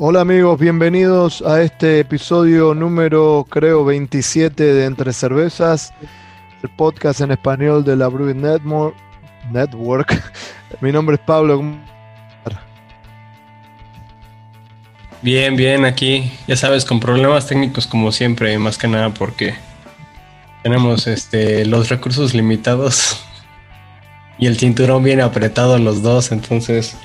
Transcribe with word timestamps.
Hola 0.00 0.20
amigos, 0.20 0.60
bienvenidos 0.60 1.42
a 1.42 1.60
este 1.60 1.98
episodio 1.98 2.72
número 2.72 3.44
creo 3.50 3.84
27 3.84 4.62
de 4.62 4.84
Entre 4.84 5.12
Cervezas, 5.12 5.92
el 6.62 6.70
podcast 6.70 7.20
en 7.20 7.32
español 7.32 7.82
de 7.82 7.96
la 7.96 8.06
Brewing 8.06 8.40
Network. 9.50 10.22
Mi 10.80 10.92
nombre 10.92 11.16
es 11.16 11.20
Pablo. 11.22 11.60
Bien, 15.20 15.56
bien, 15.56 15.84
aquí, 15.84 16.30
ya 16.46 16.54
sabes, 16.54 16.84
con 16.84 17.00
problemas 17.00 17.48
técnicos 17.48 17.88
como 17.88 18.12
siempre, 18.12 18.56
más 18.56 18.78
que 18.78 18.86
nada 18.86 19.10
porque 19.10 19.56
tenemos 20.62 21.08
este 21.08 21.64
los 21.64 21.88
recursos 21.88 22.34
limitados 22.34 23.20
y 24.38 24.46
el 24.46 24.56
cinturón 24.58 25.02
bien 25.02 25.20
apretado 25.20 25.76
los 25.76 26.02
dos, 26.02 26.30
entonces 26.30 26.96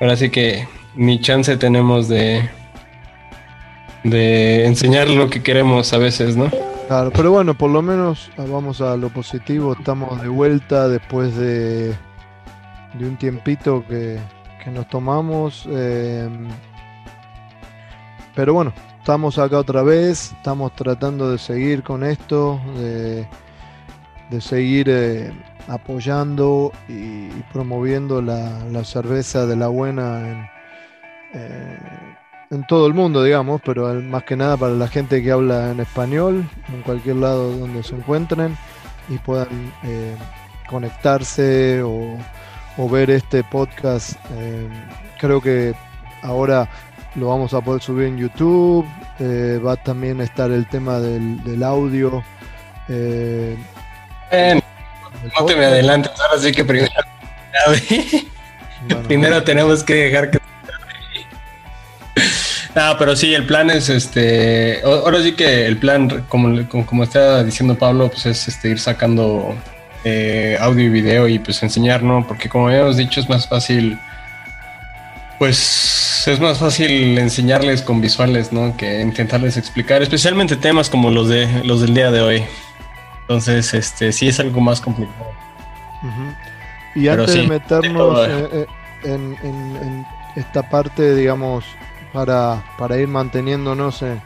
ahora 0.00 0.16
sí 0.16 0.30
que 0.30 0.66
ni 0.96 1.20
chance 1.20 1.56
tenemos 1.56 2.08
de 2.08 2.48
de 4.04 4.66
enseñar 4.66 5.08
lo 5.08 5.30
que 5.30 5.42
queremos 5.42 5.92
a 5.92 5.98
veces, 5.98 6.36
¿no? 6.36 6.50
Claro, 6.86 7.10
pero 7.10 7.30
bueno, 7.30 7.54
por 7.54 7.70
lo 7.70 7.80
menos 7.80 8.30
ah, 8.36 8.44
vamos 8.46 8.80
a 8.82 8.96
lo 8.96 9.08
positivo, 9.08 9.72
estamos 9.72 10.20
de 10.20 10.28
vuelta 10.28 10.88
después 10.88 11.34
de, 11.34 11.88
de 12.92 13.08
un 13.08 13.16
tiempito 13.16 13.82
que, 13.88 14.18
que 14.62 14.70
nos 14.70 14.86
tomamos. 14.88 15.66
Eh, 15.70 16.28
pero 18.34 18.52
bueno, 18.52 18.74
estamos 18.98 19.38
acá 19.38 19.58
otra 19.58 19.82
vez, 19.82 20.32
estamos 20.32 20.74
tratando 20.74 21.30
de 21.30 21.38
seguir 21.38 21.82
con 21.82 22.04
esto, 22.04 22.60
de, 22.76 23.26
de 24.30 24.40
seguir 24.42 24.88
eh, 24.90 25.32
apoyando 25.68 26.72
y, 26.88 27.28
promoviendo 27.52 28.20
la, 28.20 28.84
cerveza 28.84 29.46
de 29.46 29.56
la 29.56 29.68
buena 29.68 30.28
en, 30.28 30.53
eh, 31.34 31.78
en, 32.50 32.66
todo 32.66 32.86
el 32.86 32.94
mundo, 32.94 33.22
digamos, 33.22 33.60
pero 33.64 33.92
más 33.94 34.24
que 34.24 34.36
nada 34.36 34.56
para 34.56 34.72
la 34.72 34.88
gente 34.88 35.22
que 35.22 35.30
habla 35.30 35.70
en 35.70 35.80
español, 35.80 36.48
en 36.72 36.82
cualquier 36.82 37.16
lado 37.16 37.56
donde 37.56 37.82
se 37.82 37.94
encuentren 37.94 38.56
y 39.08 39.18
puedan 39.18 39.72
eh, 39.84 40.16
conectarse 40.68 41.82
o, 41.82 42.16
o, 42.78 42.88
ver 42.88 43.10
este 43.10 43.44
podcast. 43.44 44.12
creo 45.18 45.40
que 45.40 45.74
ahora 46.22 46.68
lo 47.14 47.28
vamos 47.28 47.54
a 47.54 47.60
poder 47.60 47.82
subir 47.82 48.08
en 48.08 48.18
YouTube. 48.18 48.86
Eh, 49.20 49.60
va 49.64 49.76
también 49.76 50.20
a 50.20 50.24
estar 50.24 50.50
el 50.50 50.66
tema 50.66 50.98
del, 50.98 51.62
audio. 51.62 52.24
Eh, 52.88 53.56
no 55.38 55.46
te 55.46 55.56
me 55.56 55.64
adelantes, 55.64 56.12
ahora 56.20 56.40
sí 56.40 56.52
que 56.52 56.64
primero. 56.64 56.92
primero 59.06 59.42
tenemos 59.44 59.84
que 59.84 59.94
dejar 59.94 60.30
que. 60.30 60.38
No, 62.74 62.96
pero 62.98 63.14
sí, 63.14 63.32
el 63.32 63.46
plan 63.46 63.70
es 63.70 63.88
este. 63.88 64.80
Ahora 64.82 65.22
sí 65.22 65.34
que 65.34 65.64
el 65.64 65.76
plan, 65.76 66.24
como, 66.28 66.68
como, 66.68 67.04
está 67.04 67.44
diciendo 67.44 67.76
Pablo, 67.76 68.08
pues 68.08 68.26
es 68.26 68.48
este 68.48 68.70
ir 68.70 68.80
sacando 68.80 69.54
eh, 70.02 70.56
audio 70.60 70.86
y 70.86 70.88
video 70.88 71.28
y 71.28 71.38
pues 71.38 71.62
enseñar, 71.62 72.02
¿no? 72.02 72.26
Porque 72.26 72.48
como 72.48 72.66
habíamos 72.66 72.96
dicho, 72.96 73.20
es 73.20 73.28
más 73.28 73.46
fácil 73.46 73.96
pues 75.38 76.26
es 76.26 76.40
más 76.40 76.58
fácil 76.58 77.18
enseñarles 77.18 77.82
con 77.82 78.00
visuales, 78.00 78.52
¿no? 78.52 78.76
Que 78.76 79.00
intentarles 79.00 79.56
explicar, 79.56 80.02
especialmente 80.02 80.56
temas 80.56 80.88
como 80.88 81.10
los 81.10 81.28
de 81.28 81.62
los 81.64 81.80
del 81.80 81.94
día 81.94 82.10
de 82.10 82.20
hoy. 82.22 82.44
Entonces, 83.22 83.72
este, 83.74 84.12
sí 84.12 84.28
es 84.28 84.38
algo 84.40 84.60
más 84.60 84.80
complicado. 84.80 85.32
Y 86.94 87.08
antes 87.08 87.34
de 87.34 87.48
meternos 87.48 88.28
en, 89.02 90.06
esta 90.36 90.68
parte, 90.68 91.14
digamos, 91.14 91.64
para, 92.14 92.64
para 92.78 92.96
ir 92.96 93.08
manteniéndonos 93.08 94.02
en, 94.02 94.22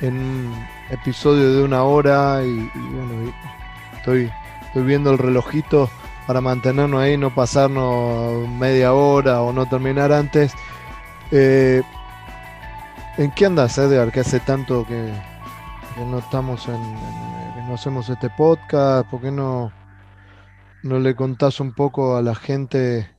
un 0.00 0.66
episodio 0.90 1.52
de 1.54 1.62
una 1.62 1.82
hora 1.82 2.42
y, 2.44 2.70
bueno, 2.74 3.32
estoy, 3.96 4.30
estoy 4.66 4.84
viendo 4.84 5.10
el 5.10 5.18
relojito 5.18 5.90
para 6.26 6.40
mantenernos 6.40 7.00
ahí, 7.00 7.16
no 7.16 7.34
pasarnos 7.34 8.48
media 8.48 8.92
hora 8.92 9.42
o 9.42 9.52
no 9.52 9.66
terminar 9.66 10.12
antes. 10.12 10.54
Eh, 11.30 11.82
¿En 13.16 13.30
qué 13.32 13.46
andas, 13.46 13.78
Edgar? 13.78 14.12
Que 14.12 14.20
hace 14.20 14.40
tanto 14.40 14.86
que, 14.86 15.12
no 15.96 16.18
estamos 16.18 16.68
en, 16.68 16.82
que 17.54 17.62
no 17.66 17.74
hacemos 17.74 18.08
este 18.10 18.30
podcast. 18.30 19.08
¿Por 19.08 19.22
qué 19.22 19.30
no, 19.30 19.72
no 20.82 20.98
le 20.98 21.14
contás 21.14 21.60
un 21.60 21.72
poco 21.72 22.16
a 22.16 22.22
la 22.22 22.34
gente 22.34 23.13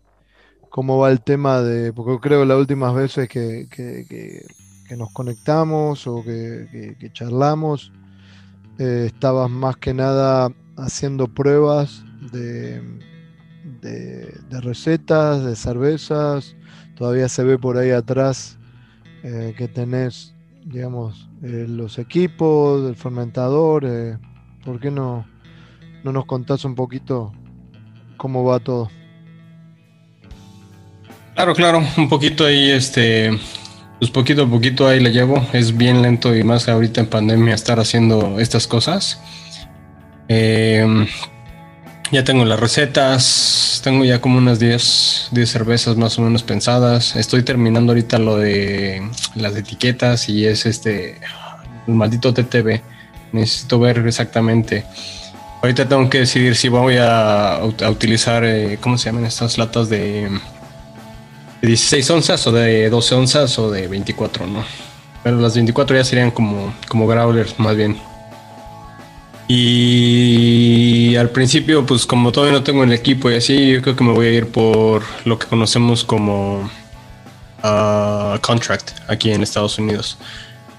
cómo 0.75 0.97
va 0.97 1.09
el 1.09 1.22
tema 1.22 1.62
de. 1.62 1.94
Porque 1.94 2.19
creo 2.19 2.41
que 2.41 2.47
las 2.47 2.58
últimas 2.58 2.94
veces 2.94 3.30
que, 3.30 4.46
nos 4.97 5.09
conectamos 5.13 6.06
o 6.06 6.22
que, 6.22 7.09
charlamos, 7.13 7.94
eh, 8.78 9.06
estabas 9.06 9.50
más 9.50 9.78
que 9.78 9.94
nada 9.94 10.52
haciendo 10.75 11.30
pruebas 11.30 12.03
de, 12.34 12.81
de, 13.80 14.62
recetas, 14.62 15.46
de 15.46 15.56
cervezas. 15.56 16.58
Todavía 16.97 17.30
se 17.30 17.46
ve 17.46 17.57
por 17.57 17.78
ahí 17.78 17.92
atrás 17.92 18.57
eh, 19.24 19.56
que 19.57 19.69
tenés, 19.69 20.36
digamos, 20.66 21.30
eh, 21.42 21.68
los 21.69 22.00
equipos, 22.00 22.86
el 22.90 22.97
fermentador. 22.97 23.88
¿Por 24.66 24.81
qué 24.81 24.92
no, 24.92 25.25
no 26.03 26.12
nos 26.12 26.25
contás 26.25 26.66
un 26.66 26.75
poquito 26.75 27.31
cómo 28.18 28.44
va 28.44 28.59
todo? 28.59 28.90
Claro, 31.35 31.53
claro, 31.53 31.84
un 31.97 32.07
poquito 32.07 32.46
ahí, 32.46 32.72
este, 32.72 33.38
pues 34.00 34.09
poquito 34.09 34.44
a 34.44 34.50
poquito 34.50 34.88
ahí 34.88 35.01
la 35.01 35.09
llevo. 35.09 35.46
Es 35.51 35.75
bien 35.75 36.01
lento 36.01 36.34
y 36.34 36.44
más 36.44 36.69
ahorita 36.69 37.01
en 37.01 37.07
pandemia 37.07 37.53
estar 37.53 37.78
haciendo 37.78 38.40
estas 38.40 38.68
cosas. 38.68 39.19
Eh, 40.29 41.06
ya 42.09 42.24
tengo 42.24 42.45
las 42.45 42.57
recetas, 42.57 43.81
tengo 43.84 44.06
ya 44.06 44.22
como 44.22 44.38
unas 44.38 44.59
10, 44.59 45.29
10 45.31 45.50
cervezas 45.50 45.97
más 45.97 46.18
o 46.18 46.22
menos 46.22 46.44
pensadas. 46.44 47.18
Estoy 47.18 47.44
terminando 47.44 47.91
ahorita 47.91 48.18
lo 48.18 48.38
de 48.38 49.06
las 49.35 49.57
etiquetas 49.57 50.29
y 50.29 50.45
es 50.45 50.66
este 50.66 51.19
el 51.85 51.95
maldito 51.95 52.34
TTV. 52.34 52.81
Necesito 53.34 53.78
ver 53.78 53.97
exactamente. 54.07 54.85
Ahorita 55.62 55.85
tengo 55.88 56.09
que 56.09 56.19
decidir 56.19 56.56
si 56.56 56.69
voy 56.69 56.95
a, 57.00 57.59
utilizar, 57.90 58.45
eh, 58.45 58.78
¿cómo 58.79 58.97
se 58.97 59.09
llaman 59.09 59.25
estas 59.25 59.57
latas 59.57 59.90
de, 59.90 60.29
de 61.62 61.68
16 61.68 62.10
onzas 62.12 62.48
o 62.48 62.52
de 62.52 62.90
12 62.90 63.16
onzas 63.16 63.60
o 63.60 63.72
de 63.72 63.88
24, 63.88 64.48
¿no? 64.48 64.64
Pero 65.24 65.40
las 65.40 65.56
24 65.56 65.96
ya 65.96 66.04
serían 66.04 66.32
como, 66.32 66.74
como 66.88 67.08
growlers 67.08 67.60
más 67.60 67.76
bien. 67.76 67.98
Y 69.48 71.16
al 71.18 71.30
principio, 71.30 71.86
pues 71.86 72.06
como 72.06 72.32
todavía 72.32 72.58
no 72.58 72.64
tengo 72.64 72.84
el 72.84 72.92
equipo 72.92 73.30
y 73.30 73.36
así, 73.36 73.74
yo 73.74 73.82
creo 73.82 73.96
que 73.96 74.04
me 74.04 74.12
voy 74.12 74.28
a 74.28 74.32
ir 74.32 74.48
por 74.48 75.04
lo 75.24 75.38
que 75.38 75.46
conocemos 75.46 76.04
como 76.04 76.70
uh, 77.64 78.40
contract 78.42 78.92
aquí 79.08 79.32
en 79.32 79.44
Estados 79.44 79.78
Unidos. 79.78 80.18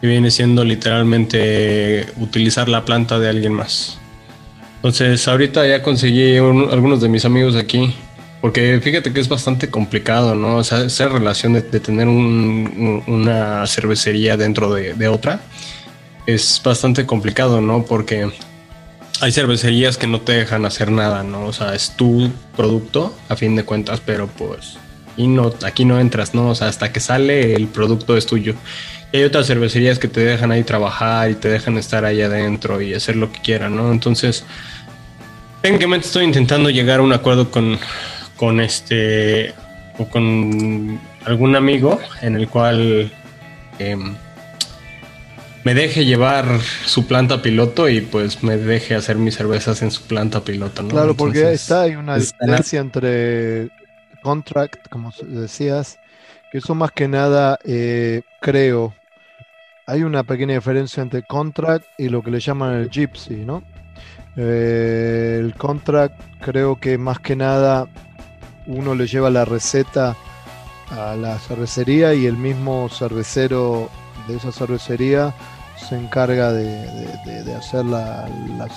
Y 0.02 0.08
viene 0.08 0.30
siendo 0.30 0.64
literalmente 0.64 2.06
utilizar 2.16 2.68
la 2.68 2.84
planta 2.84 3.18
de 3.18 3.28
alguien 3.28 3.52
más. 3.52 3.98
Entonces 4.76 5.26
ahorita 5.26 5.66
ya 5.66 5.82
conseguí 5.82 6.36
algunos 6.36 7.00
de 7.00 7.08
mis 7.08 7.24
amigos 7.24 7.56
aquí. 7.56 7.94
Porque 8.46 8.80
fíjate 8.80 9.12
que 9.12 9.18
es 9.18 9.28
bastante 9.28 9.70
complicado, 9.70 10.36
¿no? 10.36 10.58
O 10.58 10.62
sea, 10.62 10.84
esa 10.84 11.08
relación 11.08 11.54
de, 11.54 11.62
tener 11.62 12.06
una 12.06 13.66
cervecería 13.66 14.36
dentro 14.36 14.72
de, 14.72 14.94
de 14.94 15.08
otra 15.08 15.40
es 16.26 16.62
bastante 16.64 17.06
complicado, 17.06 17.60
¿no? 17.60 17.84
Porque 17.84 18.30
hay 19.20 19.32
cervecerías 19.32 19.96
que 19.96 20.06
no 20.06 20.20
te 20.20 20.30
dejan 20.30 20.64
hacer 20.64 20.92
nada, 20.92 21.24
¿no? 21.24 21.46
O 21.46 21.52
sea, 21.52 21.74
es 21.74 21.96
tu 21.96 22.30
producto 22.56 23.12
a 23.28 23.34
fin 23.34 23.56
de 23.56 23.64
cuentas, 23.64 24.00
pero 24.06 24.28
pues 24.28 24.78
y 25.16 25.26
no, 25.26 25.52
aquí 25.64 25.84
no 25.84 25.98
entras, 25.98 26.32
¿no? 26.32 26.50
O 26.50 26.54
sea, 26.54 26.68
hasta 26.68 26.92
que 26.92 27.00
sale 27.00 27.52
el 27.54 27.66
producto 27.66 28.16
es 28.16 28.26
tuyo. 28.26 28.54
Y 29.10 29.16
hay 29.16 29.24
otras 29.24 29.48
cervecerías 29.48 29.98
que 29.98 30.06
te 30.06 30.20
dejan 30.20 30.52
ahí 30.52 30.62
trabajar 30.62 31.32
y 31.32 31.34
te 31.34 31.48
dejan 31.48 31.78
estar 31.78 32.04
ahí 32.04 32.22
adentro 32.22 32.80
y 32.80 32.94
hacer 32.94 33.16
lo 33.16 33.32
que 33.32 33.40
quieran, 33.40 33.74
¿no? 33.74 33.90
Entonces, 33.90 34.44
técnicamente 35.62 36.06
estoy 36.06 36.26
intentando 36.26 36.70
llegar 36.70 37.00
a 37.00 37.02
un 37.02 37.12
acuerdo 37.12 37.50
con, 37.50 37.80
con 38.36 38.60
este 38.60 39.54
o 39.98 40.06
con 40.08 41.00
algún 41.24 41.56
amigo 41.56 41.98
en 42.20 42.36
el 42.36 42.48
cual 42.48 43.10
em, 43.78 44.14
me 45.64 45.74
deje 45.74 46.04
llevar 46.04 46.60
su 46.60 47.06
planta 47.06 47.42
piloto 47.42 47.88
y 47.88 48.00
pues 48.00 48.44
me 48.44 48.56
deje 48.56 48.94
hacer 48.94 49.16
mis 49.16 49.34
cervezas 49.36 49.82
en 49.82 49.90
su 49.90 50.02
planta 50.02 50.42
piloto, 50.42 50.82
¿no? 50.82 50.90
Claro, 50.90 51.14
porque 51.14 51.52
está 51.52 51.82
hay 51.82 51.96
una 51.96 52.16
diferencia 52.16 52.78
entre 52.78 53.70
contract, 54.22 54.88
como 54.88 55.12
decías, 55.26 55.98
que 56.52 56.58
eso 56.58 56.76
más 56.76 56.92
que 56.92 57.08
nada 57.08 57.58
eh, 57.64 58.22
creo. 58.40 58.94
Hay 59.86 60.04
una 60.04 60.22
pequeña 60.22 60.54
diferencia 60.54 61.02
entre 61.02 61.24
contract 61.24 61.84
y 61.98 62.10
lo 62.10 62.22
que 62.22 62.30
le 62.30 62.38
llaman 62.38 62.74
el 62.74 62.88
gypsy, 62.88 63.44
¿no? 63.44 63.64
Eh, 64.36 65.38
el 65.40 65.54
contract 65.54 66.20
creo 66.40 66.78
que 66.78 66.96
más 66.96 67.18
que 67.18 67.34
nada 67.34 67.88
uno 68.66 68.94
le 68.94 69.06
lleva 69.06 69.30
la 69.30 69.44
receta 69.44 70.16
a 70.90 71.16
la 71.16 71.38
cervecería 71.38 72.14
y 72.14 72.26
el 72.26 72.36
mismo 72.36 72.88
cervecero 72.88 73.88
de 74.28 74.36
esa 74.36 74.52
cervecería 74.52 75.34
se 75.76 75.96
encarga 75.96 76.52
de, 76.52 77.54
hacer 77.56 77.84
la, 77.84 78.28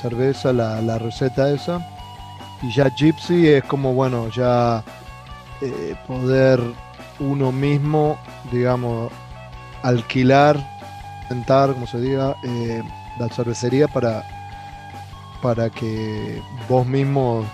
cerveza, 0.02 0.54
la, 0.54 0.98
receta 0.98 1.50
esa. 1.50 1.86
Y 2.62 2.72
ya 2.74 2.90
Gypsy 2.90 3.48
es 3.48 3.64
como, 3.64 3.94
bueno, 3.94 4.30
ya 4.30 4.84
eh, 5.62 5.96
poder 6.08 6.60
uno 7.20 7.52
mismo, 7.52 8.18
digamos, 8.52 9.12
alquilar, 9.82 10.58
sentar, 11.30 11.74
como 11.74 11.88
se 11.88 12.00
diga, 12.02 12.36
eh, 12.44 12.84
la 13.18 13.30
cervecería 13.30 13.88
para, 13.88 14.24
para 15.42 15.70
que 15.70 16.42
vos 16.68 16.86
mismo 16.86 17.46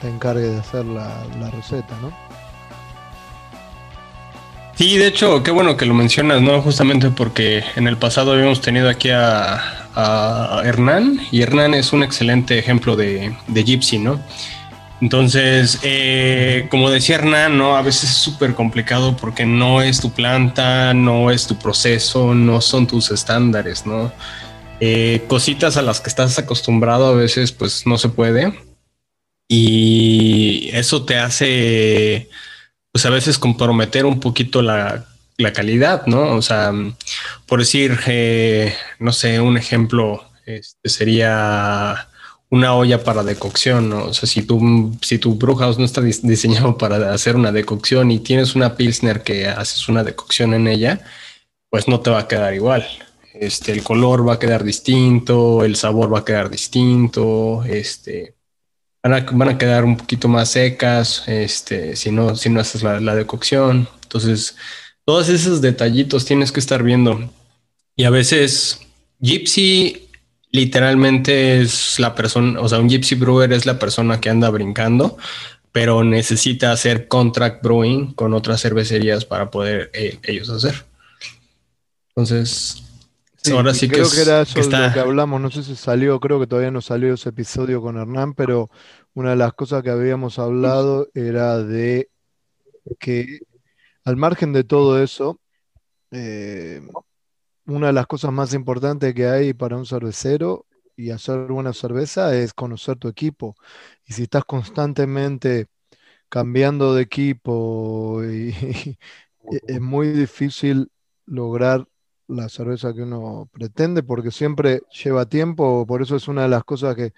te 0.00 0.08
encargues 0.08 0.52
de 0.52 0.58
hacer 0.58 0.84
la, 0.84 1.24
la 1.38 1.50
receta, 1.50 1.96
¿no? 2.00 2.12
Sí, 4.80 4.96
de 4.96 5.08
hecho, 5.08 5.42
qué 5.42 5.50
bueno 5.50 5.76
que 5.76 5.84
lo 5.84 5.92
mencionas, 5.92 6.40
¿no? 6.40 6.62
Justamente 6.62 7.10
porque 7.10 7.62
en 7.76 7.86
el 7.86 7.98
pasado 7.98 8.32
habíamos 8.32 8.62
tenido 8.62 8.88
aquí 8.88 9.10
a, 9.10 9.76
Hernán 10.64 11.20
y 11.30 11.42
Hernán 11.42 11.74
es 11.74 11.92
un 11.92 12.02
excelente 12.02 12.58
ejemplo 12.58 12.96
de, 12.96 13.36
de 13.48 13.62
Gypsy, 13.62 13.98
¿no? 13.98 14.18
Entonces, 15.02 15.78
eh, 15.82 16.66
como 16.70 16.88
decía 16.88 17.16
Hernán, 17.16 17.58
¿no? 17.58 17.76
A 17.76 17.82
veces 17.82 18.04
es 18.04 18.16
súper 18.16 18.54
complicado 18.54 19.16
porque 19.16 19.44
no 19.44 19.82
es 19.82 20.00
tu 20.00 20.10
planta, 20.12 20.94
no 20.94 21.30
es 21.30 21.46
tu 21.46 21.58
proceso, 21.58 22.34
no 22.34 22.62
son 22.62 22.86
tus 22.86 23.10
estándares, 23.10 23.84
¿no? 23.84 24.10
Eh, 24.80 25.24
cositas 25.28 25.76
a 25.76 25.82
las 25.82 26.00
que 26.00 26.08
estás 26.08 26.38
acostumbrado 26.38 27.08
a 27.08 27.12
veces 27.14 27.52
pues 27.52 27.86
no 27.86 27.98
se 27.98 28.08
puede 28.08 28.69
y 29.52 30.70
eso 30.74 31.04
te 31.04 31.18
hace 31.18 32.30
pues 32.92 33.04
a 33.04 33.10
veces 33.10 33.36
comprometer 33.38 34.06
un 34.06 34.20
poquito 34.20 34.62
la, 34.62 35.06
calidad, 35.54 36.06
¿no? 36.06 36.36
O 36.36 36.42
sea, 36.42 36.72
por 37.46 37.60
decir, 37.60 37.98
eh, 38.06 38.74
no 38.98 39.10
sé, 39.12 39.40
un 39.40 39.56
ejemplo 39.56 40.22
este, 40.46 40.88
sería 40.88 42.08
una 42.50 42.74
olla 42.74 43.02
para 43.02 43.24
decocción, 43.24 43.88
¿no? 43.88 44.04
O 44.04 44.14
sea, 44.14 44.28
si 44.28 44.42
tu, 44.42 44.96
si 45.02 45.18
tu 45.18 45.36
Brewhouse 45.36 45.78
no 45.78 45.84
está 45.84 46.02
diseñado 46.02 46.76
para 46.78 47.12
hacer 47.14 47.36
una 47.36 47.52
decocción 47.52 48.10
y 48.10 48.20
tienes 48.20 48.54
una 48.54 48.76
Pilsner 48.76 49.22
que 49.22 49.48
haces 49.48 49.88
una 49.88 50.04
decocción 50.04 50.54
en 50.54 50.68
ella, 50.68 51.00
pues 51.70 51.88
no 51.88 52.00
te 52.00 52.10
va 52.10 52.20
a 52.20 52.28
quedar 52.28 52.54
igual. 52.54 52.86
Este, 53.34 53.72
el 53.72 53.82
color 53.82 54.28
va 54.28 54.34
a 54.34 54.38
quedar 54.38 54.62
distinto, 54.64 55.64
el 55.64 55.76
sabor 55.76 56.12
va 56.12 56.20
a 56.20 56.24
quedar 56.24 56.50
distinto, 56.50 57.64
este, 57.64 58.34
van 59.02 59.48
a, 59.48 59.58
quedar 59.58 59.84
un 59.84 59.96
poquito 59.96 60.28
más 60.28 60.50
secas, 60.50 61.24
este, 61.26 61.96
si 61.96 62.10
no, 62.10 62.36
si 62.36 62.50
no 62.50 62.60
haces 62.60 62.82
la, 62.82 63.00
la 63.00 63.14
decocción. 63.14 63.88
Entonces, 64.02 64.56
todos 65.04 65.28
esos 65.28 65.60
detallitos 65.60 66.24
tienes 66.24 66.52
que 66.52 66.60
estar 66.60 66.82
viendo. 66.82 67.30
Y 67.96 68.04
a 68.04 68.10
veces, 68.10 68.80
Gypsy 69.20 70.08
literalmente 70.52 71.60
es 71.60 71.98
la 71.98 72.14
persona, 72.14 72.60
o 72.60 72.68
sea, 72.68 72.78
un 72.78 72.88
Gypsy 72.88 73.14
Brewer 73.14 73.52
es 73.52 73.66
la 73.66 73.78
persona 73.78 74.20
que 74.20 74.30
anda 74.30 74.50
brincando, 74.50 75.16
pero 75.72 76.02
necesita 76.02 76.72
hacer 76.72 77.08
contract 77.08 77.62
brewing 77.62 78.12
con 78.14 78.34
otras 78.34 78.60
cervecerías 78.60 79.24
para 79.24 79.50
poder 79.50 79.90
eh, 79.94 80.18
ellos 80.24 80.50
hacer. 80.50 80.84
Entonces, 82.08 82.82
ahora 83.52 83.74
sí 83.74 83.88
creo 83.88 84.10
que, 84.10 84.20
era 84.20 84.42
eso 84.42 84.60
lo 84.60 84.92
que 84.92 85.00
hablamos, 85.00 85.40
no 85.40 85.50
sé 85.50 85.62
si 85.62 85.76
salió, 85.76 86.20
creo 86.20 86.38
que 86.40 86.46
todavía 86.46 86.70
no 86.70 86.80
salió 86.80 87.14
ese 87.14 87.30
episodio 87.30 87.80
con 87.80 87.96
Hernán, 87.96 88.34
pero 88.34 88.70
una 89.14 89.30
de 89.30 89.36
las 89.36 89.54
cosas 89.54 89.82
que 89.82 89.90
habíamos 89.90 90.38
hablado 90.38 91.08
era 91.14 91.58
de 91.58 92.10
que 92.98 93.40
al 94.04 94.16
margen 94.16 94.52
de 94.52 94.64
todo 94.64 95.02
eso, 95.02 95.40
eh, 96.10 96.82
una 97.66 97.88
de 97.88 97.92
las 97.92 98.06
cosas 98.06 98.32
más 98.32 98.54
importantes 98.54 99.14
que 99.14 99.26
hay 99.26 99.52
para 99.54 99.76
un 99.76 99.86
cervecero 99.86 100.66
y 100.96 101.10
hacer 101.10 101.46
buena 101.46 101.72
cerveza 101.72 102.34
es 102.36 102.52
conocer 102.52 102.96
tu 102.96 103.08
equipo. 103.08 103.56
Y 104.06 104.12
si 104.12 104.24
estás 104.24 104.44
constantemente 104.44 105.66
cambiando 106.28 106.94
de 106.94 107.02
equipo, 107.02 108.20
es 109.66 109.80
muy 109.80 110.08
difícil 110.08 110.90
lograr 111.26 111.86
la 112.30 112.48
cerveza 112.48 112.94
que 112.94 113.02
uno 113.02 113.48
pretende 113.52 114.02
porque 114.02 114.30
siempre 114.30 114.82
lleva 115.04 115.26
tiempo, 115.26 115.86
por 115.86 116.02
eso 116.02 116.16
es 116.16 116.28
una 116.28 116.42
de 116.42 116.48
las 116.48 116.64
cosas 116.64 116.96
que 116.96 117.12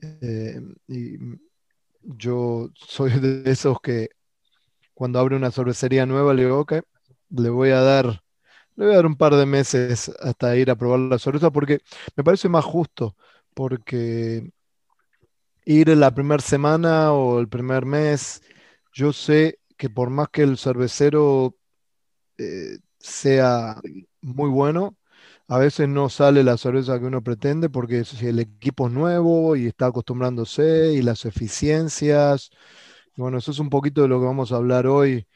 eh, 0.00 0.60
yo 2.02 2.70
soy 2.74 3.10
de 3.20 3.50
esos 3.50 3.80
que 3.80 4.10
cuando 4.94 5.18
abre 5.18 5.36
una 5.36 5.50
cervecería 5.50 6.06
nueva 6.06 6.34
le 6.34 6.44
digo, 6.44 6.60
ok, 6.60 6.74
le 7.30 7.50
voy 7.50 7.70
a 7.70 7.80
dar, 7.80 8.22
le 8.76 8.86
voy 8.86 8.94
a 8.94 8.96
dar 8.96 9.06
un 9.06 9.16
par 9.16 9.34
de 9.36 9.46
meses 9.46 10.10
hasta 10.20 10.56
ir 10.56 10.70
a 10.70 10.76
probar 10.76 11.00
la 11.00 11.18
cerveza 11.18 11.50
porque 11.50 11.80
me 12.16 12.24
parece 12.24 12.48
más 12.48 12.64
justo, 12.64 13.16
porque 13.54 14.50
ir 15.64 15.88
la 15.88 16.14
primera 16.14 16.42
semana 16.42 17.12
o 17.12 17.40
el 17.40 17.48
primer 17.48 17.86
mes, 17.86 18.42
yo 18.92 19.12
sé 19.12 19.60
que 19.76 19.90
por 19.90 20.10
más 20.10 20.28
que 20.28 20.42
el 20.42 20.58
cervecero 20.58 21.56
eh, 22.38 22.78
sea 22.98 23.80
muy 24.22 24.50
bueno. 24.50 24.96
A 25.48 25.58
veces 25.58 25.88
no 25.88 26.08
sale 26.08 26.44
la 26.44 26.56
cerveza 26.56 26.98
que 26.98 27.06
uno 27.06 27.22
pretende 27.22 27.68
porque 27.70 28.04
el 28.22 28.38
equipo 28.40 28.88
es 28.88 28.92
nuevo 28.94 29.56
y 29.56 29.66
está 29.66 29.86
acostumbrándose 29.86 30.94
y 30.94 31.02
las 31.02 31.24
eficiencias. 31.26 32.50
bueno, 33.16 33.38
eso 33.38 33.50
es 33.52 33.58
un 33.58 33.70
poquito 33.70 34.02
de 34.02 34.08
lo 34.08 34.20
que 34.20 34.26
vamos 34.26 34.52
a 34.52 34.56
hablar 34.56 34.86
hoy. 34.86 35.26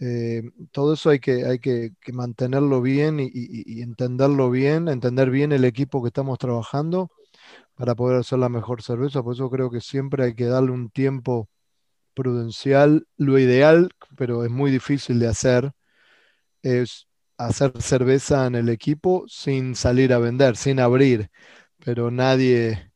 Eh, 0.00 0.42
todo 0.72 0.94
eso 0.94 1.10
hay 1.10 1.20
que, 1.20 1.44
hay 1.46 1.58
que, 1.60 1.92
mantenerlo 2.12 2.80
bien 2.82 3.18
y, 3.20 3.82
entenderlo 3.82 4.50
bien, 4.50 4.88
entender 4.88 5.30
bien 5.30 5.52
el 5.52 5.64
equipo 5.64 6.02
que 6.02 6.08
estamos 6.08 6.38
trabajando 6.38 7.10
para 7.74 7.94
poder 7.96 8.18
hacer 8.20 8.38
la 8.40 8.48
mejor 8.50 8.82
cerveza. 8.82 9.22
Por 9.22 9.34
eso 9.34 9.50
creo 9.50 9.70
que 9.70 9.80
siempre 9.80 10.24
hay 10.24 10.34
que 10.34 10.46
darle 10.46 10.72
un 10.72 10.90
tiempo 10.90 11.48
prudencial. 12.14 13.06
Lo 13.16 13.38
ideal, 13.38 13.90
pero 14.16 14.44
es 14.44 14.50
muy 14.50 14.70
difícil 14.70 15.20
de 15.20 15.28
hacer, 15.28 15.72
es 16.62 17.07
hacer 17.38 17.72
cerveza 17.82 18.46
en 18.46 18.54
el 18.56 18.68
equipo 18.70 19.24
sin 19.28 19.74
salir 19.76 20.12
a 20.12 20.18
vender, 20.18 20.56
sin 20.56 20.80
abrir, 20.80 21.30
pero 21.84 22.10
nadie, 22.10 22.92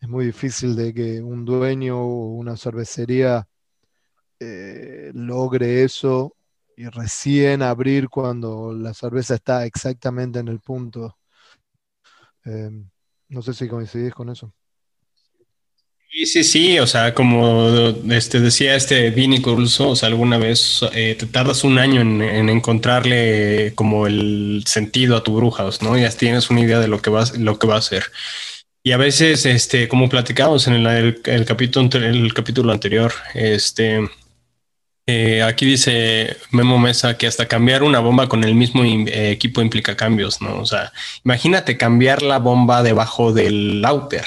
es 0.00 0.08
muy 0.08 0.26
difícil 0.26 0.76
de 0.76 0.94
que 0.94 1.22
un 1.22 1.44
dueño 1.44 1.98
o 2.00 2.28
una 2.36 2.56
cervecería 2.56 3.48
eh, 4.40 5.10
logre 5.14 5.84
eso 5.84 6.36
y 6.76 6.86
recién 6.88 7.62
abrir 7.62 8.08
cuando 8.08 8.72
la 8.74 8.94
cerveza 8.94 9.34
está 9.36 9.64
exactamente 9.66 10.38
en 10.40 10.48
el 10.48 10.60
punto. 10.60 11.18
Em, 12.44 12.78
no 13.28 13.42
sé 13.42 13.54
si 13.54 13.68
coincidís 13.68 14.14
con 14.14 14.28
eso. 14.30 14.52
Sí, 16.16 16.24
sí, 16.24 16.44
sí, 16.44 16.78
o 16.78 16.86
sea, 16.86 17.12
como 17.12 17.68
este, 18.10 18.40
decía 18.40 18.74
este 18.74 19.10
Vini 19.10 19.42
Corulso, 19.42 19.90
o 19.90 19.96
sea, 19.96 20.08
alguna 20.08 20.38
vez 20.38 20.80
eh, 20.94 21.14
te 21.18 21.26
tardas 21.26 21.62
un 21.62 21.78
año 21.78 22.00
en, 22.00 22.48
encontrarle 22.48 23.74
como 23.74 24.06
el 24.06 24.62
sentido 24.66 25.14
a 25.18 25.22
tu 25.22 25.34
brujas, 25.36 25.82
¿no? 25.82 25.94
Ya 25.98 26.08
tienes 26.08 26.48
una 26.48 26.60
idea 26.60 26.80
de 26.80 26.88
lo 26.88 27.02
que 27.02 27.10
va, 27.10 27.24
lo 27.36 27.58
que 27.58 27.66
va 27.66 27.74
a 27.74 27.78
hacer. 27.80 28.04
Y 28.82 28.92
a 28.92 28.96
veces, 28.96 29.44
este, 29.44 29.88
como 29.88 30.08
platicamos 30.08 30.66
en 30.68 30.86
el, 30.86 31.20
capítulo, 31.44 31.90
el 31.98 32.32
capítulo 32.32 32.72
anterior, 32.72 33.12
este, 33.34 34.00
eh, 35.06 35.42
aquí 35.42 35.66
dice 35.66 36.34
Memo 36.50 36.78
Mesa 36.78 37.18
que 37.18 37.26
hasta 37.26 37.46
cambiar 37.46 37.82
una 37.82 38.00
bomba 38.00 38.26
con 38.26 38.42
el 38.42 38.54
mismo 38.54 38.84
eh, 38.84 39.32
equipo 39.32 39.60
implica 39.60 39.96
cambios, 39.96 40.40
¿no? 40.40 40.60
O 40.60 40.66
sea, 40.66 40.92
imagínate 41.26 41.76
cambiar 41.76 42.22
la 42.22 42.38
bomba 42.38 42.82
debajo 42.82 43.34
del 43.34 43.84
outer 43.84 44.24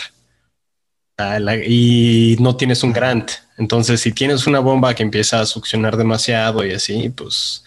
y 1.65 2.37
no 2.39 2.55
tienes 2.55 2.83
un 2.83 2.93
grant. 2.93 3.31
Entonces, 3.57 4.01
si 4.01 4.11
tienes 4.11 4.47
una 4.47 4.59
bomba 4.59 4.93
que 4.93 5.03
empieza 5.03 5.41
a 5.41 5.45
succionar 5.45 5.97
demasiado 5.97 6.65
y 6.65 6.71
así, 6.71 7.09
pues 7.09 7.63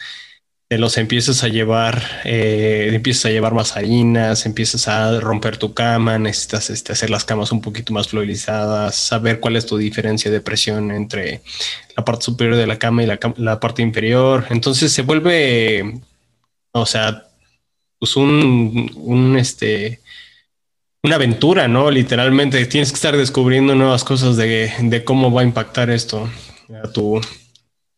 te 0.72 0.78
los 0.78 0.96
empiezas 0.96 1.44
a 1.44 1.48
llevar, 1.48 2.02
eh, 2.24 2.88
empiezas 2.94 3.26
a 3.26 3.30
llevar 3.30 3.52
más 3.52 3.76
harinas, 3.76 4.46
empiezas 4.46 4.88
a 4.88 5.20
romper 5.20 5.58
tu 5.58 5.74
cama, 5.74 6.18
necesitas 6.18 6.70
este, 6.70 6.92
hacer 6.92 7.10
las 7.10 7.26
camas 7.26 7.52
un 7.52 7.60
poquito 7.60 7.92
más 7.92 8.08
fluidizadas, 8.08 8.96
saber 8.96 9.38
cuál 9.38 9.56
es 9.56 9.66
tu 9.66 9.76
diferencia 9.76 10.30
de 10.30 10.40
presión 10.40 10.90
entre 10.90 11.42
la 11.94 12.06
parte 12.06 12.24
superior 12.24 12.56
de 12.56 12.66
la 12.66 12.78
cama 12.78 13.02
y 13.02 13.06
la, 13.06 13.18
la 13.36 13.60
parte 13.60 13.82
inferior. 13.82 14.46
Entonces 14.48 14.90
se 14.92 15.02
vuelve, 15.02 16.00
o 16.72 16.86
sea, 16.86 17.26
pues 17.98 18.16
un, 18.16 18.90
un 18.96 19.36
este, 19.38 20.00
una 21.02 21.16
aventura, 21.16 21.68
¿no? 21.68 21.90
Literalmente 21.90 22.64
tienes 22.66 22.90
que 22.90 22.96
estar 22.96 23.16
descubriendo 23.16 23.74
nuevas 23.74 24.04
cosas 24.04 24.36
de, 24.36 25.02
cómo 25.04 25.32
va 25.32 25.40
a 25.40 25.44
impactar 25.44 25.90
esto 25.90 26.30
a 26.82 26.88
tu, 26.90 27.20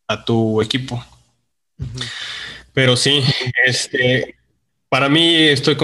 a 0.09 0.25
tu 0.25 0.63
equipo. 0.63 1.05
Pero 2.73 2.97
sí, 2.97 3.23
este, 3.67 4.37
para 4.89 5.09
mí 5.09 5.37
estoy 5.37 5.77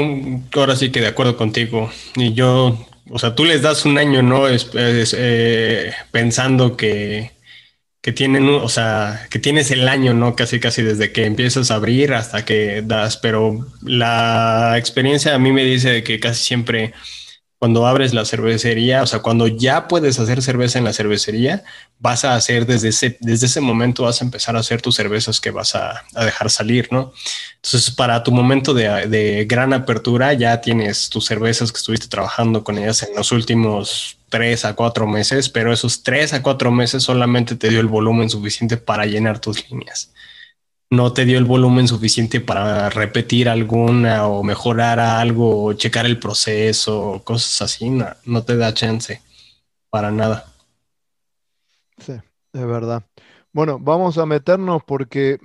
ahora 0.54 0.76
sí 0.76 0.90
que 0.90 1.00
de 1.00 1.08
acuerdo 1.08 1.36
contigo. 1.36 1.90
Y 2.16 2.32
yo, 2.32 2.86
o 3.10 3.18
sea, 3.18 3.34
tú 3.34 3.44
les 3.44 3.62
das 3.62 3.84
un 3.84 3.98
año, 3.98 4.22
¿no? 4.22 4.48
Es, 4.48 4.70
eh, 4.74 5.92
pensando 6.10 6.76
que, 6.76 7.32
que 8.02 8.12
tienen, 8.12 8.48
o 8.48 8.68
sea, 8.68 9.26
que 9.30 9.38
tienes 9.38 9.70
el 9.70 9.86
año, 9.88 10.14
¿no? 10.14 10.34
Casi, 10.34 10.58
casi 10.58 10.82
desde 10.82 11.12
que 11.12 11.26
empiezas 11.26 11.70
a 11.70 11.74
abrir 11.74 12.14
hasta 12.14 12.44
que 12.44 12.82
das, 12.82 13.18
pero 13.18 13.66
la 13.82 14.74
experiencia 14.78 15.34
a 15.34 15.38
mí 15.38 15.52
me 15.52 15.64
dice 15.64 16.02
que 16.02 16.18
casi 16.18 16.42
siempre 16.44 16.94
cuando 17.60 17.86
abres 17.86 18.14
la 18.14 18.24
cervecería, 18.24 19.02
o 19.02 19.06
sea, 19.06 19.18
cuando 19.18 19.46
ya 19.46 19.86
puedes 19.86 20.18
hacer 20.18 20.40
cerveza 20.40 20.78
en 20.78 20.84
la 20.86 20.94
cervecería, 20.94 21.62
vas 21.98 22.24
a 22.24 22.34
hacer 22.34 22.64
desde 22.64 22.88
ese, 22.88 23.18
desde 23.20 23.48
ese 23.48 23.60
momento 23.60 24.04
vas 24.04 24.22
a 24.22 24.24
empezar 24.24 24.56
a 24.56 24.60
hacer 24.60 24.80
tus 24.80 24.94
cervezas 24.94 25.42
que 25.42 25.50
vas 25.50 25.74
a, 25.74 26.02
dejar 26.24 26.48
salir, 26.48 26.88
¿no? 26.90 27.12
Entonces, 27.56 27.90
para 27.90 28.22
tu 28.22 28.32
momento 28.32 28.72
de, 28.72 29.06
de, 29.08 29.44
gran 29.44 29.74
apertura, 29.74 30.32
ya 30.32 30.58
tienes 30.62 31.10
tus 31.10 31.26
cervezas 31.26 31.70
que 31.70 31.76
estuviste 31.76 32.08
trabajando 32.08 32.64
con 32.64 32.78
ellas 32.78 33.02
en 33.02 33.14
los 33.14 33.30
últimos 33.30 34.16
tres 34.30 34.64
a 34.64 34.72
cuatro 34.74 35.06
meses, 35.06 35.50
pero 35.50 35.70
esos 35.70 36.02
tres 36.02 36.32
a 36.32 36.42
cuatro 36.42 36.70
meses 36.70 37.02
solamente 37.02 37.56
te 37.56 37.68
dio 37.68 37.80
el 37.80 37.88
volumen 37.88 38.30
suficiente 38.30 38.78
para 38.78 39.04
llenar 39.04 39.38
tus 39.38 39.70
líneas 39.70 40.10
no 40.90 41.12
te 41.12 41.24
dio 41.24 41.38
el 41.38 41.44
volumen 41.44 41.86
suficiente 41.86 42.40
para 42.40 42.90
repetir 42.90 43.48
alguna 43.48 44.26
o 44.26 44.42
mejorar 44.42 44.98
algo 44.98 45.64
o 45.64 45.72
checar 45.72 46.04
el 46.04 46.18
proceso 46.18 47.00
o 47.00 47.22
cosas 47.22 47.62
así, 47.62 47.90
no, 47.90 48.42
te 48.42 48.56
da 48.56 48.74
chance 48.74 49.22
para 49.88 50.10
nada. 50.10 50.52
Sí, 51.98 52.12
es 52.52 52.66
verdad. 52.66 53.04
Bueno, 53.52 53.78
vamos 53.78 54.18
a 54.18 54.26
meternos 54.26 54.82
porque 54.84 55.38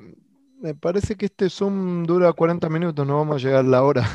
me 0.60 0.74
parece 0.74 1.16
que 1.16 1.28
este 1.28 1.50
Zoom 1.50 2.06
dura 2.06 2.34
40 2.34 2.68
minutos, 2.70 3.06
no 3.06 3.18
vamos 3.18 3.36
a 3.36 3.46
llegar 3.46 3.66
a 3.66 3.70
la 3.70 3.84
hora. 3.84 4.10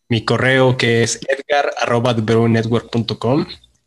Mi 0.09 0.25
correo 0.25 0.76
que 0.76 1.03
es 1.03 1.21
edgar 1.29 1.73
arroba 1.81 2.17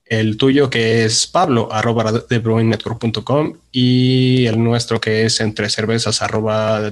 el 0.06 0.38
tuyo 0.38 0.70
que 0.70 1.04
es 1.04 1.28
pablo 1.28 1.68
arroba 1.72 2.24
y 3.72 4.46
el 4.46 4.64
nuestro 4.64 5.02
que 5.02 5.26
es 5.26 5.42
entre 5.42 5.70
cervezas 5.70 6.22
arroba 6.22 6.92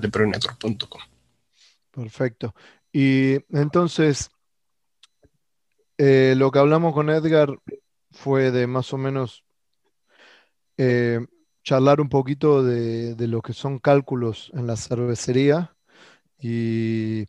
Perfecto. 1.94 2.54
Y 2.92 3.36
entonces, 3.52 4.32
eh, 5.98 6.34
lo 6.38 6.52
que 6.52 6.60
hablamos 6.60 6.94
con 6.94 7.10
Edgar 7.10 7.58
fue 8.12 8.52
de 8.52 8.68
más 8.68 8.94
o 8.94 8.98
menos 8.98 9.44
eh, 10.78 11.20
charlar 11.64 12.02
un 12.02 12.10
poquito 12.10 12.64
de, 12.64 13.16
lo 13.28 13.42
que 13.42 13.54
son 13.54 13.80
cálculos 13.80 14.52
en 14.54 14.68
la 14.68 14.78
cervecería. 14.78 15.76
Y 16.40 17.26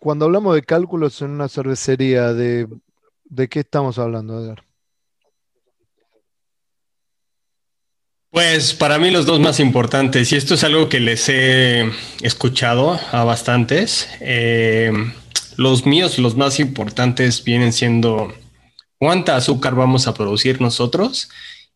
cuando 0.00 0.24
hablamos 0.24 0.54
de 0.54 0.62
cálculos 0.62 1.20
en 1.22 1.30
una 1.30 1.48
cervecería, 1.48 2.32
¿de, 2.32 2.68
de 3.24 3.48
qué 3.48 3.60
estamos 3.60 3.98
hablando, 3.98 4.40
Edgar? 4.40 4.64
Pues 8.32 8.72
para 8.72 8.98
mí 8.98 9.10
los 9.10 9.26
dos 9.26 9.40
más 9.40 9.60
importantes, 9.60 10.32
y 10.32 10.36
esto 10.36 10.54
es 10.54 10.64
algo 10.64 10.88
que 10.88 11.00
les 11.00 11.28
he 11.28 11.92
escuchado 12.22 12.98
a 13.12 13.24
bastantes, 13.24 14.08
eh, 14.20 14.90
los 15.56 15.86
míos, 15.86 16.18
los 16.18 16.36
más 16.36 16.60
importantes, 16.60 17.44
vienen 17.44 17.72
siendo 17.72 18.32
cuánta 18.98 19.36
azúcar 19.36 19.74
vamos 19.74 20.06
a 20.06 20.14
producir 20.14 20.60
nosotros 20.60 21.28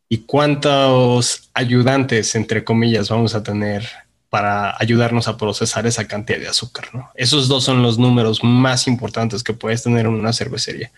y 0.09 0.18
cuántos 0.18 1.50
ayudantes, 1.54 2.35
entre 2.35 2.64
comillas, 2.64 3.09
vamos 3.09 3.35
a 3.35 3.42
tener 3.42 3.88
para 4.28 4.76
ayudarnos 4.78 5.28
a 5.28 5.37
procesar 5.37 5.87
esa 5.87 6.06
cantidad 6.06 6.38
de 6.38 6.49
azúcar. 6.49 6.88
Esos 7.14 7.49
dos 7.49 7.64
son 7.64 7.83
los 7.83 7.99
números 7.99 8.45
más 8.45 8.87
importantes 8.87 9.42
que 9.42 9.54
puedes 9.54 9.83
tener 9.83 10.06
en 10.06 10.12
una 10.12 10.33
cervecería. 10.33 10.92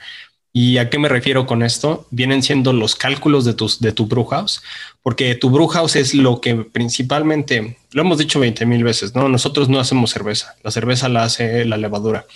¿Y 0.52 0.78
a 0.78 0.90
qué 0.90 0.98
me 0.98 1.08
refiero 1.08 1.46
con 1.46 1.62
esto? 1.62 2.06
Vienen 2.10 2.42
siendo 2.42 2.72
los 2.72 2.96
cálculos 2.96 3.44
de, 3.44 3.54
tus, 3.54 3.80
de 3.80 3.92
tu 3.92 4.06
brewhouse, 4.06 4.62
porque 5.02 5.34
tu 5.34 5.50
brewhouse 5.50 5.96
es 5.96 6.14
lo 6.14 6.40
que 6.40 6.56
principalmente, 6.56 7.76
lo 7.92 8.02
hemos 8.02 8.18
dicho 8.18 8.40
20 8.40 8.66
mil 8.66 8.82
veces, 8.82 9.14
¿no? 9.14 9.28
Nosotros 9.28 9.68
no 9.68 9.78
hacemos 9.78 10.10
cerveza, 10.10 10.56
la 10.64 10.70
cerveza 10.70 11.08
la 11.08 11.24
hace 11.24 11.64
la 11.64 11.76
levadura. 11.76 12.26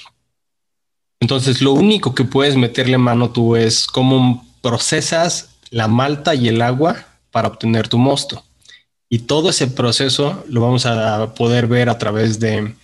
Entonces, 1.22 1.62
lo 1.62 1.72
único 1.72 2.16
que 2.16 2.24
puedes 2.24 2.56
meterle 2.56 2.98
mano 2.98 3.30
tú 3.30 3.54
es 3.54 3.86
cómo 3.86 4.44
procesas 4.60 5.50
la 5.70 5.86
malta 5.86 6.34
y 6.34 6.48
el 6.48 6.60
agua 6.60 7.06
para 7.30 7.46
obtener 7.46 7.86
tu 7.86 7.96
mosto. 7.96 8.42
Y 9.08 9.20
todo 9.20 9.50
ese 9.50 9.68
proceso 9.68 10.44
lo 10.48 10.62
vamos 10.62 10.84
a 10.84 11.32
poder 11.34 11.68
ver 11.68 11.90
a 11.90 11.96
través 11.96 12.40
de 12.40 12.74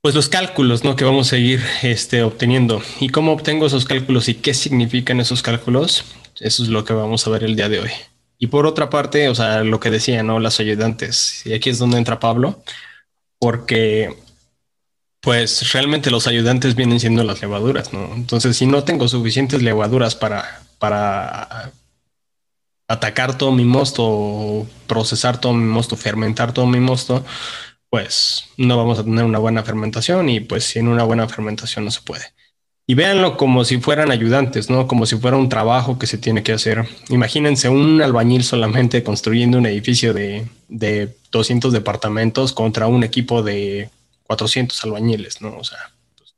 pues 0.00 0.14
los 0.14 0.28
cálculos 0.28 0.84
¿no? 0.84 0.94
que 0.94 1.02
vamos 1.04 1.32
a 1.32 1.38
ir 1.38 1.60
este, 1.82 2.22
obteniendo. 2.22 2.80
¿Y 3.00 3.08
cómo 3.08 3.32
obtengo 3.32 3.66
esos 3.66 3.84
cálculos 3.84 4.28
y 4.28 4.34
qué 4.34 4.54
significan 4.54 5.18
esos 5.18 5.42
cálculos? 5.42 6.04
Eso 6.38 6.62
es 6.62 6.68
lo 6.68 6.84
que 6.84 6.92
vamos 6.92 7.26
a 7.26 7.30
ver 7.30 7.42
el 7.42 7.56
día 7.56 7.68
de 7.68 7.80
hoy. 7.80 7.90
Y 8.38 8.46
por 8.46 8.64
otra 8.66 8.88
parte, 8.90 9.28
o 9.28 9.34
sea, 9.34 9.64
lo 9.64 9.80
que 9.80 9.90
decía, 9.90 10.22
¿no? 10.22 10.38
Las 10.38 10.60
ayudantes. 10.60 11.44
Y 11.44 11.52
aquí 11.52 11.68
es 11.68 11.80
donde 11.80 11.98
entra 11.98 12.20
Pablo, 12.20 12.62
porque 13.40 14.14
pues 15.20 15.72
realmente 15.72 16.10
los 16.10 16.26
ayudantes 16.26 16.74
vienen 16.74 17.00
siendo 17.00 17.24
las 17.24 17.40
levaduras, 17.40 17.92
¿no? 17.92 18.14
Entonces, 18.14 18.56
si 18.56 18.66
no 18.66 18.84
tengo 18.84 19.06
suficientes 19.06 19.62
levaduras 19.62 20.16
para, 20.16 20.62
para 20.78 21.72
atacar 22.88 23.36
todo 23.36 23.52
mi 23.52 23.64
mosto, 23.64 24.66
procesar 24.86 25.40
todo 25.40 25.52
mi 25.52 25.64
mosto, 25.64 25.96
fermentar 25.96 26.52
todo 26.52 26.66
mi 26.66 26.80
mosto, 26.80 27.24
pues 27.90 28.46
no 28.56 28.76
vamos 28.76 28.98
a 28.98 29.04
tener 29.04 29.24
una 29.24 29.38
buena 29.38 29.62
fermentación 29.62 30.28
y 30.28 30.40
pues 30.40 30.64
sin 30.64 30.88
una 30.88 31.04
buena 31.04 31.28
fermentación 31.28 31.84
no 31.84 31.90
se 31.90 32.00
puede. 32.00 32.24
Y 32.86 32.94
véanlo 32.94 33.36
como 33.36 33.64
si 33.64 33.78
fueran 33.78 34.10
ayudantes, 34.10 34.70
¿no? 34.70 34.88
Como 34.88 35.06
si 35.06 35.16
fuera 35.16 35.36
un 35.36 35.48
trabajo 35.48 35.98
que 35.98 36.08
se 36.08 36.18
tiene 36.18 36.42
que 36.42 36.52
hacer. 36.52 36.88
Imagínense 37.08 37.68
un 37.68 38.02
albañil 38.02 38.42
solamente 38.42 39.04
construyendo 39.04 39.58
un 39.58 39.66
edificio 39.66 40.12
de, 40.12 40.48
de 40.68 41.14
200 41.30 41.72
departamentos 41.72 42.52
contra 42.52 42.88
un 42.88 43.04
equipo 43.04 43.44
de 43.44 43.90
400 44.30 44.84
albañiles, 44.84 45.42
¿no? 45.42 45.56
O 45.58 45.64
sea, 45.64 45.90
pues, 46.16 46.36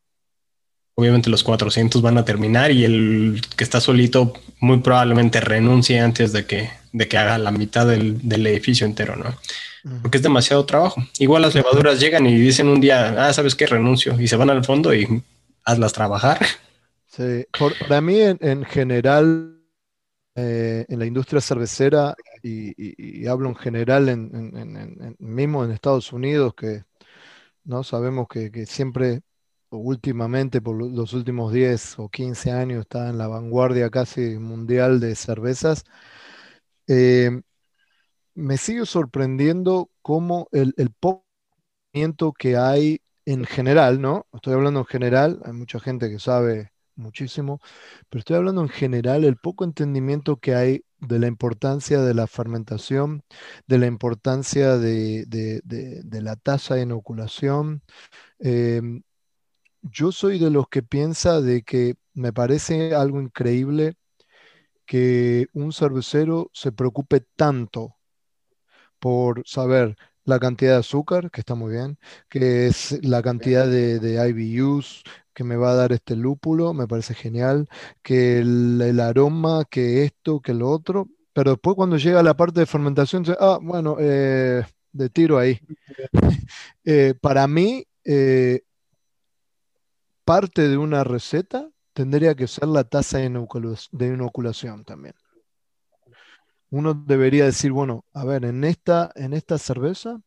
obviamente 0.94 1.28
los 1.28 1.44
400 1.44 2.00
van 2.00 2.16
a 2.16 2.24
terminar 2.24 2.70
y 2.70 2.84
el 2.84 3.42
que 3.54 3.64
está 3.64 3.82
solito 3.82 4.32
muy 4.60 4.78
probablemente 4.78 5.42
renuncie 5.42 6.00
antes 6.00 6.32
de 6.32 6.46
que, 6.46 6.70
de 6.92 7.06
que 7.06 7.18
haga 7.18 7.36
la 7.36 7.50
mitad 7.50 7.86
del, 7.86 8.46
edificio 8.46 8.86
entero, 8.86 9.16
¿no? 9.16 9.36
Porque 10.00 10.16
es 10.16 10.22
demasiado 10.22 10.64
trabajo. 10.64 11.04
Igual 11.18 11.42
las 11.42 11.54
levaduras 11.54 12.00
llegan 12.00 12.24
y 12.26 12.34
dicen 12.34 12.68
un 12.68 12.80
día, 12.80 13.26
ah, 13.26 13.32
¿sabes 13.34 13.54
qué? 13.54 13.66
Renuncio 13.66 14.18
y 14.18 14.26
se 14.26 14.36
van 14.36 14.48
al 14.48 14.64
fondo 14.64 14.94
y 14.94 15.22
hazlas 15.64 15.92
trabajar. 15.92 16.38
Sí, 17.08 17.44
para 17.88 18.00
mí 18.00 18.20
en, 18.22 18.64
general, 18.64 19.60
eh, 20.34 20.86
en 20.88 20.98
la 20.98 21.04
industria 21.04 21.42
cervecera, 21.42 22.14
y, 22.42 23.26
hablo 23.26 23.50
en 23.50 23.56
general 23.56 24.08
en, 24.08 25.14
mismo 25.18 25.62
en 25.62 25.72
Estados 25.72 26.10
Unidos, 26.10 26.54
que 26.54 26.84
¿no? 27.64 27.84
Sabemos 27.84 28.26
que, 28.28 28.66
siempre, 28.66 29.22
últimamente, 29.70 30.60
por 30.60 30.76
los 30.82 31.12
últimos 31.14 31.52
10 31.52 31.98
o 31.98 32.08
15 32.08 32.52
años, 32.52 32.82
está 32.82 33.08
en 33.10 33.18
la 33.18 33.28
vanguardia 33.28 33.90
casi 33.90 34.38
mundial 34.38 35.00
de 35.00 35.14
cervezas. 35.16 35.84
Eh, 36.86 37.30
me 38.34 38.56
sigue 38.56 38.86
sorprendiendo 38.86 39.90
cómo 40.02 40.48
el, 40.52 40.74
el 40.76 40.90
poco 40.90 41.24
que 42.38 42.56
hay 42.56 43.00
en 43.26 43.44
general, 43.44 44.00
¿no? 44.00 44.26
Estoy 44.32 44.54
hablando 44.54 44.80
en 44.80 44.86
general, 44.86 45.40
hay 45.44 45.52
mucha 45.52 45.78
gente 45.80 46.10
que 46.10 46.18
sabe 46.18 46.71
muchísimo, 46.96 47.60
pero 48.08 48.20
estoy 48.20 48.36
hablando 48.36 48.62
en 48.62 48.68
general, 48.68 49.24
el 49.24 49.36
poco 49.36 49.64
entendimiento 49.64 50.36
que 50.36 50.54
hay 50.54 50.84
de 50.98 51.18
la 51.18 51.26
importancia 51.26 52.00
de 52.00 52.14
la 52.14 52.26
fermentación, 52.26 53.24
de 53.66 53.78
la 53.78 53.86
importancia 53.86 54.78
de, 54.78 55.26
la 56.10 56.36
tasa 56.36 56.76
de 56.76 56.82
inoculación. 56.82 57.82
Em, 58.38 59.02
yo 59.82 60.12
soy 60.12 60.38
de 60.38 60.50
los 60.50 60.68
que 60.68 60.82
piensa 60.82 61.40
de 61.40 61.62
que 61.62 61.96
me 62.14 62.32
parece 62.32 62.94
algo 62.94 63.20
increíble 63.20 63.96
que 64.86 65.46
un 65.54 65.72
cervecero 65.72 66.50
se 66.52 66.72
preocupe 66.72 67.20
tanto 67.36 67.96
por 68.98 69.42
saber 69.46 69.96
la 70.24 70.38
cantidad 70.38 70.72
de 70.72 70.78
azúcar, 70.78 71.30
que 71.30 71.40
está 71.40 71.54
muy 71.54 71.72
bien, 71.72 71.98
que 72.28 72.66
es 72.66 72.98
la 73.04 73.22
cantidad 73.22 73.66
de, 73.66 73.98
de 73.98 74.28
IBUs 74.28 75.02
que 75.34 75.44
me 75.44 75.56
va 75.56 75.72
a 75.72 75.74
dar 75.74 75.92
este 75.92 76.16
lúpulo, 76.16 76.74
me 76.74 76.86
parece 76.86 77.14
genial, 77.14 77.68
que 78.02 78.38
el, 78.38 79.00
aroma, 79.00 79.64
que 79.68 80.04
esto, 80.04 80.40
que 80.40 80.54
lo 80.54 80.70
otro, 80.70 81.08
pero 81.32 81.52
después 81.52 81.76
cuando 81.76 81.96
llega 81.96 82.22
la 82.22 82.36
parte 82.36 82.60
de 82.60 82.66
fermentación, 82.66 83.24
ah, 83.40 83.58
bueno, 83.62 83.96
eh, 83.98 84.64
de 84.92 85.10
tiro 85.10 85.38
ahí. 85.38 85.58
Eh, 86.84 87.14
para 87.20 87.46
mí, 87.46 87.86
eh, 88.04 88.62
parte 90.24 90.68
de 90.68 90.76
una 90.76 91.04
receta 91.04 91.70
tendría 91.92 92.34
que 92.34 92.48
ser 92.48 92.66
la 92.66 92.82
tasa 92.82 93.18
de, 93.18 93.26
inoculación 93.26 94.84
también. 94.84 95.14
Uno 96.72 96.94
debería 96.94 97.44
decir, 97.44 97.72
bueno, 97.72 98.04
a 98.12 98.24
ver, 98.24 98.44
en 98.44 98.64
esta, 98.64 99.12
en 99.14 99.32
esta 99.32 99.58
cerveza 99.58 100.20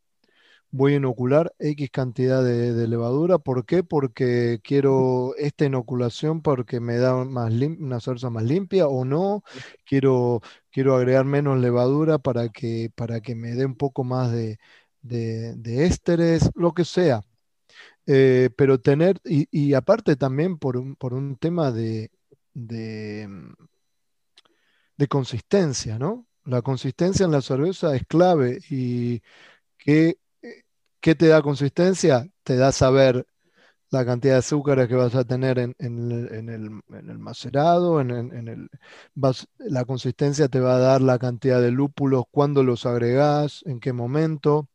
voy 0.72 0.94
a 0.94 0.98
inocular 0.98 1.54
X 1.60 1.90
cantidad 1.92 2.44
de, 2.44 2.88
levadura. 2.88 3.40
¿Por 3.40 3.66
qué? 3.66 3.84
Porque 3.84 4.60
quiero 4.64 5.36
esta 5.38 5.66
inoculación 5.66 6.42
porque 6.42 6.80
me 6.80 6.98
da 6.98 7.26
más 7.26 7.54
una 7.54 8.00
cerveza 8.00 8.30
más 8.30 8.44
limpia 8.44 8.88
o 8.88 9.06
no. 9.06 9.44
Quiero, 9.86 10.42
quiero 10.72 10.96
agregar 10.96 11.26
menos 11.26 11.60
levadura 11.60 12.20
para 12.20 12.50
que, 12.50 12.92
para 12.96 13.22
que 13.22 13.36
me 13.36 13.52
dé 13.56 13.66
un 13.66 13.76
poco 13.76 14.04
más 14.04 14.32
de, 14.32 14.60
de 15.02 15.86
ésteres, 15.86 16.52
lo 16.56 16.74
que 16.74 16.86
sea. 16.86 17.24
Eh, 18.08 18.50
pero 18.56 18.80
tener, 18.80 19.20
y, 19.24 19.74
aparte 19.74 20.16
también 20.16 20.58
por 20.58 20.78
un, 20.78 20.96
por 20.96 21.14
un 21.14 21.38
tema 21.38 21.72
de, 21.72 22.12
de, 22.54 23.28
de, 24.98 25.08
consistencia, 25.08 25.98
¿no? 25.98 26.28
La 26.46 26.62
consistencia 26.62 27.26
en 27.26 27.32
la 27.32 27.42
cerveza 27.42 27.96
es 27.96 28.04
clave 28.08 28.60
y 28.70 29.22
¿qué, 29.78 30.18
¿qué 31.02 31.16
te 31.16 31.28
da 31.28 31.42
consistencia? 31.42 32.28
Te 32.44 32.56
da 32.58 32.72
saber 32.72 33.26
la 33.92 34.06
cantidad 34.06 34.36
de 34.36 34.40
azúcares 34.40 34.88
que 34.88 34.96
vas 34.96 35.16
a 35.16 35.24
tener 35.24 35.60
en, 35.60 35.76
en, 35.80 36.12
el, 36.12 36.82
en 36.90 37.10
el, 37.10 37.20
macerado, 37.20 38.02
en, 38.02 38.12
el, 38.12 38.70
la 39.60 39.86
consistencia 39.86 40.48
te 40.48 40.60
va 40.60 40.76
a 40.76 40.80
dar 40.80 41.02
la 41.02 41.18
cantidad 41.20 41.62
de 41.62 41.72
lúpulos, 41.72 42.26
cuándo 42.32 42.64
los 42.64 42.86
agregás, 42.86 43.64
en 43.66 43.80
qué 43.80 43.94
momento. 43.94 44.68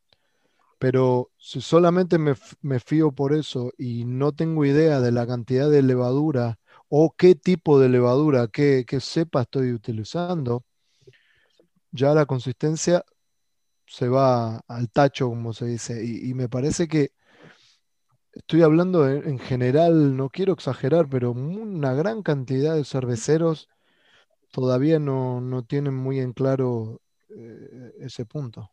Pero 0.78 1.30
si 1.36 1.60
solamente 1.60 2.18
me, 2.18 2.80
fío 2.80 3.12
por 3.12 3.34
eso 3.34 3.72
y 3.76 4.04
no 4.06 4.32
tengo 4.32 4.64
idea 4.64 5.00
de 5.00 5.12
la 5.12 5.26
cantidad 5.26 5.70
de 5.70 5.82
levadura 5.82 6.58
o 6.88 7.14
qué 7.16 7.34
tipo 7.34 7.78
de 7.78 7.90
levadura, 7.90 8.48
qué, 8.48 8.86
cepa 9.00 9.42
estoy 9.42 9.72
utilizando, 9.72 10.64
ya 11.92 12.14
la 12.14 12.26
consistencia 12.26 13.04
se 13.86 14.08
va 14.08 14.58
al 14.68 14.90
tacho, 14.90 15.28
como 15.28 15.52
se 15.52 15.66
dice. 15.66 16.04
Y, 16.04 16.34
me 16.34 16.48
parece 16.48 16.88
que 16.88 17.12
estoy 18.32 18.62
hablando 18.62 19.08
en, 19.08 19.38
general, 19.38 20.16
no 20.16 20.30
quiero 20.30 20.52
exagerar, 20.52 21.08
pero 21.08 21.32
una 21.32 21.94
gran 21.94 22.22
cantidad 22.22 22.76
de 22.76 22.84
cerveceros 22.84 23.68
todavía 24.52 24.98
no, 24.98 25.64
tienen 25.68 25.94
muy 25.94 26.20
en 26.20 26.32
claro 26.32 27.00
eh, 27.30 27.92
ese 28.00 28.24
punto. 28.26 28.70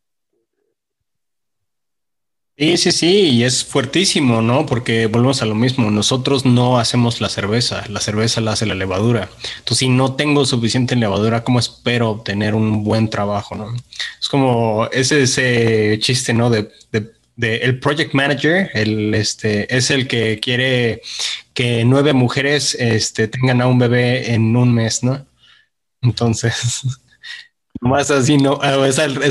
Sí, 2.59 2.75
sí, 2.77 2.91
sí, 2.91 3.07
y 3.29 3.43
es 3.43 3.63
fuertísimo, 3.63 4.41
¿no? 4.41 4.65
Porque 4.65 5.05
volvemos 5.05 5.43
a 5.43 5.45
lo 5.45 5.53
mismo, 5.53 5.91
nosotros 5.91 6.43
no 6.43 6.79
hacemos 6.79 7.21
la 7.21 7.29
cerveza, 7.29 7.83
la 7.87 7.99
cerveza 8.01 8.41
la 8.41 8.53
hace 8.53 8.65
la 8.65 8.73
levadura. 8.73 9.29
Entonces, 9.59 9.77
si 9.77 9.89
no 9.89 10.15
tengo 10.15 10.43
suficiente 10.43 10.95
levadura, 10.95 11.43
¿cómo 11.43 11.59
espero 11.59 12.09
obtener 12.09 12.55
un 12.55 12.83
buen 12.83 13.11
trabajo, 13.11 13.53
no? 13.53 13.75
Es 14.19 14.27
como 14.27 14.87
ese, 14.91 15.21
ese 15.21 15.99
chiste, 16.01 16.33
¿no? 16.33 16.49
De, 16.49 16.71
de, 16.91 17.57
el 17.57 17.79
project 17.79 18.15
manager, 18.15 18.71
el, 18.73 19.13
este, 19.13 19.75
es 19.75 19.91
el 19.91 20.07
que 20.07 20.39
quiere 20.39 21.03
que 21.53 21.85
nueve 21.85 22.13
mujeres 22.13 22.73
este, 22.79 23.27
tengan 23.27 23.61
a 23.61 23.67
un 23.67 23.77
bebé 23.77 24.33
en 24.33 24.55
un 24.55 24.73
mes, 24.73 25.03
¿no? 25.03 25.27
Entonces... 26.01 26.81
Más 27.81 28.11
así, 28.11 28.37
no, 28.37 28.59
ah, 28.61 28.75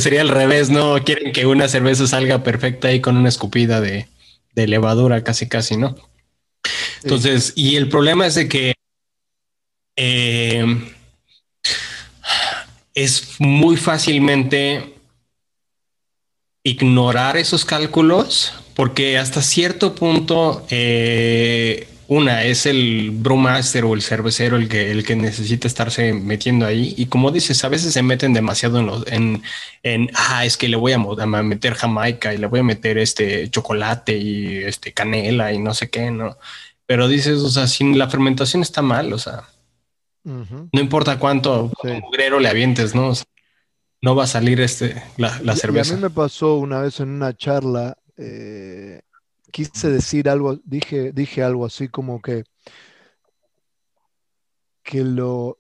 sería 0.00 0.20
al 0.20 0.28
revés, 0.28 0.70
no 0.70 1.02
quieren 1.04 1.32
que 1.32 1.46
una 1.46 1.68
cerveza 1.68 2.06
salga 2.06 2.42
perfecta 2.42 2.88
ahí 2.88 3.00
con 3.00 3.16
una 3.16 3.28
escupida 3.28 3.80
de, 3.80 4.08
levadura, 4.54 5.22
casi, 5.22 5.48
casi, 5.48 5.76
¿no? 5.76 5.94
Entonces, 7.02 7.52
y 7.56 7.76
el 7.76 7.88
problema 7.88 8.26
es 8.26 8.34
de 8.34 8.48
que 8.48 8.74
eh, 9.96 10.64
es 12.94 13.36
muy 13.38 13.76
fácilmente 13.76 14.94
ignorar 16.62 17.36
esos 17.36 17.64
cálculos 17.64 18.54
porque 18.74 19.18
hasta 19.18 19.40
cierto 19.40 19.94
punto 19.94 20.66
eh, 20.68 21.88
una 22.08 22.44
es 22.44 22.66
el 22.66 23.10
brewmaster 23.12 23.84
o 23.84 23.94
el 23.94 24.02
cervecero 24.02 24.56
el 24.56 24.68
que, 24.68 24.90
el 24.90 25.04
que 25.04 25.16
necesita 25.16 25.66
estarse 25.66 26.12
metiendo 26.12 26.66
ahí. 26.66 26.94
Y 26.96 27.06
como 27.06 27.30
dices, 27.30 27.64
a 27.64 27.68
veces 27.68 27.92
se 27.92 28.02
meten 28.02 28.32
demasiado 28.32 28.78
en, 28.80 28.86
los, 28.86 29.06
en, 29.08 29.42
en 29.82 30.10
ah, 30.14 30.44
es 30.44 30.56
que 30.56 30.68
le 30.68 30.76
voy 30.76 30.92
a, 30.92 30.98
meter 30.98 31.74
jamaica 31.74 32.32
y 32.34 32.38
le 32.38 32.46
voy 32.46 32.60
a 32.60 32.64
meter 32.64 32.98
este 32.98 33.50
chocolate 33.50 34.16
y 34.16 34.58
este 34.58 34.92
canela 34.92 35.52
y 35.52 35.58
no 35.58 35.74
sé 35.74 35.90
qué, 35.90 36.10
¿no? 36.10 36.36
Pero 36.86 37.08
dices, 37.08 37.40
o 37.40 37.48
sea, 37.48 37.66
si 37.66 37.94
la 37.94 38.08
fermentación 38.08 38.62
está 38.62 38.82
mal, 38.82 39.12
o 39.12 39.18
sea, 39.18 39.44
no 40.24 40.80
importa 40.80 41.18
cuánto, 41.18 41.72
mugrero 41.82 42.40
le 42.40 42.48
avientes, 42.48 42.94
¿no? 42.94 43.12
no 44.02 44.14
va 44.14 44.24
a 44.24 44.28
salir 44.28 44.60
este, 44.60 45.02
la, 45.16 45.56
cerveza. 45.56 45.94
a 45.94 45.96
mí 45.96 46.02
me 46.02 46.10
pasó 46.10 46.56
una 46.56 46.80
vez 46.80 47.00
en 47.00 47.08
una 47.08 47.36
charla, 47.36 47.96
eh, 48.16 49.00
quise 49.56 49.88
decir 49.88 50.28
algo, 50.28 50.58
dije, 50.64 51.12
dije 51.12 51.42
algo 51.42 51.64
así 51.64 51.88
como 51.88 52.20
que, 52.20 52.44
que 54.82 55.02
lo, 55.02 55.58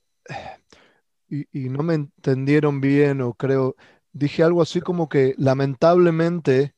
y, 1.30 1.46
no 1.70 1.82
me 1.82 1.94
entendieron 1.94 2.82
bien 2.82 3.22
o 3.22 3.32
creo, 3.32 3.74
dije 4.12 4.42
algo 4.42 4.60
así 4.60 4.82
como 4.82 5.08
que 5.08 5.34
lamentablemente 5.38 6.74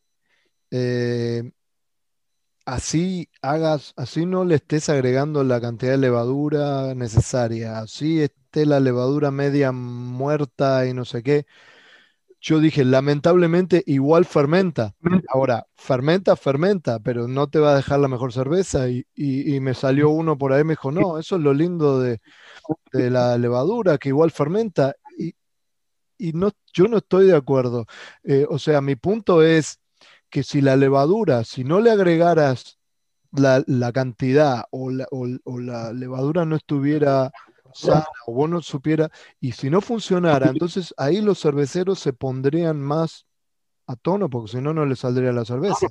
eh, 0.70 1.50
así 2.64 3.28
hagas, 3.42 3.94
así 3.96 4.24
no 4.24 4.44
le 4.44 4.54
estés 4.54 4.88
agregando 4.88 5.42
la 5.42 5.60
cantidad 5.60 5.90
de 5.92 5.98
levadura 5.98 6.94
necesaria, 6.94 7.80
así 7.80 8.20
esté 8.20 8.64
la 8.64 8.78
levadura 8.78 9.32
media 9.32 9.72
muerta 9.72 10.86
y 10.86 10.94
no 10.94 11.04
sé 11.04 11.24
qué, 11.24 11.46
yo 12.40 12.60
dije, 12.60 12.84
lamentablemente 12.84 13.82
igual 13.86 14.24
fermenta. 14.24 14.94
Ahora, 15.28 15.66
fermenta, 15.74 16.36
fermenta, 16.36 17.00
pero 17.00 17.26
no 17.26 17.48
te 17.48 17.58
va 17.58 17.72
a 17.72 17.76
dejar 17.76 17.98
la 17.98 18.08
mejor 18.08 18.32
cerveza. 18.32 18.88
Y, 18.88 19.04
me 19.60 19.74
salió 19.74 20.10
uno 20.10 20.38
por 20.38 20.52
ahí, 20.52 20.62
me 20.64 20.74
dijo, 20.74 20.92
no, 20.92 21.18
eso 21.18 21.36
es 21.36 21.42
lo 21.42 21.52
lindo 21.52 22.00
de, 22.00 22.20
la 22.92 23.36
levadura, 23.38 23.98
que 23.98 24.10
igual 24.10 24.30
fermenta. 24.30 24.94
Y, 26.18 26.32
no, 26.32 26.50
yo 26.72 26.88
no 26.88 26.98
estoy 26.98 27.26
de 27.26 27.36
acuerdo. 27.36 27.86
Eh, 28.24 28.46
o 28.48 28.58
sea, 28.58 28.80
mi 28.80 28.96
punto 28.96 29.42
es 29.42 29.80
que 30.30 30.42
si 30.42 30.60
la 30.60 30.76
levadura, 30.76 31.44
si 31.44 31.64
no 31.64 31.80
le 31.80 31.90
agregaras 31.90 32.78
la, 33.32 33.92
cantidad 33.92 34.64
o 34.70 34.90
o 35.10 35.60
la 35.60 35.92
levadura 35.92 36.44
no 36.44 36.56
estuviera 36.56 37.32
sana 37.78 38.06
o 38.26 38.32
vos 38.32 38.48
no 38.50 38.60
supiera, 38.62 39.10
y 39.40 39.52
si 39.52 39.70
no 39.70 39.80
funcionara, 39.80 40.48
entonces 40.48 40.94
ahí 40.96 41.20
los 41.20 41.40
cerveceros 41.40 41.98
se 41.98 42.12
pondrían 42.12 42.80
más 42.80 43.26
a 43.86 43.96
tono, 43.96 44.28
porque 44.28 44.52
si 44.52 44.60
no, 44.60 44.74
no 44.74 44.84
les 44.84 44.98
saldría 44.98 45.32
la 45.32 45.44
cerveza. 45.44 45.88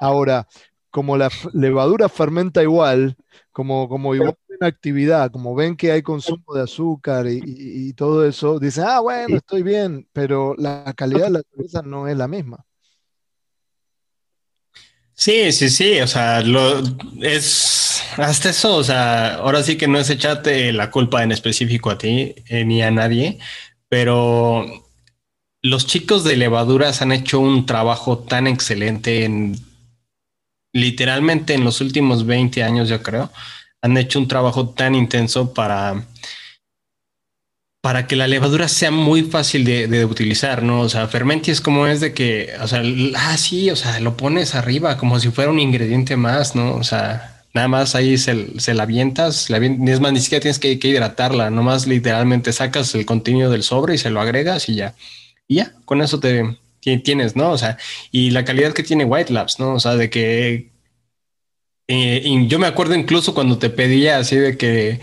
Ahora, 0.00 0.46
como 0.90 1.16
la 1.16 1.30
levadura 1.52 2.08
fermenta 2.08 2.62
igual, 2.62 3.16
como, 3.52 3.88
como 3.88 4.14
igual 4.14 4.36
en 4.48 4.66
actividad, 4.66 5.30
como 5.30 5.54
ven 5.54 5.76
que 5.76 5.92
hay 5.92 6.02
consumo 6.02 6.54
de 6.54 6.62
azúcar 6.62 7.26
y, 7.28 7.92
todo 7.92 8.24
eso, 8.24 8.58
dicen, 8.58 8.84
ah, 8.86 9.00
bueno, 9.00 9.36
estoy 9.36 9.62
bien, 9.62 10.08
pero 10.12 10.54
la 10.56 10.94
calidad 10.96 11.26
de 11.26 11.30
la 11.30 11.42
cerveza 11.50 11.82
no 11.82 12.08
es 12.08 12.16
la 12.16 12.28
misma. 12.28 12.64
Sí, 15.18 15.50
sí, 15.52 15.70
sí, 15.70 15.98
o 16.00 16.06
sea, 16.06 16.42
lo, 16.42 16.82
es 17.22 18.02
hasta 18.18 18.50
eso, 18.50 18.76
o 18.76 18.84
sea, 18.84 19.36
ahora 19.36 19.62
sí 19.62 19.76
que 19.78 19.88
no 19.88 19.98
es 19.98 20.10
echarte 20.10 20.72
la 20.74 20.90
culpa 20.90 21.22
en 21.22 21.32
específico 21.32 21.90
a 21.90 21.96
ti 21.98 22.34
eh, 22.48 22.64
ni 22.66 22.82
a 22.82 22.90
nadie, 22.90 23.38
pero 23.88 24.66
los 25.62 25.86
chicos 25.86 26.22
de 26.24 26.36
levaduras 26.36 27.02
han 27.02 27.12
hecho 27.12 27.40
un 27.40 27.64
trabajo 27.66 28.18
tan 28.18 28.46
excelente 28.46 29.24
en 29.24 29.56
literalmente 30.72 31.54
en 31.54 31.64
los 31.64 31.80
últimos 31.80 32.26
20 32.26 32.62
años, 32.62 32.88
yo 32.88 33.02
creo, 33.02 33.30
han 33.80 33.96
hecho 33.96 34.18
un 34.18 34.28
trabajo 34.28 34.70
tan 34.70 34.94
intenso 34.94 35.54
para 35.54 36.06
para 37.80 38.06
que 38.06 38.16
la 38.16 38.26
levadura 38.26 38.68
sea 38.68 38.90
muy 38.90 39.22
fácil 39.22 39.64
de, 39.64 40.04
utilizar, 40.04 40.62
¿no? 40.62 40.80
O 40.80 40.88
sea, 40.88 41.06
Fermenti 41.08 41.50
es 41.50 41.60
como 41.60 41.86
es 41.86 42.00
de 42.00 42.14
que, 42.14 42.50
o 42.60 42.68
sea, 42.68 42.82
ah, 43.16 43.36
sí, 43.36 43.70
o 43.70 43.76
sea, 43.76 44.00
lo 44.00 44.16
pones 44.16 44.54
arriba 44.54 44.96
como 44.98 45.20
si 45.20 45.30
fuera 45.30 45.50
un 45.50 45.60
ingrediente 45.60 46.16
más, 46.16 46.54
¿no? 46.56 46.74
O 46.74 46.84
sea, 46.84 47.32
Nada 47.56 47.68
más 47.68 47.94
ahí 47.94 48.18
se, 48.18 48.74
la 48.74 48.82
avientas, 48.82 49.48
la 49.48 49.56
es 49.56 50.00
más, 50.00 50.12
ni 50.12 50.20
siquiera 50.20 50.42
tienes 50.42 50.58
que, 50.58 50.78
que, 50.78 50.88
hidratarla, 50.88 51.48
nomás 51.48 51.86
literalmente 51.86 52.52
sacas 52.52 52.94
el 52.94 53.06
contenido 53.06 53.50
del 53.50 53.62
sobre 53.62 53.94
y 53.94 53.98
se 53.98 54.10
lo 54.10 54.20
agregas 54.20 54.68
y 54.68 54.74
ya. 54.74 54.94
Y 55.48 55.56
ya, 55.56 55.72
con 55.86 56.02
eso 56.02 56.20
te 56.20 56.58
tienes, 57.02 57.34
¿no? 57.34 57.50
O 57.52 57.58
sea, 57.58 57.78
y 58.12 58.30
la 58.30 58.44
calidad 58.44 58.74
que 58.74 58.82
tiene 58.82 59.04
White 59.06 59.32
Labs, 59.32 59.58
¿no? 59.58 59.74
O 59.74 59.80
sea, 59.80 59.96
de 59.96 60.10
que 60.10 60.70
eh, 61.88 62.46
yo 62.48 62.58
me 62.58 62.66
acuerdo 62.66 62.94
incluso 62.94 63.34
cuando 63.34 63.58
te 63.58 63.70
pedía 63.70 64.18
así 64.18 64.36
de 64.36 64.56
que 64.56 65.00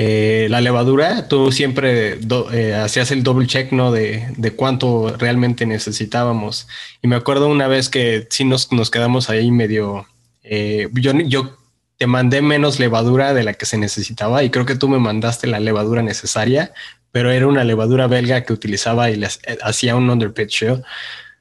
eh, 0.00 0.46
la 0.48 0.60
levadura, 0.60 1.26
tú 1.26 1.50
siempre 1.50 2.20
eh, 2.52 2.74
hacías 2.74 3.10
el 3.10 3.24
double 3.24 3.48
check, 3.48 3.72
¿no? 3.72 3.90
De, 3.90 4.28
de, 4.36 4.52
cuánto 4.52 5.16
realmente 5.18 5.66
necesitábamos. 5.66 6.68
Y 7.02 7.08
me 7.08 7.16
acuerdo 7.16 7.48
una 7.48 7.66
vez 7.66 7.88
que 7.88 8.28
sí 8.30 8.44
nos, 8.44 8.70
nos 8.70 8.92
quedamos 8.92 9.28
ahí 9.28 9.50
medio... 9.50 10.06
Eh, 10.44 10.88
yo, 10.92 11.10
yo 11.22 11.58
te 11.96 12.06
mandé 12.06 12.42
menos 12.42 12.78
levadura 12.78 13.34
de 13.34 13.42
la 13.42 13.54
que 13.54 13.66
se 13.66 13.76
necesitaba 13.76 14.44
y 14.44 14.50
creo 14.50 14.64
que 14.66 14.76
tú 14.76 14.88
me 14.88 15.00
mandaste 15.00 15.48
la 15.48 15.58
levadura 15.58 16.00
necesaria, 16.00 16.72
pero 17.10 17.32
era 17.32 17.48
una 17.48 17.64
levadura 17.64 18.06
belga 18.06 18.44
que 18.44 18.52
utilizaba 18.52 19.10
y 19.10 19.16
les 19.16 19.40
hacía 19.62 19.96
un 19.96 20.08
underpitch 20.08 20.62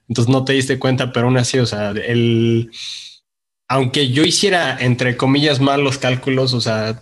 Entonces 0.10 0.34
no 0.34 0.46
te 0.46 0.54
diste 0.54 0.80
cuenta, 0.80 1.14
pero 1.14 1.28
aún 1.28 1.38
así, 1.38 1.60
o 1.60 1.68
sea, 1.68 1.92
el... 1.92 2.72
Aunque 3.68 4.10
yo 4.10 4.24
hiciera, 4.24 4.76
entre 4.80 5.16
comillas, 5.16 5.60
mal 5.60 5.84
los 5.84 6.00
cálculos, 6.00 6.56
o 6.56 6.62
sea, 6.62 7.02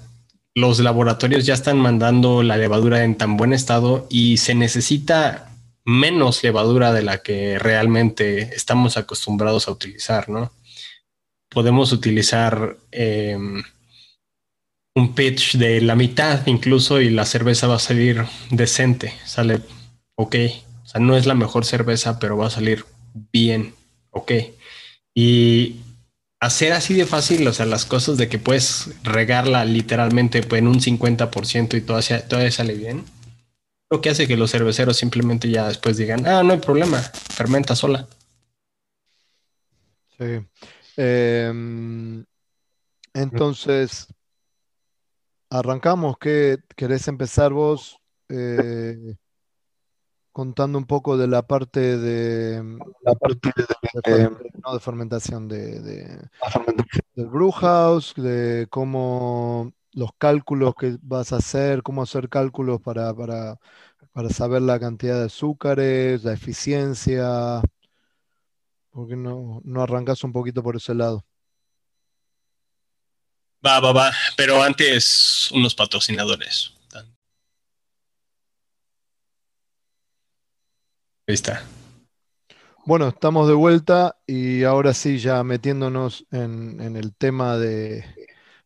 los 0.56 0.80
laboratorios 0.80 1.46
ya 1.46 1.54
están 1.54 1.78
mandando 1.78 2.42
la 2.42 2.56
levadura 2.56 3.04
en 3.04 3.16
tan 3.16 3.36
buen 3.36 3.52
estado 3.52 4.08
y 4.10 4.38
se 4.38 4.56
necesita 4.56 5.52
menos 5.84 6.44
levadura 6.44 6.94
de 6.94 7.04
la 7.04 7.20
que 7.20 7.60
realmente 7.60 8.56
estamos 8.56 8.98
acostumbrados 8.98 9.68
a 9.68 9.72
utilizar, 9.72 10.30
¿no? 10.30 10.54
Podemos 11.50 11.92
utilizar 11.92 12.78
em, 12.92 13.64
un 14.96 15.14
pitch 15.14 15.58
de 15.58 15.82
la 15.82 15.96
mitad 15.96 16.48
incluso 16.48 17.02
y 17.02 17.10
la 17.10 17.26
cerveza 17.26 17.68
va 17.68 17.76
a 17.76 17.80
salir 17.80 18.26
decente, 18.50 19.14
sale 19.26 19.62
ok. 20.16 20.36
O 20.84 20.88
sea, 20.88 21.02
no 21.02 21.18
es 21.18 21.26
la 21.26 21.36
mejor 21.36 21.66
cerveza, 21.66 22.18
pero 22.18 22.38
va 22.38 22.48
a 22.48 22.52
salir 22.52 22.86
bien, 23.14 23.74
ok. 24.12 24.32
Y 25.14 25.76
hacer 26.40 26.74
así 26.74 26.94
de 26.94 27.06
fácil, 27.06 27.48
o 27.48 27.54
sea, 27.54 27.66
las 27.66 27.86
cosas 27.86 28.18
de 28.18 28.30
que 28.30 28.40
puedes 28.40 28.90
regarla 29.04 29.66
literalmente 29.66 30.44
pues, 30.44 30.60
en 30.60 30.68
un 30.68 30.80
50% 30.80 31.78
y 31.78 31.82
todo 31.82 32.00
todavía 32.28 32.52
sale 32.52 32.74
bien, 32.76 33.06
lo 33.90 34.02
que 34.02 34.10
hace 34.10 34.28
que 34.28 34.38
los 34.38 34.52
cerveceros 34.52 34.98
simplemente 34.98 35.50
ya 35.50 35.68
después 35.68 35.98
digan, 35.98 36.26
ah, 36.28 36.44
no 36.44 36.54
hay 36.54 36.60
problema, 36.60 37.00
fermenta 37.00 37.76
sola. 37.76 38.08
Sí. 40.18 40.46
Em, 40.98 42.26
entonces, 43.14 44.08
arrancamos. 45.50 46.18
¿Qué 46.20 46.58
querés 46.76 47.08
empezar 47.08 47.54
vos? 47.54 47.98
Eh, 48.30 49.16
contando 50.36 50.78
un 50.78 50.86
poco 50.86 51.18
de 51.18 51.28
la 51.28 51.44
parte 51.48 51.98
de 51.98 52.62
la 53.04 53.16
parte 53.16 53.54
de, 54.04 54.30
no, 54.62 54.74
de 54.74 54.80
fermentación 54.82 55.48
de, 55.48 55.80
de, 55.80 56.30
del 57.16 57.28
brew 57.28 57.52
house, 57.52 58.14
de 58.18 58.68
cómo 58.70 59.72
los 59.94 60.10
cálculos 60.18 60.76
que 60.76 60.98
vas 61.02 61.32
a 61.32 61.38
hacer, 61.38 61.84
cómo 61.84 62.04
hacer 62.04 62.28
cálculos 62.28 62.82
para, 62.82 63.14
para, 63.14 63.58
para 64.12 64.28
saber 64.28 64.64
la 64.64 64.78
cantidad 64.78 65.20
de 65.20 65.28
azúcares, 65.28 66.26
la 66.26 66.34
eficiencia. 66.34 67.62
¿Por 68.92 69.08
qué 69.08 69.16
no, 69.16 69.62
no 69.64 69.82
arrancas 69.82 70.22
un 70.26 70.34
poquito 70.34 70.62
por 70.62 70.76
ese 70.76 70.94
lado? 70.94 71.24
Va, 73.66 73.80
va, 73.80 73.94
va. 73.94 74.12
Pero 74.36 74.62
antes 74.62 75.50
unos 75.54 75.74
patrocinadores. 75.74 76.75
Ahí 81.28 81.34
está. 81.34 81.64
Bueno, 82.86 83.08
estamos 83.08 83.48
de 83.48 83.56
vuelta 83.56 84.16
y 84.28 84.64
ahora 84.64 84.94
sí, 84.94 85.18
ya 85.18 85.44
metiéndonos 85.44 86.28
en, 86.30 86.80
el 86.80 87.16
tema 87.16 87.58
de, 87.58 88.06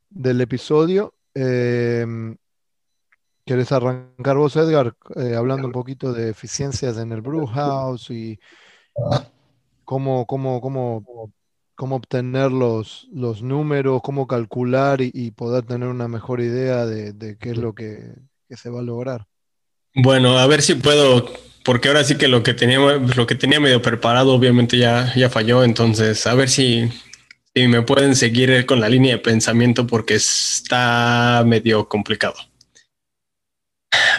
del 0.09 0.41
episodio. 0.41 1.13
Em, 1.33 2.35
¿Querés 3.45 3.71
arrancar 3.71 4.35
vos, 4.35 4.57
Edgar, 4.57 4.93
eh, 5.15 5.35
hablando 5.35 5.67
un 5.67 5.71
poquito 5.71 6.11
de 6.11 6.31
eficiencias 6.31 6.97
en 6.97 7.13
el 7.13 7.21
brew 7.21 7.45
house 7.47 8.09
y 8.09 8.37
cómo, 9.85 10.25
cómo, 10.25 10.59
cómo, 10.59 11.31
cómo 11.75 11.95
obtener 11.95 12.51
los, 12.51 13.07
los 13.13 13.41
números, 13.41 14.01
cómo 14.03 14.27
calcular 14.27 14.99
y, 15.01 15.31
poder 15.31 15.65
tener 15.65 15.87
una 15.87 16.09
mejor 16.09 16.41
idea 16.41 16.85
de, 16.85 17.37
qué 17.39 17.51
es 17.51 17.57
lo 17.57 17.73
que, 17.73 18.15
que 18.49 18.57
se 18.57 18.69
va 18.69 18.81
a 18.81 18.83
lograr? 18.83 19.27
Bueno, 19.95 20.37
a 20.37 20.45
ver 20.45 20.61
si 20.61 20.75
puedo 20.75 21.25
porque 21.63 21.87
ahora 21.87 22.03
sí 22.03 22.17
que 22.17 22.27
lo 22.27 22.43
que 22.43 22.53
tenía, 22.53 22.79
lo 22.79 23.27
que 23.27 23.35
tenía 23.35 23.59
medio 23.59 23.81
preparado 23.81 24.33
obviamente 24.33 24.77
ya, 24.77 25.13
ya 25.15 25.29
falló, 25.29 25.63
entonces 25.63 26.25
a 26.27 26.33
ver 26.33 26.49
si, 26.49 26.89
si 27.53 27.67
me 27.67 27.81
pueden 27.81 28.15
seguir 28.15 28.65
con 28.65 28.79
la 28.79 28.89
línea 28.89 29.13
de 29.13 29.19
pensamiento 29.19 29.87
porque 29.87 30.15
está 30.15 31.43
medio 31.45 31.87
complicado. 31.87 32.35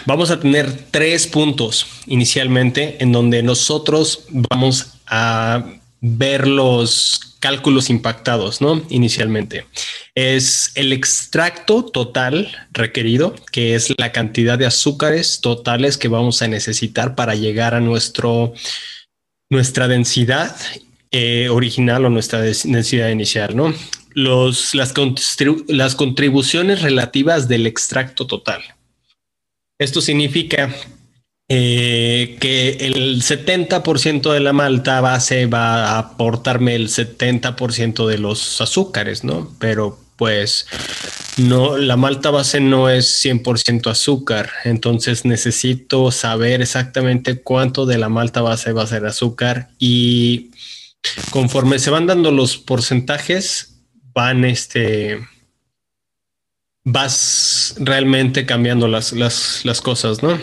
Vamos 0.05 0.31
a 0.31 0.39
tener 0.39 0.71
tres 0.91 1.27
puntos 1.27 1.85
inicialmente 2.07 2.97
en 3.01 3.11
donde 3.11 3.43
nosotros 3.43 4.25
vamos 4.29 4.97
a 5.07 5.63
ver 6.01 6.47
los 6.47 7.30
cálculos 7.41 7.89
impactados, 7.89 8.61
¿no? 8.61 8.81
Inicialmente. 8.89 9.65
Es 10.15 10.71
el 10.75 10.93
extracto 10.93 11.83
total 11.83 12.49
requerido, 12.71 13.35
que 13.51 13.75
es 13.75 13.93
la 13.97 14.13
cantidad 14.13 14.57
de 14.57 14.67
azúcares 14.67 15.41
totales 15.41 15.97
que 15.97 16.07
vamos 16.07 16.41
a 16.41 16.47
necesitar 16.47 17.15
para 17.15 17.35
llegar 17.35 17.73
a 17.73 17.81
nuestro, 17.81 18.53
nuestra 19.49 19.89
densidad 19.89 20.55
eh, 21.09 21.49
original 21.49 22.05
o 22.05 22.09
nuestra 22.09 22.39
densidad 22.39 23.09
inicial, 23.09 23.55
¿no? 23.55 23.73
Los, 24.13 24.75
las, 24.75 24.93
las 25.67 25.95
contribuciones 25.95 26.81
relativas 26.81 27.47
del 27.47 27.65
extracto 27.65 28.27
total. 28.27 28.61
Esto 29.79 29.99
significa 29.99 30.73
eh, 31.53 32.37
que 32.39 32.77
el 32.79 33.21
70% 33.21 34.31
de 34.31 34.39
la 34.39 34.53
malta 34.53 35.01
base 35.01 35.47
va 35.47 35.89
a 35.89 35.97
aportarme 35.99 36.75
el 36.75 36.87
70% 36.87 38.07
de 38.07 38.17
los 38.17 38.61
azúcares, 38.61 39.25
¿no? 39.25 39.53
Pero 39.59 39.99
pues 40.15 40.65
no, 41.35 41.77
la 41.77 41.97
malta 41.97 42.31
base 42.31 42.61
no 42.61 42.89
es 42.89 43.25
100% 43.25 43.91
azúcar, 43.91 44.49
entonces 44.63 45.25
necesito 45.25 46.09
saber 46.11 46.61
exactamente 46.61 47.41
cuánto 47.41 47.85
de 47.85 47.97
la 47.97 48.07
malta 48.07 48.41
base 48.41 48.71
va 48.71 48.83
a 48.83 48.87
ser 48.87 49.05
azúcar 49.05 49.71
y 49.77 50.51
conforme 51.31 51.79
se 51.79 51.89
van 51.89 52.07
dando 52.07 52.31
los 52.31 52.55
porcentajes, 52.55 53.81
van 54.13 54.45
este, 54.45 55.19
vas 56.85 57.75
realmente 57.77 58.45
cambiando 58.45 58.87
las, 58.87 59.11
las, 59.11 59.65
las 59.65 59.81
cosas, 59.81 60.23
¿no? 60.23 60.39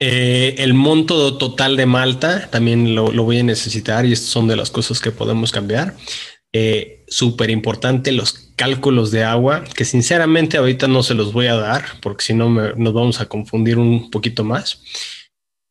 Eh, 0.00 0.54
el 0.58 0.74
monto 0.74 1.36
total 1.38 1.76
de 1.76 1.86
Malta 1.86 2.48
también 2.50 2.94
lo, 2.94 3.10
voy 3.10 3.38
a 3.38 3.42
necesitar 3.42 4.06
y 4.06 4.12
estas 4.12 4.28
son 4.28 4.46
de 4.46 4.56
las 4.56 4.70
cosas 4.70 5.00
que 5.00 5.10
podemos 5.10 5.50
cambiar. 5.52 5.96
Eh, 6.52 7.04
Súper 7.08 7.48
importante 7.50 8.12
los 8.12 8.52
cálculos 8.54 9.10
de 9.10 9.24
agua, 9.24 9.64
que 9.74 9.86
sinceramente 9.86 10.58
ahorita 10.58 10.88
no 10.88 11.02
se 11.02 11.14
los 11.14 11.32
voy 11.32 11.46
a 11.46 11.54
dar 11.54 11.84
porque 12.02 12.24
si 12.24 12.34
no 12.34 12.50
nos 12.50 12.92
vamos 12.92 13.20
a 13.20 13.26
confundir 13.26 13.78
un 13.78 14.10
poquito 14.10 14.44
más. 14.44 14.82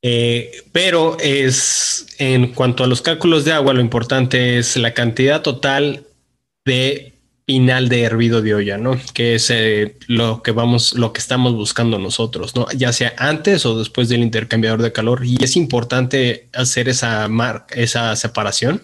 Eh, 0.04 0.52
pero 0.72 1.18
es 1.20 2.08
en 2.18 2.54
cuanto 2.54 2.84
a 2.84 2.88
los 2.88 3.02
cálculos 3.02 3.46
de 3.46 3.54
agua, 3.54 3.74
lo 3.74 3.82
importante 3.82 4.58
es 4.58 4.78
la 4.78 4.94
cantidad 4.94 5.42
total 5.42 6.08
de 6.66 7.17
final 7.48 7.88
de 7.88 8.02
hervido 8.02 8.42
de 8.42 8.54
olla, 8.54 8.78
¿no? 8.78 9.00
Que 9.14 9.36
es 9.36 9.50
eh, 9.50 9.96
lo 10.08 10.44
que 10.44 10.52
vamos, 10.52 10.94
lo 10.94 11.14
que 11.14 11.22
estamos 11.22 11.56
buscando 11.56 11.98
nosotros, 11.98 12.54
¿no? 12.58 12.68
Ya 12.76 12.92
sea 12.92 13.14
antes 13.18 13.66
o 13.66 13.80
después 13.80 14.10
del 14.10 14.22
intercambiador 14.22 14.82
de 14.82 14.92
calor. 14.92 15.26
Y 15.26 15.42
es 15.42 15.56
importante 15.56 16.50
hacer 16.54 16.90
esa, 16.90 17.30
esa 17.70 18.16
separación 18.18 18.84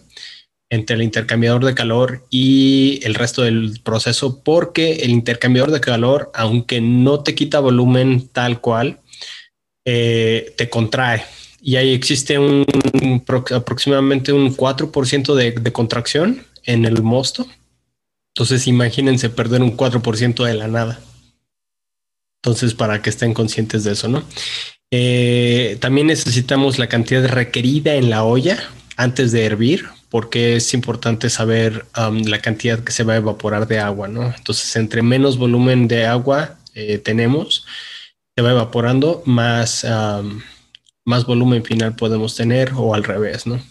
entre 0.69 0.95
el 0.95 1.03
intercambiador 1.03 1.65
de 1.65 1.75
calor 1.75 2.25
y 2.29 3.01
el 3.03 3.15
resto 3.15 3.41
del 3.41 3.81
proceso, 3.83 4.41
porque 4.43 4.93
el 4.93 5.11
intercambiador 5.11 5.71
de 5.71 5.81
calor, 5.81 6.31
aunque 6.33 6.79
no 6.79 7.19
te 7.21 7.35
quita 7.35 7.59
volumen 7.59 8.29
tal 8.29 8.61
cual, 8.61 9.01
eh, 9.85 10.53
te 10.55 10.69
contrae. 10.69 11.25
Y 11.61 11.75
ahí 11.75 11.93
existe 11.93 12.39
un, 12.39 12.65
aproximadamente 13.53 14.31
un 14.31 14.55
4% 14.55 15.35
de, 15.35 15.51
de 15.51 15.71
contracción 15.73 16.45
en 16.63 16.85
el 16.85 17.03
mosto 17.03 17.45
entonces 18.33 18.65
imagínense 18.67 19.29
perder 19.29 19.61
un 19.61 19.77
4% 19.77 20.43
de 20.43 20.53
la 20.55 20.67
nada. 20.67 20.99
Entonces, 22.41 22.73
para 22.73 23.01
que 23.01 23.11
estén 23.11 23.33
conscientes 23.33 23.83
de 23.83 23.93
eso, 23.93 24.07
¿no? 24.07 24.23
Eh, 24.91 25.77
también 25.79 26.07
necesitamos 26.07 26.79
la 26.79 26.89
cantidad 26.89 27.25
requerida 27.27 27.95
en 27.95 28.09
la 28.09 28.23
olla 28.23 28.57
antes 28.97 29.31
de 29.31 29.45
hervir, 29.45 29.85
porque 30.09 30.55
es 30.55 30.73
importante 30.73 31.29
saber 31.29 31.85
la 31.95 32.41
cantidad 32.41 32.83
que 32.83 32.91
se 32.91 33.03
va 33.03 33.13
a 33.13 33.17
evaporar 33.17 33.67
de 33.67 33.79
agua, 33.79 34.07
¿no? 34.07 34.33
Entonces, 34.35 34.75
entre 34.75 35.03
menos 35.03 35.37
volumen 35.37 35.87
de 35.87 36.05
agua 36.05 36.57
eh, 36.73 36.97
tenemos, 36.97 37.65
se 38.35 38.43
va 38.43 38.51
evaporando, 38.51 39.21
más, 39.25 39.85
más 41.05 41.25
volumen 41.25 41.63
final 41.63 41.95
podemos 41.95 42.35
tener 42.35 42.73
o 42.75 42.93
al 42.95 43.03
revés, 43.03 43.45
¿no? 43.45 43.61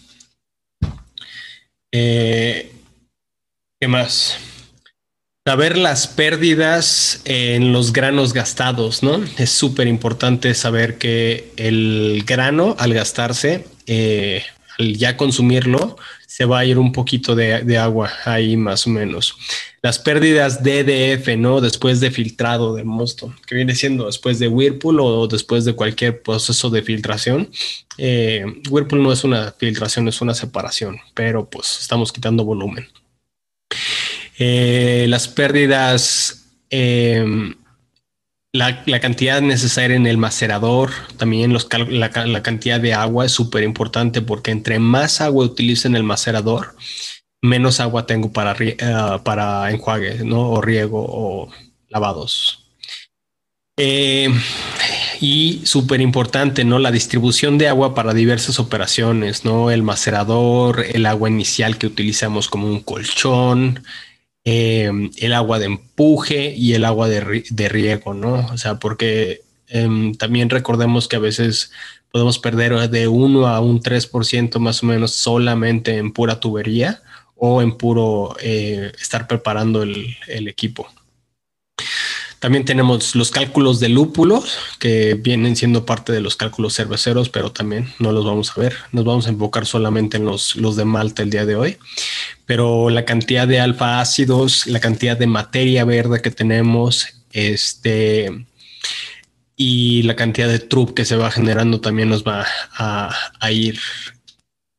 Eh, 1.91 2.71
¿Qué 3.79 3.87
más? 3.87 4.39
Saber 5.45 5.77
las 5.77 6.07
pérdidas 6.07 7.21
en 7.25 7.73
los 7.73 7.91
granos 7.91 8.31
gastados, 8.31 9.03
¿no? 9.03 9.21
Es 9.37 9.49
súper 9.49 9.87
importante 9.87 10.53
saber 10.53 10.97
que 10.97 11.51
el 11.57 12.23
grano 12.25 12.77
al 12.79 12.93
gastarse, 12.93 13.65
eh, 13.85 14.41
al 14.79 14.95
ya 14.95 15.17
consumirlo, 15.17 15.97
se 16.27 16.45
va 16.45 16.59
a 16.59 16.65
ir 16.65 16.79
un 16.79 16.93
poquito 16.93 17.35
de, 17.35 17.77
agua 17.77 18.09
ahí 18.23 18.55
más 18.55 18.87
o 18.87 18.91
menos. 18.91 19.35
Las 19.81 19.99
pérdidas 19.99 20.63
DDF, 20.63 21.35
¿no? 21.37 21.59
Después 21.59 21.99
de 21.99 22.09
filtrado 22.09 22.73
del 22.73 22.85
mosto, 22.85 23.35
que 23.45 23.55
viene 23.55 23.75
siendo 23.75 24.05
después 24.05 24.39
de 24.39 24.47
Whirlpool 24.47 25.01
o 25.01 25.27
después 25.27 25.65
de 25.65 25.73
cualquier 25.73 26.21
proceso 26.21 26.69
de 26.69 26.83
filtración. 26.83 27.49
Eh, 27.97 28.45
Whirlpool 28.69 29.03
no 29.03 29.11
es 29.11 29.25
una 29.25 29.51
filtración, 29.51 30.07
es 30.07 30.21
una 30.21 30.35
separación, 30.35 30.99
pero 31.13 31.49
pues 31.49 31.79
estamos 31.81 32.13
quitando 32.13 32.45
volumen. 32.45 32.87
Eh, 34.37 35.05
las 35.09 35.27
pérdidas, 35.27 36.45
em, 36.69 37.55
la, 38.51 38.83
cantidad 38.99 39.41
necesaria 39.41 39.95
en 39.95 40.07
el 40.07 40.17
macerador, 40.17 40.91
también 41.17 41.53
los, 41.53 41.67
la, 41.89 42.43
cantidad 42.43 42.79
de 42.79 42.93
agua 42.93 43.25
es 43.25 43.31
súper 43.31 43.63
importante 43.63 44.21
porque 44.21 44.51
entre 44.51 44.79
más 44.79 45.21
agua 45.21 45.45
utilice 45.45 45.87
en 45.87 45.95
el 45.95 46.03
macerador, 46.03 46.75
menos 47.41 47.79
agua 47.79 48.05
tengo 48.05 48.31
para, 48.31 48.55
eh, 48.59 48.77
para 49.23 49.69
enjuague, 49.71 50.23
¿no? 50.23 50.49
O 50.51 50.61
riego 50.61 51.05
o 51.07 51.49
lavados. 51.89 52.63
Eh, 53.77 54.29
y 55.19 55.61
súper 55.65 56.01
importante, 56.01 56.63
¿no? 56.63 56.79
La 56.79 56.91
distribución 56.91 57.57
de 57.57 57.67
agua 57.67 57.95
para 57.95 58.13
diversas 58.13 58.59
operaciones, 58.59 59.45
¿no? 59.45 59.71
El 59.71 59.81
macerador, 59.83 60.85
el 60.93 61.05
agua 61.05 61.29
inicial 61.29 61.77
que 61.77 61.87
utilizamos 61.87 62.49
como 62.49 62.67
un 62.67 62.81
colchón, 62.81 63.83
Em, 64.45 65.09
el 65.17 65.33
agua 65.33 65.57
de 65.57 65.65
empuje 65.65 66.53
y 66.53 66.73
el 66.73 66.83
agua 66.83 67.07
de, 67.07 67.69
riego, 67.69 68.13
¿no? 68.13 68.45
O 68.51 68.57
sea, 68.57 68.77
porque 68.77 69.41
em, 69.69 70.15
también 70.15 70.49
recordemos 70.49 71.07
que 71.07 71.15
a 71.15 71.19
veces 71.19 71.71
podemos 72.11 72.39
perder 72.39 72.89
de 72.89 73.07
1 73.07 73.47
a 73.47 73.61
un 73.61 73.81
3% 73.81 74.59
más 74.59 74.83
o 74.83 74.85
menos 74.87 75.11
solamente 75.11 75.97
en 75.97 76.11
pura 76.11 76.39
tubería 76.41 77.01
o 77.35 77.61
en 77.61 77.77
puro 77.77 78.35
eh, 78.41 78.91
estar 78.99 79.27
preparando 79.27 79.83
el 79.83 80.47
equipo. 80.47 80.87
También 82.43 82.65
tenemos 82.65 83.15
los 83.15 83.31
cálculos 83.31 83.79
de 83.79 83.87
lúpulos, 83.87 84.57
que 84.77 85.13
vienen 85.13 85.55
siendo 85.55 85.85
parte 85.85 86.11
de 86.11 86.19
los 86.19 86.35
cálculos 86.35 86.75
cerveceros, 86.75 87.29
pero 87.29 87.53
también 87.53 87.93
no 87.99 88.11
los 88.11 88.25
vamos 88.25 88.51
a 88.51 88.59
ver. 88.59 88.75
Nos 88.91 89.05
vamos 89.05 89.27
a 89.27 89.29
enfocar 89.29 89.65
solamente 89.65 90.17
en 90.17 90.25
los, 90.25 90.57
los 90.57 90.75
de 90.75 90.83
Malta 90.83 91.23
el 91.23 91.29
día 91.29 91.45
de 91.45 91.55
hoy. 91.55 91.77
Pero 92.45 92.89
la 92.89 93.05
cantidad 93.05 93.47
de 93.47 93.61
alfa 93.61 94.01
ácidos, 94.01 94.67
la 94.67 94.81
cantidad 94.81 95.15
de 95.15 95.25
materia 95.25 95.85
verde 95.85 96.21
que 96.21 96.31
tenemos, 96.31 97.07
este, 97.31 98.45
y 99.55 100.03
la 100.03 100.17
cantidad 100.17 100.49
de 100.49 100.59
trup 100.59 100.93
que 100.93 101.05
se 101.05 101.15
va 101.15 101.31
generando 101.31 101.79
también 101.79 102.09
nos 102.09 102.25
va 102.25 102.45
a, 102.75 103.51
ir 103.53 103.79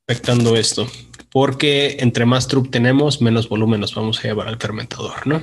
afectando 0.07 0.55
esto. 0.55 0.87
Porque 1.31 1.97
entre 2.01 2.27
más 2.27 2.47
trup 2.47 2.71
tenemos, 2.71 3.23
menos 3.23 3.49
volumen 3.49 3.81
nos 3.81 3.95
vamos 3.95 4.19
a 4.19 4.25
llevar 4.25 4.49
al 4.49 4.59
fermentador, 4.59 5.27
¿no? 5.27 5.43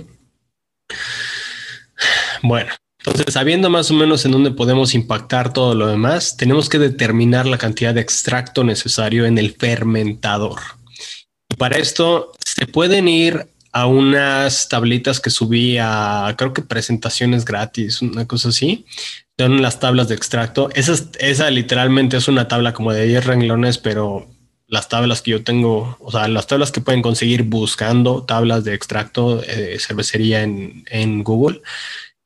Bueno, 2.42 2.72
entonces 3.04 3.34
sabiendo 3.34 3.70
más 3.70 3.90
o 3.90 3.96
menos 3.96 4.26
en 4.26 4.32
dónde 4.32 4.52
podemos 4.52 4.94
impactar 4.94 5.54
todo 5.54 5.74
lo 5.74 5.88
demás, 5.88 6.38
tenemos 6.38 6.70
que 6.70 6.78
determinar 6.78 7.48
la 7.48 7.58
cantidad 7.58 7.96
de 7.96 8.02
extracto 8.02 8.64
necesario 8.64 9.26
en 9.26 9.40
el 9.40 9.56
fermentador. 9.56 10.60
Y 11.50 11.56
para 11.56 11.78
esto 11.78 12.32
se 12.46 12.68
pueden 12.68 13.08
ir 13.08 13.48
a 13.72 13.88
unas 13.88 14.70
tablitas 14.70 15.20
que 15.20 15.30
subí 15.30 15.78
a, 15.80 16.34
creo 16.38 16.54
que 16.54 16.62
presentaciones 16.62 17.44
gratis, 17.44 18.02
una 18.02 18.28
cosa 18.28 18.50
así. 18.50 18.86
Son 19.40 19.62
las 19.64 19.80
tablas 19.80 20.08
de 20.08 20.16
extracto. 20.16 20.70
Esa, 20.76 20.94
esa 21.20 21.50
literalmente 21.50 22.18
es 22.18 22.28
una 22.28 22.48
tabla 22.48 22.74
como 22.74 22.94
de 22.94 23.06
10 23.08 23.26
renglones, 23.26 23.80
pero 23.80 24.28
las 24.68 24.90
tablas 24.90 25.24
que 25.24 25.32
yo 25.32 25.44
tengo, 25.44 25.98
o 26.00 26.12
sea, 26.12 26.28
las 26.28 26.46
tablas 26.46 26.72
que 26.72 26.82
pueden 26.82 27.02
conseguir 27.02 27.44
buscando 27.44 28.24
tablas 28.24 28.64
de 28.64 28.76
extracto 28.76 29.38
de 29.38 29.80
cervecería 29.80 30.44
en, 30.44 30.84
en 30.90 31.24
Google 31.24 31.62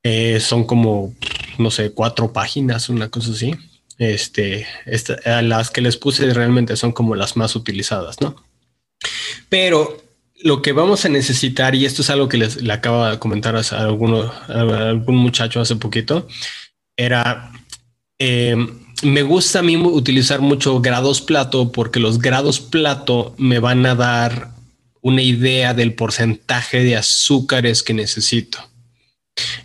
eh, 0.08 0.39
son 0.39 0.65
como, 0.65 1.15
no 1.58 1.72
sé, 1.72 1.91
cuatro 1.91 2.32
páginas, 2.32 2.89
una 2.89 3.10
cosa 3.10 3.32
así. 3.32 3.56
Este, 3.98 4.68
las 5.41 5.72
que 5.72 5.82
les 5.82 5.98
puse 5.98 6.32
realmente 6.32 6.76
son 6.76 6.91
como 6.91 7.15
las 7.15 7.36
más 7.36 7.56
utilizadas, 7.56 8.22
¿no? 8.22 8.36
Pero 9.50 9.98
lo 10.44 10.62
que 10.62 10.74
vamos 10.74 11.06
a 11.06 11.10
necesitar, 11.10 11.74
y 11.74 11.86
esto 11.86 12.04
es 12.04 12.12
algo 12.12 12.30
que 12.30 12.38
les 12.38 12.62
le 12.62 12.72
acaba 12.72 13.12
de 13.12 13.20
comentar 13.20 13.56
a, 13.56 13.62
alguno, 13.80 14.32
algún 14.48 15.15
muchacho 15.15 15.60
hace 15.60 15.76
poquito, 15.76 16.28
era, 16.96 17.52
eh, 18.20 18.56
me 19.02 19.24
gusta 19.24 19.60
a 19.60 19.63
mí 19.63 19.76
utilizar 19.76 20.39
mucho 20.39 20.82
grados 20.82 21.20
plato 21.20 21.72
porque 21.72 22.00
los 22.00 22.20
grados 22.20 22.60
plato 22.60 23.34
me 23.39 23.58
van 23.58 23.84
a 23.88 23.96
dar 23.96 24.52
una 25.02 25.24
idea 25.24 25.74
del 25.74 25.96
porcentaje 25.96 26.84
de 26.84 26.96
azúcares 26.96 27.82
que 27.82 27.96
necesito. 27.96 28.60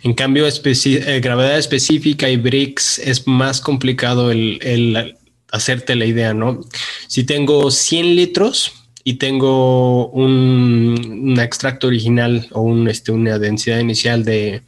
En 0.03 0.13
cambio, 0.13 0.47
eh, 0.47 1.19
gravedad 1.21 1.57
específica 1.57 2.29
y 2.29 2.37
BRICS 2.37 2.99
es 2.99 3.27
más 3.27 3.61
complicado 3.61 4.31
el, 4.31 5.15
hacerte 5.51 5.95
la 5.95 6.05
idea, 6.05 6.33
¿no? 6.33 6.61
Si 7.07 7.23
tengo 7.23 7.69
100 7.69 8.15
litros 8.15 8.73
y 9.03 9.15
tengo 9.15 10.07
un, 10.09 11.37
extracto 11.39 11.87
original 11.87 12.47
o 12.51 12.61
un, 12.61 12.87
este, 12.87 13.11
una 13.11 13.37
densidad 13.39 13.79
inicial 13.79 14.23
de 14.23 14.63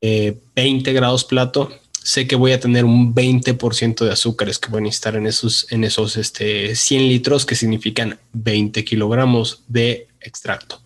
20 0.00 0.92
grados 0.92 1.24
plato, 1.24 1.70
sé 2.08 2.26
que 2.26 2.36
voy 2.36 2.52
a 2.52 2.60
tener 2.60 2.86
un 2.86 3.14
20% 3.14 4.04
de 4.04 4.12
azúcares 4.12 4.58
que 4.58 4.70
voy 4.70 4.78
a 4.78 4.84
necesitar 4.84 5.14
en 5.16 5.26
esos, 5.26 5.66
en 5.70 5.84
esos 5.84 6.16
este, 6.16 6.74
100 6.74 7.08
litros, 7.08 7.44
que 7.44 7.54
significan 7.54 8.18
20 8.32 8.82
kilogramos 8.84 9.62
de 9.68 10.08
extracto. 10.20 10.80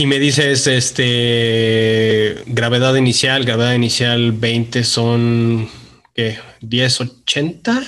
Si 0.00 0.06
me 0.06 0.18
dices 0.18 0.66
este 0.66 2.42
gravedad 2.46 2.94
inicial, 2.94 3.44
gravedad 3.44 3.74
inicial 3.74 4.32
20 4.32 4.82
son 4.82 5.68
¿qué? 6.14 6.38
1080. 6.62 7.82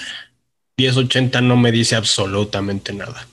1080 0.77 1.41
no 1.41 1.57
me 1.57 1.73
dice 1.73 1.97
absolutamente 1.97 2.93
nada. 2.93 3.27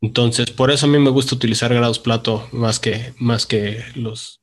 Entonces, 0.00 0.50
por 0.50 0.72
eso 0.72 0.86
a 0.86 0.88
mí 0.88 0.98
me 0.98 1.10
gusta 1.10 1.36
utilizar 1.36 1.72
grados 1.72 2.00
plato 2.00 2.48
más 2.50 2.80
que 2.80 3.14
más 3.18 3.46
que 3.46 3.84
los 3.94 4.40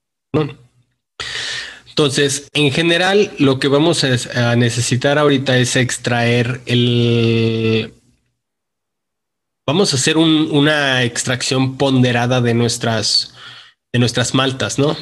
Entonces, 1.90 2.48
en 2.54 2.72
general, 2.72 3.34
lo 3.40 3.60
que 3.60 3.68
vamos 3.68 4.06
a 4.06 4.56
necesitar 4.56 5.18
ahorita 5.18 5.58
es 5.58 5.76
extraer 5.76 6.62
el 6.66 7.94
vamos 9.68 9.92
a 9.92 9.98
hacer 9.98 10.16
una 10.16 11.04
extracción 11.04 11.76
ponderada 11.78 12.40
de 12.40 12.54
nuestras 12.54 13.34
de 13.92 14.00
nuestras 14.00 14.34
maltas, 14.34 14.78
¿no? 14.78 14.96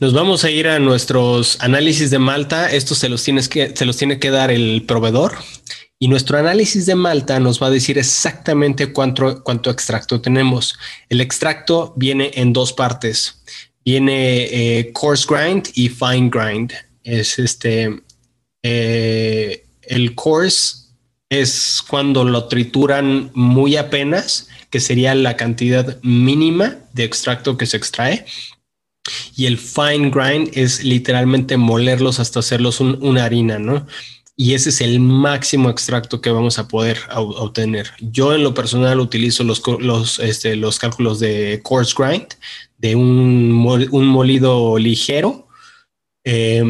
Nos 0.00 0.12
vamos 0.12 0.44
a 0.44 0.50
ir 0.50 0.68
a 0.68 0.78
nuestros 0.78 1.60
análisis 1.60 2.10
de 2.10 2.18
malta. 2.18 2.70
Estos 2.70 2.98
se 2.98 3.08
los, 3.08 3.22
tienes 3.22 3.48
que, 3.48 3.74
se 3.76 3.84
los 3.84 3.96
tiene 3.96 4.18
que 4.18 4.30
dar 4.30 4.50
el 4.50 4.84
proveedor. 4.86 5.36
Y 6.00 6.08
nuestro 6.08 6.38
análisis 6.38 6.86
de 6.86 6.94
malta 6.94 7.40
nos 7.40 7.60
va 7.60 7.68
a 7.68 7.70
decir 7.70 7.98
exactamente 7.98 8.92
cuánto, 8.92 9.42
cuánto 9.42 9.70
extracto 9.70 10.20
tenemos. 10.20 10.78
El 11.08 11.20
extracto 11.20 11.92
viene 11.96 12.30
en 12.34 12.52
dos 12.52 12.72
partes. 12.72 13.42
Viene 13.84 14.44
eh, 14.44 14.92
coarse 14.92 15.26
grind 15.28 15.68
y 15.74 15.88
fine 15.88 16.30
grind. 16.30 16.72
Es 17.02 17.38
este. 17.38 18.02
Eh, 18.62 19.64
el 19.82 20.14
coarse 20.14 20.88
es 21.28 21.82
cuando 21.88 22.24
lo 22.24 22.46
trituran 22.46 23.30
muy 23.34 23.76
apenas 23.76 24.48
que 24.70 24.80
sería 24.80 25.14
la 25.14 25.36
cantidad 25.36 25.98
mínima 26.02 26.76
de 26.92 27.04
extracto 27.04 27.56
que 27.56 27.66
se 27.66 27.76
extrae. 27.76 28.24
Y 29.36 29.46
el 29.46 29.56
fine 29.56 30.10
grind 30.10 30.50
es 30.52 30.84
literalmente 30.84 31.56
molerlos 31.56 32.20
hasta 32.20 32.40
hacerlos 32.40 32.80
una 32.80 33.24
harina, 33.24 33.58
¿no? 33.58 33.86
Y 34.36 34.54
ese 34.54 34.68
es 34.68 34.80
el 34.80 35.00
máximo 35.00 35.68
extracto 35.68 36.20
que 36.20 36.30
vamos 36.30 36.58
a 36.58 36.68
poder 36.68 36.98
obtener. 37.16 37.90
Yo 37.98 38.34
en 38.34 38.44
lo 38.44 38.54
personal 38.54 39.00
utilizo 39.00 39.42
los, 39.42 39.62
los, 39.80 40.20
este, 40.20 40.54
los 40.54 40.78
cálculos 40.78 41.18
de 41.18 41.60
coarse 41.64 41.94
grind, 41.98 42.28
de 42.76 42.94
un, 42.94 43.88
un 43.90 44.06
molido 44.06 44.78
ligero, 44.78 45.48
eh, 46.24 46.62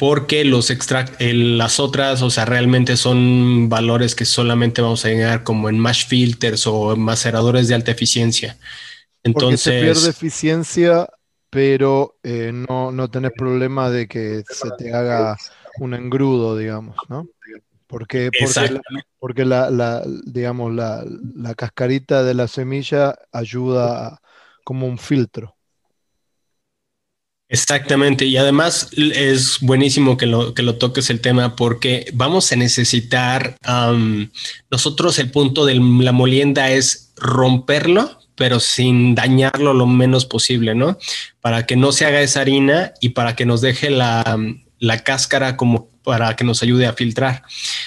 porque 0.00 0.46
los 0.46 0.72
las 1.20 1.78
otras, 1.78 2.22
o 2.22 2.30
sea, 2.30 2.46
realmente 2.46 2.96
son 2.96 3.68
valores 3.68 4.14
que 4.14 4.24
solamente 4.24 4.80
vamos 4.80 5.04
a 5.04 5.08
llegar 5.08 5.44
como 5.44 5.68
en 5.68 5.78
mash 5.78 6.06
filters 6.06 6.66
o 6.66 6.96
maceradores 6.96 7.68
de 7.68 7.74
alta 7.74 7.90
eficiencia. 7.90 8.56
Entonces, 9.22 9.62
porque 9.62 9.78
se 9.78 9.82
pierde 9.82 10.08
eficiencia, 10.08 11.06
pero 11.50 12.16
eh, 12.22 12.50
no, 12.50 12.92
no 12.92 13.10
tenés 13.10 13.32
problema 13.36 13.90
de 13.90 14.08
que 14.08 14.42
se 14.48 14.70
te 14.78 14.94
haga 14.94 15.36
un 15.80 15.92
engrudo, 15.92 16.56
digamos, 16.56 16.96
¿no? 17.10 17.28
Porque, 17.86 18.30
porque, 19.18 19.44
la, 19.44 20.02
digamos, 20.24 20.72
la, 20.72 21.04
la, 21.34 21.54
cascarita 21.54 22.22
de 22.22 22.32
la 22.32 22.48
semilla 22.48 23.16
ayuda 23.32 24.22
como 24.64 24.86
un 24.86 24.96
filtro. 24.96 25.58
Exactamente, 27.52 28.26
y 28.26 28.36
además 28.36 28.90
es 28.96 29.58
buenísimo 29.60 30.16
que 30.16 30.26
lo, 30.26 30.54
que 30.54 30.62
lo 30.62 30.76
toques 30.76 31.10
el 31.10 31.20
tema 31.20 31.56
porque 31.56 32.06
vamos 32.12 32.52
a 32.52 32.56
necesitar, 32.56 33.56
nosotros 34.70 35.18
el 35.18 35.32
punto 35.32 35.66
de 35.66 35.74
la 35.74 36.12
molienda 36.12 36.70
es 36.70 37.12
romperlo, 37.16 38.20
pero 38.36 38.60
sin 38.60 39.16
dañarlo 39.16 39.74
lo 39.74 39.88
menos 39.88 40.26
posible, 40.26 40.76
¿no? 40.76 40.96
Para 41.40 41.66
que 41.66 41.74
no 41.74 41.90
se 41.90 42.06
haga 42.06 42.20
esa 42.20 42.40
harina 42.40 42.92
y 43.00 43.10
para 43.10 43.34
que 43.34 43.46
nos 43.46 43.60
deje 43.60 43.90
la, 43.90 44.38
la 44.78 45.02
cáscara 45.02 45.56
como 45.56 45.90
para 46.04 46.36
que 46.36 46.44
nos 46.44 46.62
ayude 46.62 46.86
a 46.86 46.92
filtrar. 46.92 47.42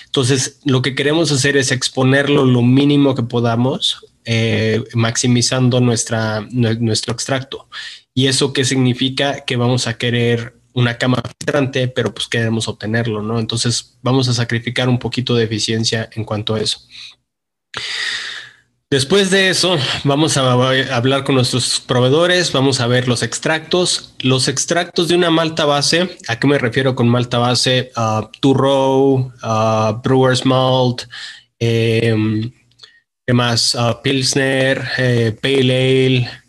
Entonces, 0.05 0.59
lo 0.65 0.81
que 0.81 0.93
queremos 0.93 1.31
hacer 1.31 1.55
es 1.55 1.71
exponerlo 1.71 2.45
lo 2.45 2.61
mínimo 2.63 3.15
que 3.15 3.23
podamos, 3.23 4.05
eh, 4.25 4.83
maximizando 4.93 5.79
nuestra, 5.79 6.45
nuestro 6.51 7.13
extracto. 7.13 7.67
¿Y 8.13 8.27
eso 8.27 8.53
qué 8.53 8.63
significa? 8.63 9.41
Que 9.45 9.55
vamos 9.55 9.87
a 9.87 9.97
querer 9.97 10.55
una 10.73 10.97
cama 10.97 11.21
filtrante, 11.21 11.87
pero 11.87 12.13
pues 12.13 12.27
queremos 12.27 12.67
obtenerlo, 12.67 13.21
¿no? 13.21 13.39
Entonces 13.39 13.97
vamos 14.01 14.27
a 14.27 14.33
sacrificar 14.33 14.89
un 14.89 14.99
poquito 14.99 15.35
de 15.35 15.45
eficiencia 15.45 16.09
en 16.13 16.23
cuanto 16.23 16.55
a 16.55 16.61
eso. 16.61 16.81
Después 18.93 19.31
de 19.31 19.49
eso, 19.49 19.75
vamos 20.03 20.37
a 20.37 20.51
hablar 20.95 21.23
con 21.23 21.33
nuestros 21.33 21.79
proveedores, 21.79 22.51
vamos 22.51 22.79
a 22.79 22.85
ver 22.85 23.07
los 23.07 23.23
extractos. 23.23 24.13
Los 24.19 24.47
extractos 24.47 25.07
de 25.07 25.15
una 25.15 25.31
malta 25.31 25.65
base, 25.65 26.15
¿a 26.27 26.37
qué 26.37 26.45
me 26.45 26.59
refiero 26.59 26.93
con 26.93 27.09
malta 27.09 27.39
base? 27.39 27.91
Uh, 27.97 28.27
Turro, 28.39 29.33
Brewer's 30.03 30.45
Malt, 30.45 31.05
em, 31.57 32.51
¿qué 33.25 33.33
más? 33.33 33.75
Pilsner, 34.03 34.87
eh, 34.99 35.35
Pale 35.41 36.05
Ale, 36.05 36.42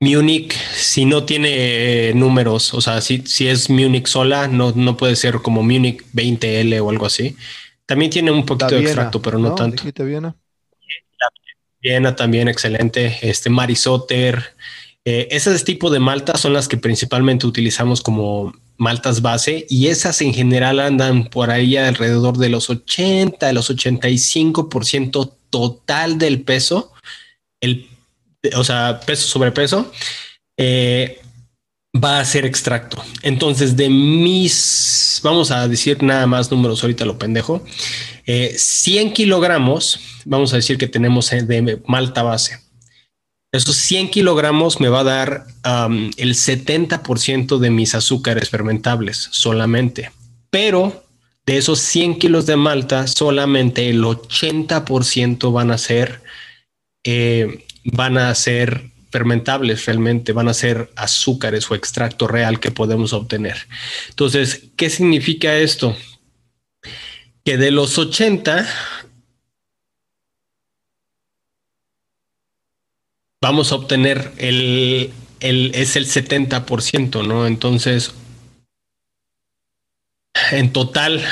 Munich, 0.00 0.54
si 0.74 1.04
no 1.04 1.24
tiene 1.24 2.08
eh, 2.08 2.14
números, 2.14 2.74
o 2.74 2.80
sea, 2.80 3.00
si, 3.00 3.22
si 3.26 3.46
es 3.48 3.70
Munich 3.70 4.06
sola, 4.06 4.48
no, 4.48 4.72
no 4.74 4.96
puede 4.96 5.16
ser 5.16 5.36
como 5.36 5.62
Munich 5.62 6.04
20L 6.12 6.80
o 6.80 6.90
algo 6.90 7.06
así. 7.06 7.36
También 7.86 8.10
tiene 8.10 8.30
un 8.30 8.46
poquito 8.46 8.74
de 8.74 8.82
extracto, 8.82 9.20
pero 9.20 9.38
no, 9.38 9.54
tanto. 9.54 9.82
Viena? 10.04 10.34
Viena 11.80 12.16
también, 12.16 12.48
excelente. 12.48 13.18
Este 13.22 13.50
Marisotter. 13.50 14.54
Eh, 15.04 15.28
ese 15.30 15.56
tipo 15.60 15.90
de 15.90 15.98
maltas 15.98 16.40
son 16.40 16.52
las 16.52 16.68
que 16.68 16.76
principalmente 16.76 17.46
utilizamos 17.46 18.02
como 18.02 18.54
maltas 18.76 19.20
base 19.20 19.66
y 19.68 19.88
esas 19.88 20.22
en 20.22 20.32
general 20.32 20.80
andan 20.80 21.24
por 21.24 21.50
ahí 21.50 21.76
alrededor 21.76 22.38
de 22.38 22.48
los 22.48 22.70
80, 22.70 23.46
de 23.46 23.52
los 23.52 23.70
85% 23.70 25.32
total 25.50 26.18
del 26.18 26.42
peso, 26.42 26.91
el, 27.62 27.88
o 28.54 28.64
sea, 28.64 29.00
peso 29.00 29.26
sobre 29.26 29.52
peso. 29.52 29.90
Eh, 30.58 31.18
va 31.92 32.20
a 32.20 32.24
ser 32.24 32.44
extracto. 32.44 33.02
Entonces, 33.22 33.76
de 33.76 33.88
mis, 33.88 35.20
vamos 35.22 35.50
a 35.50 35.68
decir 35.68 36.02
nada 36.02 36.26
más 36.26 36.50
números 36.50 36.82
ahorita 36.82 37.04
lo 37.04 37.18
pendejo, 37.18 37.64
100 38.24 39.08
eh, 39.08 39.12
kilogramos, 39.12 40.00
vamos 40.24 40.52
a 40.52 40.56
decir 40.56 40.78
que 40.78 40.88
tenemos 40.88 41.30
de 41.30 41.80
malta 41.86 42.22
base. 42.22 42.60
Esos 43.52 43.76
100 43.76 44.10
kilogramos 44.10 44.80
me 44.80 44.88
va 44.88 45.00
a 45.00 45.04
dar 45.04 45.46
el 46.16 46.34
70% 46.34 47.58
de 47.58 47.70
mis 47.70 47.94
azúcares 47.94 48.48
fermentables 48.48 49.28
solamente. 49.30 50.10
Pero 50.48 51.04
de 51.44 51.58
esos 51.58 51.80
100 51.80 52.18
kilos 52.18 52.46
de 52.46 52.56
malta, 52.56 53.06
solamente 53.06 53.90
el 53.90 54.02
80% 54.02 55.52
van 55.52 55.70
a 55.70 55.76
ser, 55.76 56.22
eh, 57.04 57.64
van 57.84 58.18
a 58.18 58.34
ser 58.34 58.92
fermentables 59.12 59.84
realmente 59.84 60.32
van 60.32 60.48
a 60.48 60.54
ser 60.54 60.90
azúcares 60.96 61.70
o 61.70 61.74
extracto 61.74 62.26
real 62.26 62.58
que 62.58 62.70
podemos 62.70 63.12
obtener. 63.12 63.68
Entonces, 64.08 64.70
¿qué 64.74 64.88
significa 64.88 65.58
esto? 65.58 65.94
Que 67.44 67.58
de 67.58 67.70
los 67.70 67.98
80 67.98 68.66
vamos 73.42 73.70
a 73.70 73.74
obtener 73.74 74.32
el, 74.38 75.12
es 75.40 75.96
el 75.96 76.06
70%, 76.06 77.26
¿no? 77.26 77.46
Entonces, 77.46 78.14
en 80.52 80.72
total 80.72 81.22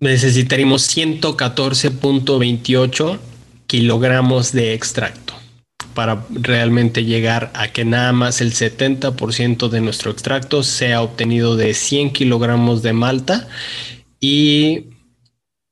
necesitaríamos 0.00 0.94
114.28 0.94 3.18
kilogramos 3.66 4.52
de 4.52 4.74
extracto 4.74 5.34
para 5.94 6.26
realmente 6.30 7.04
llegar 7.04 7.50
a 7.54 7.68
que 7.68 7.84
nada 7.84 8.12
más 8.12 8.40
el 8.40 8.52
70% 8.52 9.68
de 9.68 9.80
nuestro 9.80 10.10
extracto 10.10 10.62
sea 10.62 11.02
obtenido 11.02 11.56
de 11.56 11.72
100 11.72 12.12
kilogramos 12.12 12.82
de 12.82 12.92
malta 12.92 13.48
y 14.20 14.84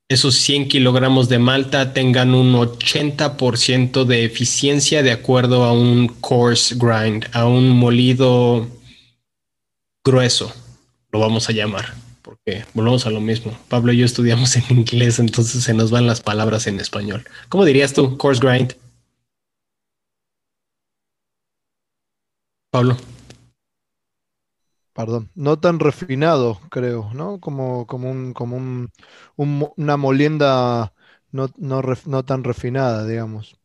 esos 0.08 0.34
100 0.34 0.68
kilogramos 0.68 1.28
de 1.28 1.38
malta 1.38 1.92
tengan 1.92 2.34
un 2.34 2.54
80% 2.54 4.04
de 4.04 4.24
eficiencia 4.24 5.02
de 5.02 5.12
acuerdo 5.12 5.64
a 5.64 5.72
un 5.72 6.08
coarse 6.08 6.74
grind, 6.76 7.26
a 7.32 7.46
un 7.46 7.70
molido 7.70 8.68
grueso, 10.04 10.52
lo 11.10 11.20
vamos 11.20 11.48
a 11.48 11.52
llamar, 11.52 11.94
porque 12.44 12.64
volvemos 12.74 13.06
a 13.06 13.10
lo 13.10 13.20
mismo. 13.20 13.56
Pablo 13.68 13.92
y 13.92 13.98
yo 13.98 14.04
estudiamos 14.04 14.56
en 14.56 14.64
inglés, 14.78 15.18
entonces 15.18 15.64
se 15.64 15.74
nos 15.74 15.90
van 15.90 16.06
las 16.06 16.20
palabras 16.20 16.66
en 16.66 16.78
español. 16.80 17.24
¿Cómo 17.48 17.64
dirías 17.64 17.92
tú, 17.92 18.16
coarse 18.18 18.46
grind? 18.46 18.74
Pablo. 22.70 22.96
Perdón, 24.92 25.28
no 25.34 25.58
tan 25.58 25.80
refinado, 25.80 26.60
creo, 26.70 27.10
¿no? 27.14 27.40
Como, 27.40 27.86
como, 27.86 28.10
un, 28.10 28.32
como 28.32 28.56
un, 28.56 28.90
una 29.36 29.96
molienda 29.96 30.92
no, 31.32 31.50
no, 31.56 32.24
tan 32.24 32.44
refinada, 32.44 33.04
digamos. 33.04 33.56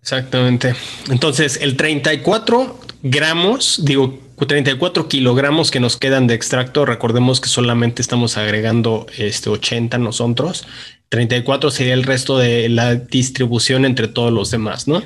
Exactamente. 0.00 0.74
Entonces, 1.10 1.58
el 1.60 1.76
34 1.76 2.78
gramos, 3.02 3.84
digo, 3.84 4.18
34 4.36 5.08
kilogramos 5.08 5.70
que 5.70 5.80
nos 5.80 5.96
quedan 5.96 6.26
de 6.26 6.34
extracto, 6.34 6.84
recordemos 6.84 7.40
que 7.40 7.48
solamente 7.48 8.02
estamos 8.02 8.36
agregando 8.36 9.06
este 9.16 9.48
80 9.48 9.96
nosotros. 9.98 10.66
34 11.08 11.70
sería 11.70 11.94
el 11.94 12.02
resto 12.02 12.36
de 12.36 12.68
la 12.68 12.96
distribución 12.96 13.84
entre 13.84 14.08
todos 14.08 14.32
los 14.32 14.50
demás, 14.50 14.88
¿no? 14.88 15.02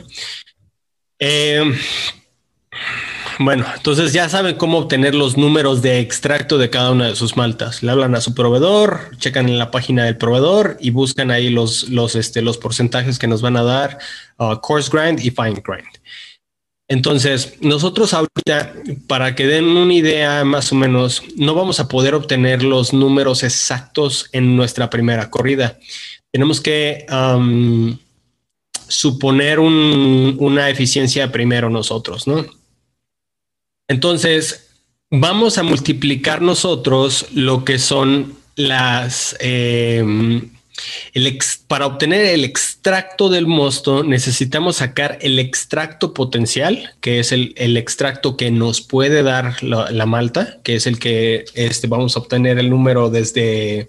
Eh, 1.18 1.62
bueno, 3.38 3.64
entonces 3.74 4.12
ya 4.12 4.28
saben 4.28 4.56
cómo 4.56 4.76
obtener 4.78 5.14
los 5.14 5.36
números 5.36 5.80
de 5.80 6.00
extracto 6.00 6.58
de 6.58 6.68
cada 6.68 6.90
una 6.90 7.06
de 7.06 7.16
sus 7.16 7.36
maltas. 7.36 7.82
Le 7.82 7.90
hablan 7.90 8.14
a 8.14 8.20
su 8.20 8.34
proveedor, 8.34 9.16
checan 9.16 9.48
en 9.48 9.58
la 9.58 9.70
página 9.70 10.04
del 10.04 10.18
proveedor 10.18 10.76
y 10.78 10.90
buscan 10.90 11.30
ahí 11.30 11.48
los, 11.48 11.88
los, 11.88 12.16
este, 12.16 12.42
los 12.42 12.58
porcentajes 12.58 13.18
que 13.18 13.28
nos 13.28 13.40
van 13.40 13.56
a 13.56 13.62
dar 13.62 13.98
uh, 14.38 14.56
coarse 14.60 14.90
grind 14.92 15.20
y 15.20 15.30
fine 15.30 15.62
grind. 15.64 15.99
Entonces, 16.90 17.54
nosotros 17.60 18.12
ahorita, 18.12 18.74
para 19.06 19.36
que 19.36 19.46
den 19.46 19.64
una 19.64 19.94
idea 19.94 20.44
más 20.44 20.72
o 20.72 20.74
menos, 20.74 21.22
no 21.36 21.54
vamos 21.54 21.78
a 21.78 21.86
poder 21.86 22.16
obtener 22.16 22.64
los 22.64 22.92
números 22.92 23.44
exactos 23.44 24.28
en 24.32 24.56
nuestra 24.56 24.90
primera 24.90 25.30
corrida. 25.30 25.78
Tenemos 26.32 26.60
que 26.60 27.06
suponer 28.88 29.60
una 29.60 30.68
eficiencia 30.68 31.30
primero 31.30 31.70
nosotros, 31.70 32.26
¿no? 32.26 32.44
Entonces, 33.86 34.70
vamos 35.12 35.58
a 35.58 35.62
multiplicar 35.62 36.42
nosotros 36.42 37.26
lo 37.32 37.64
que 37.64 37.78
son 37.78 38.36
las... 38.56 39.36
Eh, 39.38 40.50
para 41.66 41.86
obtener 41.86 42.26
el 42.26 42.44
extracto 42.44 43.28
del 43.28 43.46
mosto 43.46 44.02
necesitamos 44.02 44.76
sacar 44.76 45.18
el 45.20 45.38
extracto 45.38 46.14
potencial, 46.14 46.94
que 47.00 47.20
es 47.20 47.32
el, 47.32 47.76
extracto 47.76 48.36
que 48.36 48.50
nos 48.50 48.80
puede 48.80 49.22
dar 49.22 49.62
la, 49.62 50.06
malta, 50.06 50.58
que 50.62 50.76
es 50.76 50.86
el 50.86 50.98
que 50.98 51.44
este, 51.54 51.86
vamos 51.86 52.16
a 52.16 52.20
obtener 52.20 52.58
el 52.58 52.70
número 52.70 53.10
desde 53.10 53.88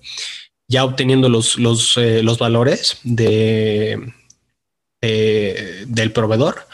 ya 0.68 0.86
obteniendo 0.86 1.28
los, 1.30 1.58
eh, 1.98 2.24
valores 2.39 2.98
de, 3.04 4.14
eh, 5.02 5.84
del 5.88 6.12
proveedor. 6.12 6.68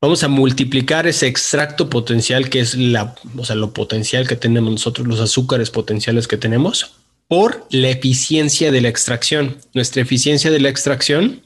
vamos 0.00 0.22
a 0.22 0.28
multiplicar 0.28 1.06
ese 1.06 1.26
extracto 1.26 1.88
potencial 1.88 2.50
que 2.50 2.60
es 2.60 2.74
lo 2.74 3.72
potencial 3.72 4.28
que 4.28 4.36
tenemos 4.36 4.70
nosotros, 4.70 5.06
los 5.06 5.20
azúcares 5.20 5.70
potenciales 5.70 6.28
que 6.28 6.36
tenemos, 6.36 6.94
por 7.34 7.66
la 7.70 7.90
eficiencia 7.90 8.70
de 8.70 8.80
la 8.80 8.88
extracción. 8.88 9.56
Nuestra 9.72 10.02
eficiencia 10.02 10.52
de 10.52 10.60
la 10.60 10.68
extracción 10.68 11.42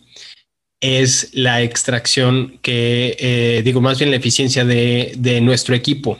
es 0.82 1.30
la 1.32 1.62
extracción 1.62 2.58
que, 2.60 3.16
eh, 3.18 3.62
digo, 3.64 3.80
más 3.80 3.98
bien 3.98 4.10
la 4.10 4.18
eficiencia 4.18 4.66
de, 4.66 5.40
nuestro 5.40 5.74
equipo. 5.74 6.18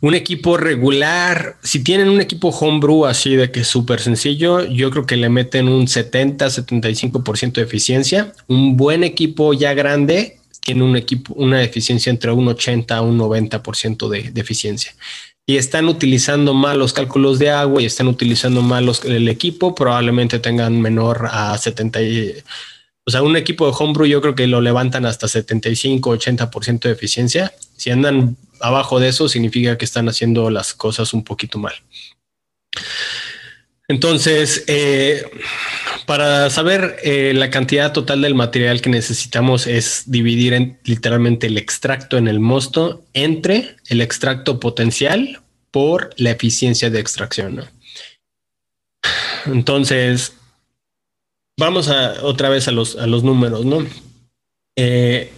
Un 0.00 0.14
equipo 0.14 0.56
regular, 0.56 1.58
si 1.62 1.84
tienen 1.84 2.08
un 2.08 2.22
equipo 2.22 2.48
homebrew 2.48 3.04
así 3.04 3.36
de 3.36 3.50
que 3.50 3.60
es 3.60 3.66
súper 3.66 4.00
sencillo, 4.00 4.64
yo 4.64 4.90
creo 4.90 5.04
que 5.04 5.18
le 5.18 5.28
meten 5.28 5.68
un 5.68 5.86
70, 5.86 6.46
75% 6.46 7.52
de 7.52 7.62
eficiencia. 7.62 8.32
Un 8.46 8.74
buen 8.74 9.04
equipo 9.04 9.52
ya 9.52 9.74
grande 9.74 10.38
tiene 10.62 10.82
un 10.82 10.96
equipo, 10.96 11.34
una 11.34 11.62
eficiencia 11.62 12.08
entre 12.08 12.32
un 12.32 12.48
80 12.48 12.96
a 12.96 13.02
un 13.02 13.18
90% 13.18 14.08
de, 14.08 14.30
de 14.30 14.40
eficiencia. 14.40 14.94
Y 15.50 15.56
están 15.56 15.88
utilizando 15.88 16.54
mal 16.54 16.78
los 16.78 16.92
cálculos 16.92 17.40
de 17.40 17.50
agua 17.50 17.82
y 17.82 17.84
están 17.84 18.06
utilizando 18.06 18.62
mal 18.62 18.86
los, 18.86 19.04
el 19.04 19.28
equipo, 19.28 19.74
probablemente 19.74 20.38
tengan 20.38 20.80
menor 20.80 21.28
a 21.28 21.58
70. 21.58 21.98
O 23.04 23.10
sea, 23.10 23.24
un 23.24 23.36
equipo 23.36 23.66
de 23.66 23.74
homebrew 23.76 24.06
yo 24.06 24.20
creo 24.20 24.36
que 24.36 24.46
lo 24.46 24.60
levantan 24.60 25.06
hasta 25.06 25.26
75, 25.26 26.16
80% 26.16 26.82
de 26.82 26.92
eficiencia. 26.92 27.52
Si 27.76 27.90
andan 27.90 28.36
abajo 28.60 29.00
de 29.00 29.08
eso, 29.08 29.28
significa 29.28 29.76
que 29.76 29.84
están 29.84 30.08
haciendo 30.08 30.50
las 30.50 30.72
cosas 30.72 31.12
un 31.14 31.24
poquito 31.24 31.58
mal. 31.58 31.74
Entonces, 33.90 34.62
eh, 34.68 35.24
para 36.06 36.48
saber 36.48 36.98
eh, 37.02 37.32
la 37.34 37.50
cantidad 37.50 37.92
total 37.92 38.22
del 38.22 38.36
material 38.36 38.80
que 38.80 38.88
necesitamos 38.88 39.66
es 39.66 40.04
dividir 40.06 40.52
en, 40.52 40.78
literalmente 40.84 41.48
el 41.48 41.58
extracto 41.58 42.16
en 42.16 42.28
el 42.28 42.38
mosto 42.38 43.04
entre 43.14 43.74
el 43.88 44.00
extracto 44.00 44.60
potencial 44.60 45.42
por 45.72 46.10
la 46.18 46.30
eficiencia 46.30 46.88
de 46.88 47.00
extracción. 47.00 47.64
Entonces, 49.46 50.36
vamos 51.58 51.88
a 51.88 52.22
otra 52.22 52.48
vez 52.48 52.68
a 52.68 52.70
los, 52.70 52.94
a 52.94 53.08
los 53.08 53.24
números, 53.24 53.64
¿no? 53.64 53.84
Eh, 54.78 55.32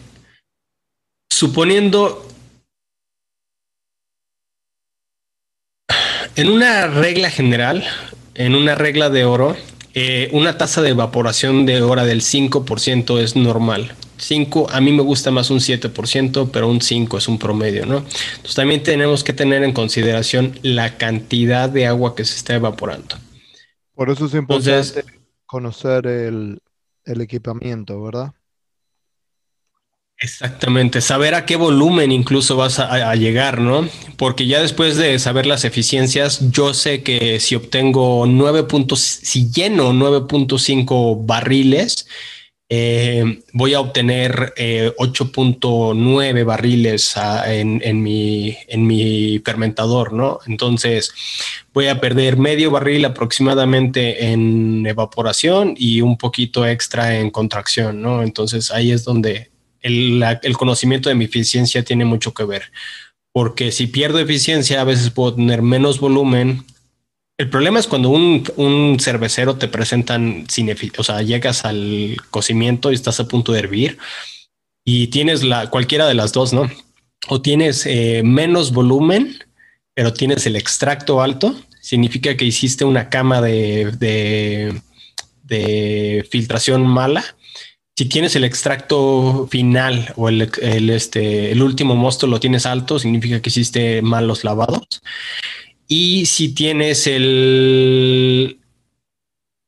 suponiendo 1.32 2.28
en 6.36 6.50
una 6.50 6.88
regla 6.88 7.30
general, 7.30 7.82
en 8.34 8.54
una 8.54 8.74
regla 8.74 9.10
de 9.10 9.24
oro, 9.24 9.56
eh, 9.94 10.30
una 10.32 10.56
tasa 10.56 10.80
de 10.82 10.90
evaporación 10.90 11.66
de 11.66 11.82
hora 11.82 12.04
del 12.04 12.22
5% 12.22 13.18
es 13.18 13.36
normal. 13.36 13.94
5, 14.18 14.68
a 14.70 14.80
mí 14.80 14.92
me 14.92 15.02
gusta 15.02 15.30
más 15.30 15.50
un 15.50 15.58
7%, 15.58 16.50
pero 16.52 16.68
un 16.68 16.80
5 16.80 17.18
es 17.18 17.28
un 17.28 17.38
promedio, 17.38 17.86
¿no? 17.86 17.98
Entonces 17.98 18.54
también 18.54 18.82
tenemos 18.82 19.24
que 19.24 19.32
tener 19.32 19.64
en 19.64 19.72
consideración 19.72 20.58
la 20.62 20.96
cantidad 20.96 21.68
de 21.68 21.86
agua 21.86 22.14
que 22.14 22.24
se 22.24 22.36
está 22.36 22.54
evaporando. 22.54 23.16
Por 23.94 24.10
eso 24.10 24.26
es 24.26 24.34
importante 24.34 25.04
conocer 25.44 26.06
el, 26.06 26.60
el 27.04 27.20
equipamiento, 27.20 28.00
¿verdad? 28.00 28.32
Exactamente, 30.22 31.00
saber 31.00 31.34
a 31.34 31.44
qué 31.44 31.56
volumen 31.56 32.12
incluso 32.12 32.56
vas 32.56 32.78
a, 32.78 33.12
llegar, 33.16 33.60
¿no? 33.60 33.88
Porque 34.16 34.46
ya 34.46 34.62
después 34.62 34.96
de 34.96 35.18
saber 35.18 35.46
las 35.46 35.64
eficiencias, 35.64 36.52
yo 36.52 36.74
sé 36.74 37.02
que 37.02 37.40
si 37.40 37.56
obtengo 37.56 38.24
9 38.28 38.62
puntos, 38.62 39.00
si 39.00 39.50
lleno 39.50 39.92
9.5 39.92 41.26
barriles, 41.26 42.06
eh, 42.68 43.42
voy 43.52 43.74
a 43.74 43.80
obtener 43.80 44.54
8.9 44.56 46.38
eh, 46.38 46.44
barriles 46.44 47.14
en, 47.46 47.82
en, 47.84 48.02
mi, 48.02 48.56
en 48.68 48.86
mi 48.86 49.40
fermentador, 49.44 50.12
¿no? 50.12 50.38
Entonces 50.46 51.12
voy 51.74 51.88
a 51.88 52.00
perder 52.00 52.36
medio 52.36 52.70
barril 52.70 53.04
aproximadamente 53.06 54.26
en 54.32 54.86
evaporación 54.86 55.74
y 55.76 56.00
un 56.00 56.16
poquito 56.16 56.64
extra 56.64 57.18
en 57.18 57.30
contracción, 57.30 58.00
¿no? 58.00 58.22
Entonces 58.22 58.70
ahí 58.70 58.92
es 58.92 59.02
donde 59.02 59.51
el, 59.82 60.56
conocimiento 60.56 61.08
de 61.08 61.14
mi 61.14 61.26
eficiencia 61.26 61.84
tiene 61.84 62.04
mucho 62.04 62.32
que 62.32 62.44
ver. 62.44 62.72
Porque 63.32 63.72
si 63.72 63.86
pierdo 63.86 64.18
eficiencia, 64.18 64.80
a 64.80 64.84
veces 64.84 65.10
puedo 65.10 65.34
tener 65.34 65.62
menos 65.62 66.00
volumen. 66.00 66.64
El 67.38 67.50
problema 67.50 67.78
es 67.78 67.86
cuando 67.86 68.10
un, 68.10 68.96
cervecero 69.00 69.56
te 69.56 69.68
presentan 69.68 70.44
sin 70.48 70.74
o 70.96 71.04
sea, 71.04 71.22
llegas 71.22 71.64
al 71.64 72.16
cocimiento 72.30 72.90
y 72.90 72.94
estás 72.94 73.20
a 73.20 73.28
punto 73.28 73.52
de 73.52 73.58
hervir 73.60 73.98
y 74.84 75.08
tienes 75.08 75.42
la 75.42 75.70
cualquiera 75.70 76.06
de 76.06 76.14
las 76.14 76.32
dos, 76.32 76.52
¿no? 76.52 76.70
O 77.28 77.40
tienes 77.40 77.86
eh, 77.86 78.22
menos 78.24 78.72
volumen, 78.72 79.38
pero 79.94 80.12
tienes 80.12 80.44
el 80.46 80.56
extracto 80.56 81.22
alto, 81.22 81.56
significa 81.80 82.36
que 82.36 82.44
hiciste 82.44 82.84
una 82.84 83.08
cama 83.08 83.40
de, 83.40 83.92
de 85.44 86.26
filtración 86.30 86.86
mala 86.86 87.24
si 88.02 88.08
tienes 88.08 88.34
el 88.34 88.42
extracto 88.42 89.46
final 89.48 90.12
o 90.16 90.28
el, 90.28 90.50
este, 90.90 91.52
el 91.52 91.62
último 91.62 91.94
mosto 91.94 92.26
lo 92.26 92.40
tienes 92.40 92.66
alto, 92.66 92.98
significa 92.98 93.40
que 93.40 93.48
hiciste 93.48 94.02
mal 94.02 94.26
los 94.26 94.42
lavados. 94.42 95.02
Y 95.86 96.26
si 96.26 96.48
tienes 96.48 97.06
el... 97.06 98.58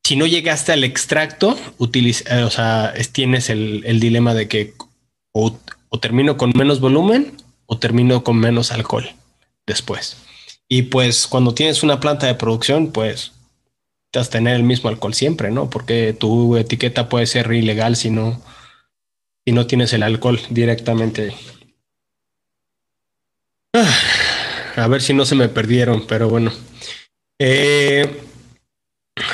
Si 0.03 0.17
no 0.17 0.27
llegaste 0.27 0.73
al 0.73 0.83
extracto, 0.83 1.57
utiliza, 1.79 2.41
eh, 2.41 2.43
o 2.43 2.51
sea, 2.51 2.93
tienes 3.13 3.51
el, 3.51 4.01
dilema 4.01 4.35
de 4.35 4.49
que 4.49 4.75
o 5.31 5.57
termino 6.01 6.37
con 6.37 6.51
menos 6.57 6.81
volumen 6.81 7.37
o 7.67 7.79
termino 7.79 8.25
con 8.25 8.37
menos 8.37 8.73
alcohol 8.73 9.09
después. 9.65 10.17
Y 10.69 10.83
pues 10.83 11.29
cuando 11.29 11.55
tienes 11.55 11.85
una 11.85 12.01
planta 12.01 12.27
de 12.27 12.35
producción, 12.35 12.91
pues 12.91 13.31
tener 14.23 14.57
el 14.57 14.63
mismo 14.63 14.89
alcohol 14.89 15.15
siempre, 15.15 15.51
¿no? 15.51 15.69
Porque 15.69 16.13
tu 16.13 16.57
etiqueta 16.57 17.09
puede 17.09 17.27
ser 17.27 17.53
ilegal 17.53 17.97
si 17.97 18.11
no, 18.11 18.41
si 19.45 19.53
no 19.53 19.67
tienes 19.67 19.93
el 19.93 20.03
alcohol 20.03 20.41
directamente. 20.51 21.35
Ah, 23.75 23.95
a 24.77 24.87
ver 24.89 25.03
si 25.03 25.15
no 25.15 25.25
se 25.25 25.35
me 25.35 25.49
perdieron, 25.49 26.07
pero 26.07 26.29
bueno. 26.29 26.53
Eh, 27.41 28.21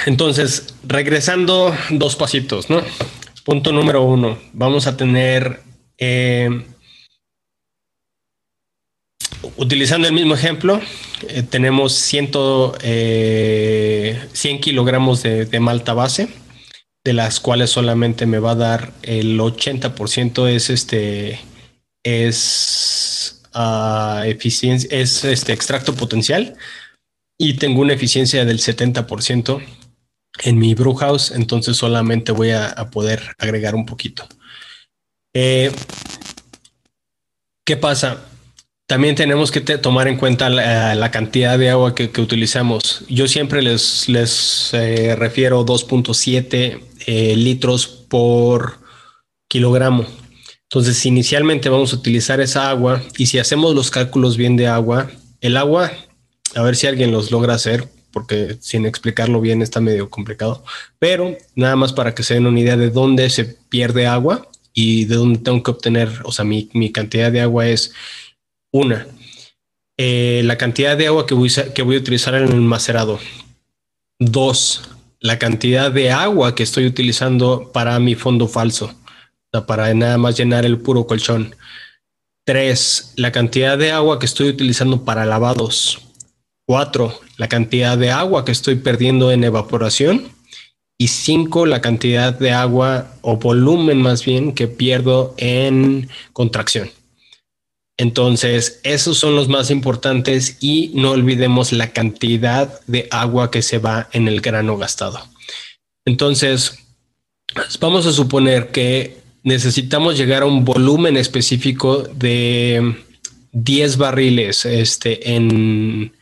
entonces, 0.06 0.74
regresando 0.82 1.74
dos 1.90 2.16
pasitos, 2.16 2.70
¿no? 2.70 2.82
Punto 3.44 3.72
número 3.72 4.02
uno, 4.02 4.38
vamos 4.52 4.86
a 4.86 4.96
tener 4.96 5.62
eh, 5.98 6.64
Utilizando 9.56 10.06
el 10.06 10.12
mismo 10.12 10.34
ejemplo, 10.34 10.80
eh, 11.28 11.42
tenemos 11.42 11.94
100, 11.94 12.26
100 12.26 12.34
eh, 12.82 14.28
kilogramos 14.60 15.22
de, 15.22 15.60
malta 15.60 15.94
base, 15.94 16.28
de 17.04 17.12
las 17.14 17.40
cuales 17.40 17.70
solamente 17.70 18.26
me 18.26 18.38
va 18.38 18.50
a 18.50 18.56
dar 18.56 18.92
el 19.02 19.38
80% 19.38 20.46
es 20.48 20.68
este 20.68 21.40
es 22.02 23.42
uh, 23.54 24.22
eficiencia, 24.24 24.88
es 24.90 25.24
este 25.24 25.52
extracto 25.52 25.94
potencial 25.94 26.56
y 27.38 27.54
tengo 27.54 27.80
una 27.80 27.94
eficiencia 27.94 28.44
del 28.44 28.58
70% 28.58 29.62
en 30.42 30.58
mi 30.58 30.74
brew 30.74 30.94
house, 30.94 31.30
entonces 31.30 31.76
solamente 31.76 32.32
voy 32.32 32.50
a, 32.50 32.74
poder 32.90 33.22
agregar 33.38 33.74
un 33.74 33.86
poquito. 33.86 34.26
Eh, 35.34 35.72
¿Qué 37.64 37.76
pasa? 37.76 38.29
También 38.90 39.14
tenemos 39.14 39.52
que 39.52 39.60
tomar 39.60 40.08
en 40.08 40.16
cuenta 40.16 40.50
la, 40.50 41.10
cantidad 41.12 41.56
de 41.56 41.70
agua 41.70 41.94
que, 41.94 42.10
utilizamos. 42.20 43.04
Yo 43.08 43.28
siempre 43.28 43.62
les, 43.62 44.08
les 44.08 44.70
eh, 44.74 45.14
refiero 45.14 45.64
2.7 45.64 46.80
eh, 47.06 47.36
litros 47.36 47.86
por 47.86 48.80
kilogramo. 49.46 50.06
Entonces, 50.64 51.06
inicialmente 51.06 51.68
vamos 51.68 51.92
a 51.92 51.96
utilizar 51.98 52.40
esa 52.40 52.68
agua 52.68 53.00
y 53.16 53.26
si 53.26 53.38
hacemos 53.38 53.76
los 53.76 53.92
cálculos 53.92 54.36
bien 54.36 54.56
de 54.56 54.66
agua, 54.66 55.08
el 55.40 55.56
agua, 55.56 55.92
a 56.56 56.62
ver 56.62 56.74
si 56.74 56.88
alguien 56.88 57.12
los 57.12 57.30
logra 57.30 57.54
hacer, 57.54 57.86
porque 58.10 58.56
sin 58.58 58.86
explicarlo 58.86 59.40
bien 59.40 59.62
está 59.62 59.80
medio 59.80 60.10
complicado, 60.10 60.64
pero 60.98 61.38
nada 61.54 61.76
más 61.76 61.92
para 61.92 62.12
que 62.12 62.24
se 62.24 62.34
den 62.34 62.48
una 62.48 62.58
idea 62.58 62.76
de 62.76 62.90
dónde 62.90 63.30
se 63.30 63.44
pierde 63.44 64.08
agua 64.08 64.48
y 64.74 65.04
de 65.04 65.14
dónde 65.14 65.38
tengo 65.38 65.62
que 65.62 65.70
obtener, 65.70 66.10
o 66.24 66.32
sea, 66.32 66.44
mi, 66.44 66.68
mi 66.72 66.90
cantidad 66.90 67.30
de 67.30 67.40
agua 67.40 67.68
es 67.68 67.92
una, 68.72 69.06
eh, 69.96 70.42
la 70.44 70.56
cantidad 70.56 70.96
de 70.96 71.08
agua 71.08 71.26
que 71.26 71.34
voy, 71.34 71.50
que 71.74 71.82
voy 71.82 71.96
a 71.96 71.98
utilizar 71.98 72.34
en 72.34 72.48
el 72.48 72.60
macerado. 72.60 73.18
Dos, 74.18 74.82
la 75.20 75.38
cantidad 75.38 75.92
de 75.92 76.10
agua 76.10 76.54
que 76.54 76.62
estoy 76.62 76.86
utilizando 76.86 77.70
para 77.72 77.98
mi 77.98 78.14
fondo 78.14 78.48
falso, 78.48 78.94
para 79.66 79.92
nada 79.94 80.16
más 80.16 80.36
llenar 80.36 80.64
el 80.64 80.78
puro 80.78 81.06
colchón. 81.06 81.54
Tres, 82.46 83.12
la 83.16 83.32
cantidad 83.32 83.76
de 83.76 83.92
agua 83.92 84.18
que 84.18 84.26
estoy 84.26 84.48
utilizando 84.48 85.04
para 85.04 85.26
lavados. 85.26 85.98
Cuatro, 86.66 87.20
la 87.36 87.48
cantidad 87.48 87.98
de 87.98 88.10
agua 88.10 88.44
que 88.44 88.52
estoy 88.52 88.76
perdiendo 88.76 89.30
en 89.32 89.44
evaporación. 89.44 90.28
y 90.96 91.08
5 91.08 91.64
la 91.64 91.80
cantidad 91.80 92.38
de 92.38 92.52
agua 92.52 93.14
o 93.22 93.36
volumen 93.38 94.02
más 94.02 94.22
bien 94.22 94.52
que 94.52 94.68
pierdo 94.68 95.34
en 95.38 96.10
contracción. 96.34 96.90
Entonces, 98.00 98.80
esos 98.82 99.18
son 99.18 99.36
los 99.36 99.48
más 99.48 99.70
importantes 99.70 100.56
y 100.58 100.90
no 100.94 101.10
olvidemos 101.10 101.70
la 101.70 101.92
cantidad 101.92 102.80
de 102.86 103.06
agua 103.10 103.50
que 103.50 103.60
se 103.60 103.76
va 103.76 104.08
en 104.14 104.26
el 104.26 104.40
grano 104.40 104.78
gastado. 104.78 105.20
Entonces, 106.06 106.78
vamos 107.78 108.06
a 108.06 108.12
suponer 108.12 108.68
que 108.70 109.18
necesitamos 109.42 110.16
llegar 110.16 110.44
a 110.44 110.46
un 110.46 110.64
volumen 110.64 111.18
específico 111.18 111.98
de 112.14 112.96
10 113.52 113.98
barriles 113.98 114.64
este, 114.64 115.34
en, 115.34 116.14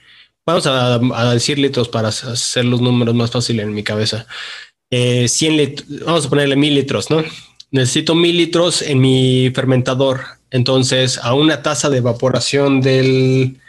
vamos 0.44 0.66
a, 0.66 0.98
decir 1.32 1.60
litros 1.60 1.88
para 1.88 2.08
hacer 2.08 2.64
los 2.64 2.80
números 2.80 3.14
más 3.14 3.30
fáciles 3.30 3.64
en 3.64 3.72
mi 3.72 3.84
cabeza. 3.84 4.26
100 4.90 5.30
eh, 5.52 5.56
litros, 5.56 5.88
vamos 6.04 6.26
a 6.26 6.28
ponerle 6.28 6.56
mil 6.56 6.74
litros, 6.74 7.08
¿no? 7.08 7.22
Necesito 7.70 8.16
mil 8.16 8.36
litros 8.36 8.82
en 8.82 8.98
mi 9.00 9.52
fermentador. 9.54 10.37
Entonces, 10.50 11.18
a 11.18 11.34
una 11.34 11.62
tasa 11.62 11.90
de 11.90 11.98
evaporación 11.98 12.80
del, 12.80 13.60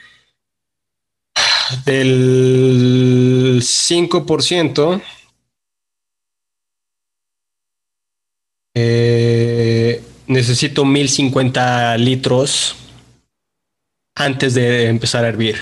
del 1.86 3.60
5%, 3.62 5.02
eh, 8.76 10.04
necesito 10.28 10.86
1050 10.86 11.98
litros 11.98 12.76
antes 14.16 14.54
de 14.54 14.88
empezar 14.88 15.26
a 15.26 15.30
hervir. 15.30 15.58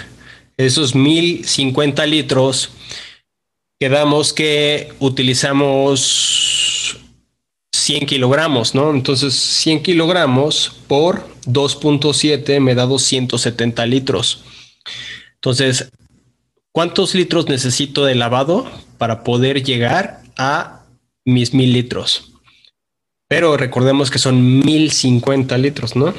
Esos 0.58 0.96
1050 0.96 2.06
litros, 2.06 2.72
quedamos 3.80 4.34
que 4.34 4.94
utilizamos 5.00 6.57
100 7.88 8.06
kilogramos, 8.06 8.76
¿no? 8.76 8.92
Entonces 8.92 9.34
100 9.34 9.82
kilogramos 9.82 10.74
por 10.88 11.26
2.7 11.46 12.60
me 12.60 12.76
da 12.76 12.86
270 12.86 13.86
litros. 13.86 14.44
Entonces, 15.36 15.90
¿cuántos 16.74 17.16
litros 17.16 17.48
necesito 17.48 18.04
de 18.04 18.16
lavado 18.16 18.70
para 18.98 19.24
poder 19.24 19.64
llegar 19.64 20.22
a 20.36 20.84
mis 21.24 21.54
mil 21.54 21.72
litros? 21.72 22.34
Pero 23.30 23.56
recordemos 23.56 24.12
que 24.12 24.20
son 24.20 24.60
1050 24.60 25.58
litros, 25.58 25.96
¿no? 25.96 26.14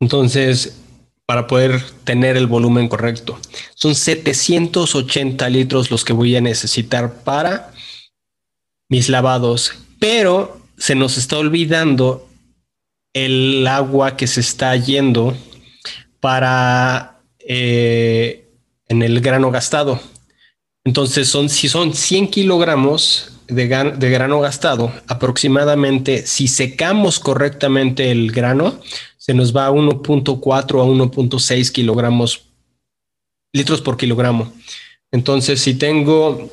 Entonces, 0.00 0.80
para 1.26 1.46
poder 1.46 1.82
tener 2.04 2.38
el 2.38 2.46
volumen 2.46 2.88
correcto. 2.88 3.38
Son 3.74 3.94
780 3.94 5.46
litros 5.50 5.90
los 5.90 6.06
que 6.06 6.14
voy 6.14 6.36
a 6.36 6.40
necesitar 6.40 7.22
para 7.22 7.70
mis 8.88 9.10
lavados, 9.10 9.74
pero 9.98 10.59
se 10.80 10.94
nos 10.94 11.18
está 11.18 11.36
olvidando 11.38 12.26
el 13.12 13.66
agua 13.66 14.16
que 14.16 14.26
se 14.26 14.40
está 14.40 14.74
yendo 14.76 15.36
para 16.20 17.20
eh, 17.38 18.48
en 18.88 19.02
el 19.02 19.20
grano 19.20 19.50
gastado. 19.50 20.00
Entonces 20.82 21.28
son 21.28 21.50
si 21.50 21.68
son 21.68 21.92
100 21.94 22.28
kilogramos 22.28 23.30
de, 23.46 23.68
de, 23.68 24.10
grano 24.10 24.40
gastado, 24.40 24.90
aproximadamente 25.06 26.26
si 26.26 26.48
secamos 26.48 27.20
correctamente 27.20 28.10
el 28.10 28.32
grano, 28.32 28.80
se 29.18 29.34
nos 29.34 29.54
va 29.54 29.66
a 29.66 29.70
1.4 29.70 30.80
a 30.80 30.84
1.6 30.84 31.72
kilogramos, 31.72 32.46
litros 33.52 33.82
por 33.82 33.98
kilogramo. 33.98 34.50
Entonces, 35.12 35.60
si 35.60 35.74
tengo 35.74 36.48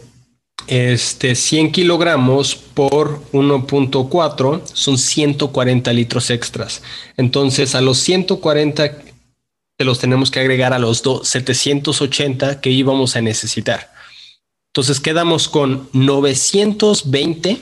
este 0.68 1.36
100 1.36 1.72
kilogramos 1.72 2.56
por 2.56 3.22
1.4 3.32 4.62
son 4.74 4.98
140 4.98 5.94
litros 5.94 6.30
extras. 6.30 6.84
Entonces, 7.16 7.74
a 7.74 7.82
los 7.82 7.98
140 8.00 9.02
se 9.78 9.86
los 9.86 10.00
tenemos 10.00 10.30
que 10.30 10.40
agregar 10.40 10.74
a 10.74 10.80
los 10.80 11.02
780 11.24 12.60
que 12.62 12.70
íbamos 12.70 13.16
a 13.16 13.22
necesitar. 13.22 13.92
Entonces, 14.74 15.00
quedamos 15.00 15.48
con 15.48 15.90
920 15.94 17.62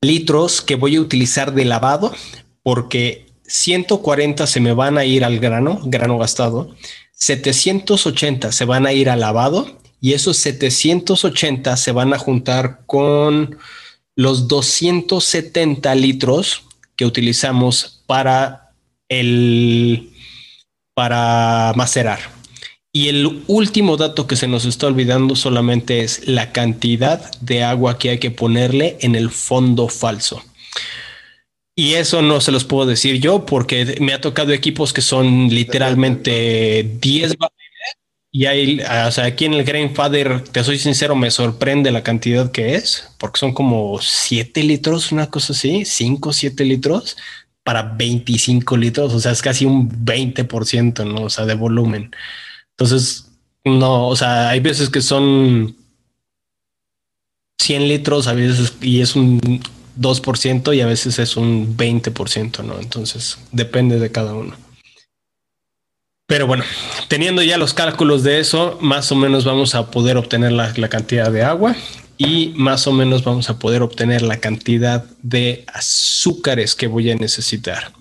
litros 0.00 0.62
que 0.62 0.74
voy 0.74 0.96
a 0.96 1.00
utilizar 1.00 1.52
de 1.52 1.64
lavado 1.64 2.12
porque 2.62 3.26
140 3.46 4.46
se 4.46 4.60
me 4.60 4.72
van 4.72 4.96
a 4.96 5.04
ir 5.04 5.24
al 5.24 5.38
grano, 5.38 5.80
grano 5.84 6.18
gastado, 6.18 6.74
780 7.12 8.50
se 8.50 8.64
van 8.64 8.86
a 8.86 8.92
ir 8.92 9.10
al 9.10 9.20
lavado 9.20 9.81
y 10.02 10.14
esos 10.14 10.36
780 10.38 11.76
se 11.76 11.92
van 11.92 12.12
a 12.12 12.18
juntar 12.18 12.80
con 12.86 13.56
los 14.16 14.48
270 14.48 15.94
litros 15.94 16.64
que 16.96 17.06
utilizamos 17.06 18.02
para 18.06 18.72
el 19.08 20.10
para 20.94 21.72
macerar. 21.76 22.18
Y 22.92 23.08
el 23.08 23.44
último 23.46 23.96
dato 23.96 24.26
que 24.26 24.34
se 24.34 24.48
nos 24.48 24.64
está 24.64 24.88
olvidando 24.88 25.36
solamente 25.36 26.02
es 26.02 26.26
la 26.26 26.52
cantidad 26.52 27.30
de 27.40 27.62
agua 27.62 27.96
que 27.96 28.10
hay 28.10 28.18
que 28.18 28.32
ponerle 28.32 28.98
en 29.00 29.14
el 29.14 29.30
fondo 29.30 29.88
falso. 29.88 30.42
Y 31.76 31.94
eso 31.94 32.22
no 32.22 32.40
se 32.40 32.50
los 32.50 32.64
puedo 32.64 32.86
decir 32.86 33.20
yo 33.20 33.46
porque 33.46 33.96
me 34.00 34.12
ha 34.12 34.20
tocado 34.20 34.52
equipos 34.52 34.92
que 34.92 35.00
son 35.00 35.48
literalmente 35.48 36.90
10 37.00 37.36
y 38.34 38.46
hay, 38.46 38.80
o 38.80 39.10
sea, 39.10 39.26
aquí 39.26 39.44
en 39.44 39.52
el 39.52 39.64
Grandfather, 39.64 40.40
te 40.40 40.64
soy 40.64 40.78
sincero, 40.78 41.14
me 41.14 41.30
sorprende 41.30 41.90
la 41.90 42.02
cantidad 42.02 42.50
que 42.50 42.76
es, 42.76 43.10
porque 43.18 43.38
son 43.38 43.52
como 43.52 44.00
7 44.00 44.62
litros, 44.62 45.12
una 45.12 45.28
cosa 45.28 45.52
así, 45.52 45.84
5, 45.84 46.32
7 46.32 46.64
litros 46.64 47.18
para 47.62 47.82
25 47.82 48.76
litros, 48.78 49.12
o 49.12 49.20
sea, 49.20 49.32
es 49.32 49.42
casi 49.42 49.66
un 49.66 49.90
20%, 50.06 51.04
¿no? 51.04 51.24
O 51.24 51.30
sea, 51.30 51.44
de 51.44 51.54
volumen. 51.54 52.10
Entonces, 52.70 53.30
no, 53.64 54.08
o 54.08 54.16
sea, 54.16 54.48
hay 54.48 54.60
veces 54.60 54.88
que 54.88 55.02
son 55.02 55.76
100 57.60 57.88
litros, 57.88 58.28
a 58.28 58.32
veces, 58.32 58.74
y 58.80 59.02
es 59.02 59.14
un 59.14 59.40
2% 59.98 60.74
y 60.74 60.80
a 60.80 60.86
veces 60.86 61.18
es 61.18 61.36
un 61.36 61.76
20%, 61.76 62.64
¿no? 62.64 62.80
Entonces 62.80 63.38
depende 63.52 63.98
de 63.98 64.10
cada 64.10 64.34
uno. 64.34 64.56
Pero 66.26 66.46
bueno, 66.46 66.64
teniendo 67.08 67.42
ya 67.42 67.58
los 67.58 67.74
cálculos 67.74 68.22
de 68.22 68.40
eso, 68.40 68.78
más 68.80 69.12
o 69.12 69.16
menos 69.16 69.44
vamos 69.44 69.74
a 69.74 69.90
poder 69.90 70.16
obtener 70.16 70.52
la, 70.52 70.72
cantidad 70.88 71.30
de 71.30 71.42
agua 71.42 71.76
y 72.16 72.52
más 72.56 72.86
o 72.86 72.92
menos 72.92 73.24
vamos 73.24 73.50
a 73.50 73.58
poder 73.58 73.82
obtener 73.82 74.22
la 74.22 74.38
cantidad 74.38 75.04
de 75.22 75.64
azúcares 75.72 76.74
que 76.74 76.86
voy 76.86 77.10
a 77.10 77.16
necesitar. 77.16 77.92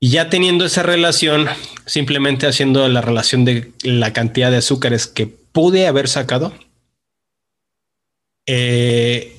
Y 0.00 0.10
ya 0.10 0.30
teniendo 0.30 0.64
esa 0.64 0.82
relación, 0.82 1.48
simplemente 1.86 2.46
haciendo 2.46 2.86
la 2.88 3.00
relación 3.00 3.44
de 3.44 3.72
la 3.82 4.12
cantidad 4.12 4.50
de 4.50 4.58
azúcares 4.58 5.08
que 5.08 5.26
pude 5.26 5.88
haber 5.88 6.06
sacado, 6.08 6.52
eh, 8.46 9.36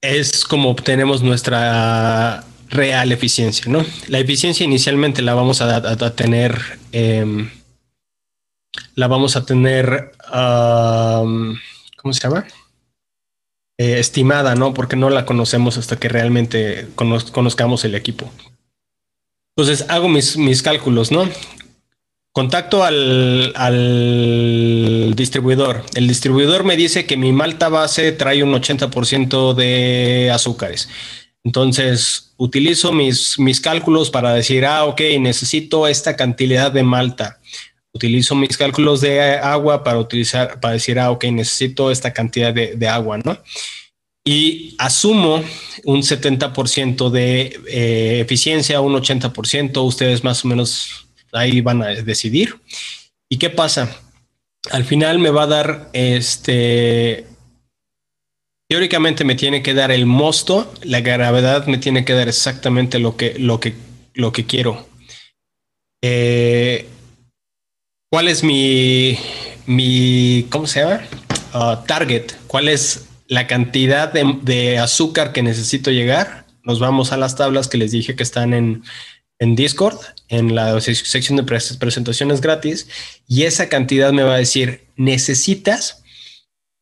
es 0.00 0.44
como 0.44 0.70
obtenemos 0.70 1.22
nuestra 1.22 2.44
real 2.70 3.12
eficiencia, 3.12 3.70
¿no? 3.70 3.84
La 4.08 4.18
eficiencia 4.18 4.64
inicialmente 4.64 5.22
la 5.22 5.34
vamos 5.34 5.60
a, 5.60 6.14
tener, 6.14 6.60
em, 6.92 7.50
la 8.94 9.08
vamos 9.08 9.36
a 9.36 9.44
tener, 9.44 10.12
¿cómo 10.30 12.12
se 12.12 12.20
llama? 12.20 12.46
Eh, 13.78 13.98
estimada, 13.98 14.54
¿no? 14.54 14.74
Porque 14.74 14.96
no 14.96 15.08
la 15.08 15.24
conocemos 15.24 15.78
hasta 15.78 15.96
que 15.96 16.08
realmente 16.08 16.88
conozcamos 16.96 17.84
el 17.84 17.94
equipo. 17.94 18.30
Entonces 19.56 19.86
hago 19.88 20.08
mis, 20.08 20.36
mis 20.36 20.62
cálculos, 20.62 21.10
¿no? 21.10 21.28
Contacto 22.38 22.84
al, 22.84 23.52
distribuidor. 25.16 25.84
El 25.94 26.06
distribuidor 26.06 26.62
me 26.62 26.76
dice 26.76 27.04
que 27.06 27.16
mi 27.16 27.32
malta 27.32 27.68
base 27.68 28.12
trae 28.12 28.44
un 28.44 28.52
80% 28.52 29.54
de 29.54 30.30
azúcares. 30.32 30.88
Entonces, 31.48 32.34
utilizo 32.36 32.92
mis, 32.92 33.38
mis 33.38 33.58
cálculos 33.58 34.10
para 34.10 34.34
decir, 34.34 34.66
ah, 34.66 34.84
ok, 34.84 35.00
necesito 35.18 35.88
esta 35.88 36.14
cantidad 36.14 36.70
de 36.70 36.82
malta. 36.82 37.40
Utilizo 37.94 38.34
mis 38.34 38.54
cálculos 38.58 39.00
de 39.00 39.30
agua 39.38 39.82
para 39.82 39.96
utilizar, 39.96 40.60
para 40.60 40.74
decir, 40.74 40.98
ah, 40.98 41.10
ok, 41.10 41.24
necesito 41.32 41.90
esta 41.90 42.12
cantidad 42.12 42.52
de, 42.52 42.88
agua, 42.88 43.16
¿no? 43.24 43.38
Y 44.26 44.74
asumo 44.76 45.42
un 45.84 46.02
70% 46.02 47.08
de 47.08 47.58
eh, 47.66 48.20
eficiencia, 48.20 48.82
un 48.82 48.92
80%. 48.92 49.82
Ustedes 49.82 50.22
más 50.22 50.44
o 50.44 50.48
menos 50.48 51.06
ahí 51.32 51.62
van 51.62 51.82
a 51.82 51.86
decidir. 51.86 52.56
¿Y 53.26 53.38
qué 53.38 53.48
pasa? 53.48 53.96
Al 54.70 54.84
final 54.84 55.18
me 55.18 55.30
va 55.30 55.44
a 55.44 55.46
dar 55.46 55.88
este. 55.94 57.26
Teóricamente 58.68 59.24
me 59.24 59.34
tiene 59.34 59.62
que 59.62 59.74
dar 59.74 59.90
el 59.90 60.06
mosto, 60.06 60.72
la 60.82 61.00
gravedad 61.00 61.66
me 61.66 61.78
tiene 61.78 62.04
que 62.04 62.12
dar 62.12 62.28
exactamente 62.28 62.98
lo 62.98 63.16
que, 63.16 63.38
lo 63.38 63.60
que, 63.60 63.74
lo 64.14 64.32
que 64.32 64.44
quiero. 64.44 64.86
Eh, 66.02 66.86
¿Cuál 68.10 68.28
es 68.28 68.44
mi, 68.44 69.18
mi, 69.66 70.46
¿cómo 70.50 70.66
se 70.66 70.80
llama? 70.80 71.00
Ah, 71.52 71.84
target. 71.86 72.32
¿Cuál 72.46 72.68
es 72.68 73.08
la 73.28 73.46
cantidad 73.46 74.10
de, 74.12 74.78
azúcar 74.78 75.32
que 75.32 75.42
necesito 75.42 75.90
llegar. 75.90 76.46
Nos 76.64 76.80
vamos 76.80 77.12
a 77.12 77.16
las 77.16 77.36
tablas 77.36 77.68
que 77.68 77.78
les 77.78 77.92
dije 77.92 78.16
que 78.16 78.22
están 78.22 78.54
en, 78.54 78.82
en 79.38 79.54
Discord, 79.54 79.98
en 80.28 80.54
la 80.54 80.80
sección 80.80 81.36
de 81.36 81.42
presentaciones 81.44 82.40
gratis, 82.40 82.88
y 83.28 83.44
esa 83.44 83.68
cantidad 83.68 84.12
me 84.12 84.22
va 84.22 84.34
a 84.34 84.38
decir, 84.38 84.86
necesitas 84.96 85.97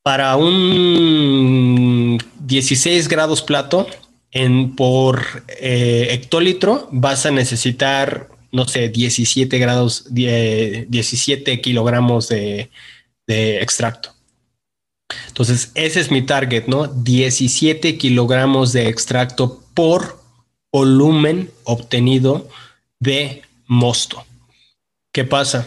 para 0.06 0.36
un 0.36 2.16
16 2.38 3.08
grados 3.08 3.42
plato 3.42 3.88
en, 4.30 4.76
por 4.76 5.26
eh, 5.48 6.10
hectolitro, 6.12 6.88
vas 6.92 7.26
a 7.26 7.32
necesitar, 7.32 8.28
no 8.52 8.68
sé, 8.68 8.88
17 8.88 9.58
grados, 9.58 10.04
17 10.14 11.60
kilogramos 11.60 12.28
de, 12.28 12.70
de 13.26 13.60
extracto. 13.60 14.10
Entonces, 15.26 15.72
ese 15.74 15.98
es 15.98 16.12
mi 16.12 16.22
target, 16.22 16.68
¿no? 16.68 16.86
17 16.86 17.98
kilogramos 17.98 18.72
de 18.72 18.86
extracto 18.86 19.60
por 19.74 20.22
volumen 20.70 21.50
obtenido 21.64 22.48
de 23.00 23.42
mosto. 23.66 24.24
¿Qué 25.10 25.24
pasa? 25.24 25.66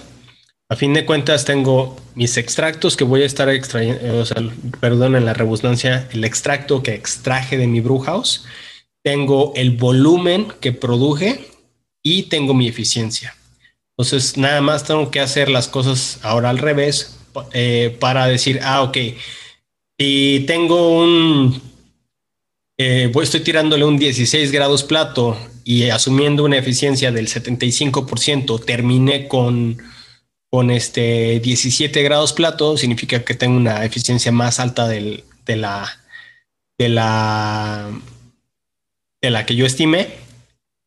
A 0.71 0.75
fin 0.75 0.93
de 0.93 1.03
cuentas 1.03 1.45
tengo 1.45 1.97
mis 2.13 2.37
extractos 2.37 2.95
que 2.95 3.03
voy 3.03 3.23
a 3.23 3.25
estar 3.25 3.49
extrayendo, 3.49 4.19
o 4.19 4.25
sea, 4.25 4.37
perdón 4.79 5.15
en 5.15 5.25
la 5.25 5.33
redundancia, 5.33 6.07
el 6.11 6.23
extracto 6.23 6.83
que 6.83 6.93
extraje 6.93 7.57
de 7.57 7.65
mi 7.65 7.81
brew 7.81 7.97
house, 7.97 8.45
tengo 9.03 9.51
el 9.55 9.71
volumen 9.71 10.47
que 10.61 10.71
produje 10.71 11.49
y 12.03 12.23
tengo 12.23 12.53
mi 12.53 12.67
eficiencia. 12.67 13.35
Entonces, 13.97 14.37
nada 14.37 14.61
más 14.61 14.83
tengo 14.83 15.09
que 15.09 15.19
hacer 15.19 15.49
las 15.49 15.67
cosas 15.67 16.19
ahora 16.21 16.51
al 16.51 16.59
revés 16.59 17.17
eh, 17.53 17.97
para 17.99 18.27
decir, 18.27 18.59
ah, 18.63 18.83
ok, 18.83 18.97
si 19.97 20.43
tengo 20.45 20.99
un, 21.01 21.61
eh, 22.77 23.11
estoy 23.23 23.39
tirándole 23.39 23.85
un 23.85 23.97
16 23.97 24.51
grados 24.51 24.83
plato 24.83 25.35
y 25.63 25.89
asumiendo 25.89 26.45
una 26.45 26.57
eficiencia 26.57 27.11
del 27.11 27.27
75%, 27.27 28.63
terminé 28.63 29.27
con, 29.27 29.81
con 30.51 30.71
este 30.71 31.39
17 31.39 32.01
grados 32.03 32.33
plato, 32.33 32.77
significa 32.77 33.23
que 33.23 33.35
tengo 33.35 33.57
una 33.57 33.85
eficiencia 33.85 34.31
más 34.31 34.59
alta 34.59 34.87
de 34.87 35.23
la 35.45 35.99
de 36.77 36.89
la 36.89 37.89
de 39.21 39.29
la 39.29 39.45
que 39.45 39.55
yo 39.55 39.65
estimé. 39.65 40.09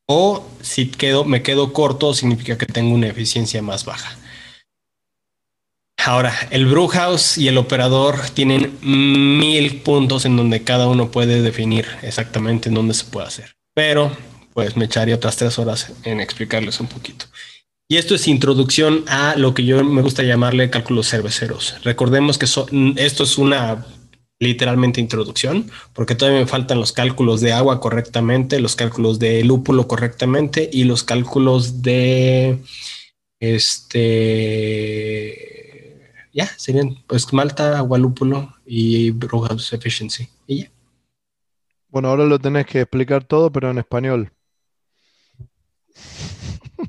O 0.06 0.44
si 0.60 0.86
quedo, 0.86 1.24
me 1.24 1.42
quedo 1.42 1.72
corto, 1.72 2.12
significa 2.12 2.58
que 2.58 2.66
tengo 2.66 2.94
una 2.94 3.08
eficiencia 3.08 3.62
más 3.62 3.84
baja. 3.84 4.18
Ahora, 6.04 6.34
el 6.50 6.66
Brewhouse 6.66 7.38
y 7.38 7.46
el 7.46 7.56
operador 7.56 8.18
tienen 8.34 8.76
mil 8.82 9.82
puntos 9.82 10.24
en 10.24 10.36
donde 10.36 10.64
cada 10.64 10.88
uno 10.88 11.12
puede 11.12 11.42
definir 11.42 11.86
exactamente 12.02 12.68
en 12.68 12.74
dónde 12.74 12.94
se 12.94 13.04
puede 13.04 13.28
hacer. 13.28 13.54
Pero 13.72 14.10
pues 14.52 14.76
me 14.76 14.86
echaría 14.86 15.14
otras 15.14 15.36
tres 15.36 15.58
horas 15.58 15.92
en 16.02 16.20
explicarles 16.20 16.80
un 16.80 16.88
poquito. 16.88 17.26
Y 17.92 17.98
esto 17.98 18.14
es 18.14 18.26
introducción 18.26 19.04
a 19.06 19.36
lo 19.36 19.52
que 19.52 19.66
yo 19.66 19.84
me 19.84 20.00
gusta 20.00 20.22
llamarle 20.22 20.70
cálculos 20.70 21.10
cerveceros. 21.10 21.74
Recordemos 21.84 22.38
que 22.38 22.46
esto 22.46 23.22
es 23.22 23.36
una 23.36 23.84
literalmente 24.40 24.98
introducción, 24.98 25.70
porque 25.92 26.14
todavía 26.14 26.40
me 26.40 26.46
faltan 26.46 26.80
los 26.80 26.92
cálculos 26.92 27.42
de 27.42 27.52
agua 27.52 27.80
correctamente, 27.80 28.60
los 28.60 28.76
cálculos 28.76 29.18
de 29.18 29.44
lúpulo 29.44 29.88
correctamente 29.88 30.70
y 30.72 30.84
los 30.84 31.04
cálculos 31.04 31.82
de 31.82 32.60
este 33.40 33.82
ya 36.32 36.46
serían 36.56 36.96
pues 37.06 37.30
malta, 37.34 37.76
agua, 37.76 37.98
lúpulo 37.98 38.54
y 38.64 39.10
brewhouse 39.10 39.74
efficiency. 39.74 40.30
Y 40.46 40.62
ya. 40.62 40.70
Bueno, 41.90 42.08
ahora 42.08 42.24
lo 42.24 42.38
tenés 42.38 42.64
que 42.64 42.80
explicar 42.80 43.24
todo, 43.24 43.52
pero 43.52 43.70
en 43.70 43.76
español. 43.76 44.32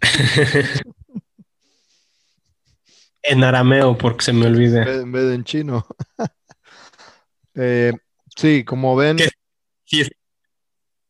en 3.23 3.43
arameo, 3.43 3.97
porque 3.97 4.25
se 4.25 4.33
me 4.33 4.45
olvida. 4.47 4.83
En 4.83 5.11
vez 5.11 5.23
de 5.27 5.35
en 5.35 5.43
chino. 5.43 5.85
Eh, 7.55 7.93
sí, 8.35 8.63
como 8.63 8.95
ven. 8.95 9.19
Sí, 9.85 10.01
es 10.01 10.09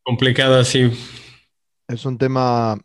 complicado 0.02 0.58
así. 0.58 0.92
Es 1.88 2.04
un 2.04 2.18
tema. 2.18 2.78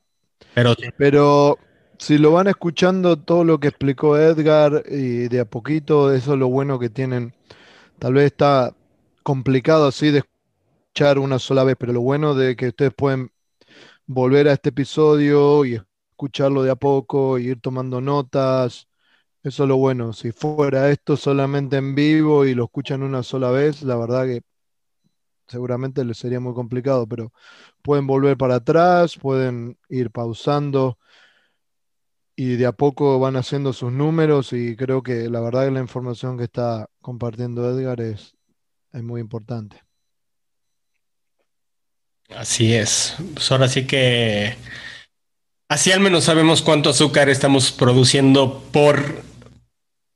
Pero, 0.53 0.75
pero 0.97 1.59
si 1.97 2.17
lo 2.17 2.31
van 2.31 2.47
escuchando 2.47 3.17
todo 3.17 3.43
lo 3.43 3.59
que 3.59 3.67
explicó 3.67 4.17
Edgar 4.17 4.83
y 4.89 5.27
de 5.27 5.41
a 5.41 5.45
poquito, 5.45 6.13
eso 6.13 6.33
es 6.33 6.39
lo 6.39 6.47
bueno 6.47 6.79
que 6.79 6.89
tienen. 6.89 7.33
Tal 7.99 8.13
vez 8.13 8.27
está 8.27 8.73
complicado 9.23 9.87
así 9.87 10.09
de 10.09 10.19
escuchar 10.19 11.19
una 11.19 11.37
sola 11.37 11.65
vez, 11.65 11.75
pero 11.77 11.91
lo 11.91 12.01
bueno 12.01 12.33
de 12.35 12.55
que 12.55 12.69
ustedes 12.69 12.93
pueden 12.93 13.31
volver 14.05 14.47
a 14.47 14.53
este 14.53 14.69
episodio 14.69 15.65
y 15.65 15.81
escucharlo 16.19 16.63
de 16.63 16.71
a 16.71 16.75
poco, 16.75 17.39
ir 17.39 17.61
tomando 17.61 18.01
notas. 18.01 18.89
Eso 19.41 19.63
es 19.63 19.69
lo 19.69 19.77
bueno. 19.77 20.11
Si 20.11 20.33
fuera 20.33 20.89
esto 20.91 21.15
solamente 21.15 21.77
en 21.77 21.95
vivo 21.95 22.45
y 22.45 22.53
lo 22.55 22.65
escuchan 22.65 23.03
una 23.03 23.23
sola 23.23 23.51
vez, 23.51 23.83
la 23.83 23.95
verdad 23.95 24.25
que 24.25 24.41
seguramente 25.47 26.03
les 26.03 26.17
sería 26.17 26.41
muy 26.41 26.53
complicado, 26.53 27.07
pero 27.07 27.31
pueden 27.81 28.05
volver 28.05 28.37
para 28.37 28.55
atrás, 28.55 29.17
pueden 29.17 29.77
ir 29.87 30.11
pausando 30.11 30.99
y 32.35 32.57
de 32.57 32.65
a 32.65 32.73
poco 32.73 33.19
van 33.19 33.37
haciendo 33.37 33.71
sus 33.71 33.91
números 33.91 34.51
y 34.51 34.75
creo 34.75 35.01
que 35.01 35.29
la 35.29 35.39
verdad 35.39 35.65
que 35.65 35.71
la 35.71 35.79
información 35.79 36.37
que 36.37 36.43
está 36.45 36.89
compartiendo 37.01 37.69
Edgar 37.69 38.01
es, 38.01 38.35
es 38.91 39.03
muy 39.03 39.21
importante. 39.21 39.81
Así 42.35 42.73
es. 42.73 43.15
Pues 43.33 43.51
ahora 43.51 43.67
sí 43.67 43.87
que 43.87 44.55
así 45.69 45.91
al 45.91 46.01
menos 46.01 46.25
sabemos 46.25 46.61
cuánto 46.61 46.89
azúcar 46.89 47.29
estamos 47.29 47.71
produciendo 47.71 48.61
por 48.73 49.23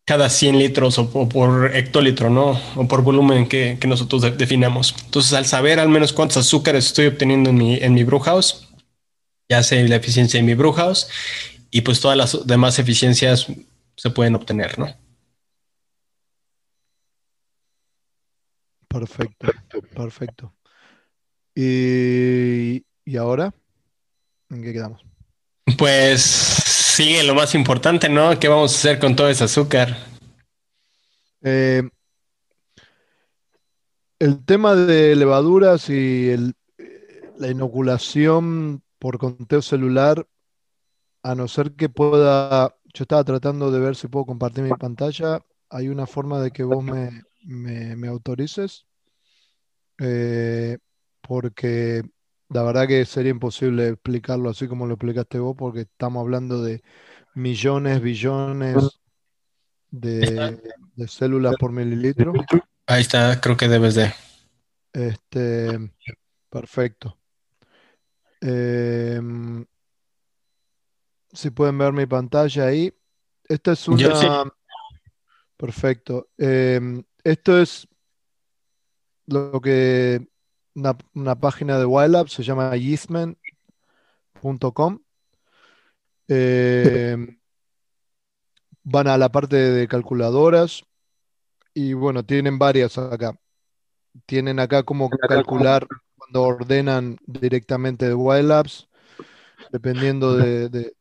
cada 0.06 0.30
100 0.30 0.60
litros 0.60 0.98
o, 0.98 1.30
por 1.30 1.74
hectolitro, 1.76 2.30
¿no? 2.30 2.60
O 2.76 2.88
por 2.88 3.04
volumen 3.04 3.48
que, 3.48 3.80
nosotros 3.88 4.38
definamos. 4.38 4.94
Entonces, 5.06 5.32
al 5.34 5.46
saber 5.46 5.80
al 5.80 5.88
menos 5.88 6.12
cuántos 6.12 6.38
azúcares 6.38 6.88
estoy 6.88 7.06
obteniendo 7.06 7.52
en 7.52 7.56
mi, 7.56 7.76
en 7.76 7.94
mi 7.94 8.04
brew 8.04 8.20
house, 8.20 8.68
ya 9.50 9.64
sé 9.64 9.88
la 9.88 9.96
eficiencia 9.96 10.40
de 10.40 10.46
mi 10.46 10.56
brew 10.56 10.74
house 10.74 11.08
y 11.72 11.82
pues 11.82 12.02
todas 12.02 12.18
las 12.18 12.46
demás 12.46 12.80
eficiencias 12.80 13.48
se 13.96 14.10
pueden 14.10 14.36
obtener, 14.36 14.78
¿no? 14.78 14.88
Perfecto, 18.88 19.48
perfecto. 19.96 20.54
¿Y, 21.56 22.86
y 23.06 23.18
ahora? 23.18 23.54
¿En 24.50 24.62
qué 24.62 24.74
quedamos? 24.74 25.13
Pues 25.78 26.22
sigue 26.22 27.24
lo 27.24 27.36
más 27.36 27.56
importante, 27.56 28.10
¿no? 28.10 28.38
¿Qué 28.40 28.48
vamos 28.48 28.74
a 28.74 28.78
hacer 28.78 29.00
con 29.00 29.16
todo 29.16 29.30
ese 29.30 29.46
azúcar? 29.46 29.98
Eh, 31.42 31.84
el 34.20 34.46
tema 34.46 34.76
de 34.76 35.16
levaduras 35.16 35.90
y 35.90 36.34
la 37.38 37.50
inoculación 37.50 38.84
por 39.00 39.18
conteo 39.18 39.62
celular, 39.62 40.26
a 41.24 41.36
no 41.36 41.48
ser 41.48 41.74
que 41.74 41.90
pueda, 41.90 42.76
yo 42.94 43.04
estaba 43.04 43.24
tratando 43.24 43.72
de 43.72 43.80
ver 43.80 43.96
si 43.96 44.08
puedo 44.08 44.26
compartir 44.26 44.64
mi 44.64 44.72
pantalla, 44.72 45.42
hay 45.70 45.90
una 45.90 46.06
forma 46.06 46.40
de 46.40 46.52
que 46.52 46.64
vos 46.64 46.84
me, 46.84 48.08
autorices, 48.08 48.86
eh, 50.00 50.78
porque 51.22 52.04
la 52.54 52.64
verdad 52.64 52.88
que 52.88 53.06
sería 53.06 53.32
imposible 53.32 53.90
explicarlo 53.90 54.50
así 54.50 54.68
como 54.68 54.86
lo 54.86 54.94
explicaste 54.94 55.40
vos, 55.40 55.56
porque 55.58 55.82
estamos 55.82 56.22
hablando 56.22 56.62
de 56.62 56.84
millones, 57.34 58.02
billones 58.02 59.00
de, 59.90 60.62
células 61.08 61.56
por 61.60 61.72
mililitro. 61.72 62.34
Ahí 62.86 63.02
está, 63.02 63.40
creo 63.42 63.58
que 63.58 63.68
debes 63.68 63.96
de. 63.96 64.14
Este, 64.94 65.92
perfecto. 66.50 67.18
Em, 68.42 69.66
si 71.32 71.50
pueden 71.50 71.78
ver 71.78 71.94
mi 71.94 72.06
pantalla 72.06 72.66
ahí. 72.66 72.94
Esta 73.48 73.72
es 73.72 73.88
una. 73.88 74.44
Perfecto. 75.58 76.30
Em, 76.38 77.04
esto 77.24 77.60
es 77.60 77.88
lo 79.26 79.62
que 79.62 80.28
una, 80.76 81.36
página 81.36 81.78
de 81.78 81.86
Wild 81.86 82.28
se 82.28 82.44
llama 82.44 82.76
yeastman.com. 82.76 83.38
Eh, 86.28 87.18
van 88.84 89.08
a 89.08 89.18
la 89.18 89.30
parte 89.32 89.56
de 89.56 89.88
calculadoras 89.88 90.84
y 91.74 91.94
bueno, 91.94 92.24
tienen 92.24 92.60
varias 92.60 92.98
acá. 92.98 93.38
Tienen 94.26 94.60
acá 94.60 94.84
como 94.84 95.10
calcular 95.10 95.88
cuando 96.16 96.44
ordenan 96.44 97.18
directamente 97.26 98.08
de 98.08 98.14
Wild 98.14 98.48
Labs, 98.48 98.88
dependiendo 99.72 100.36
de, 100.36 100.94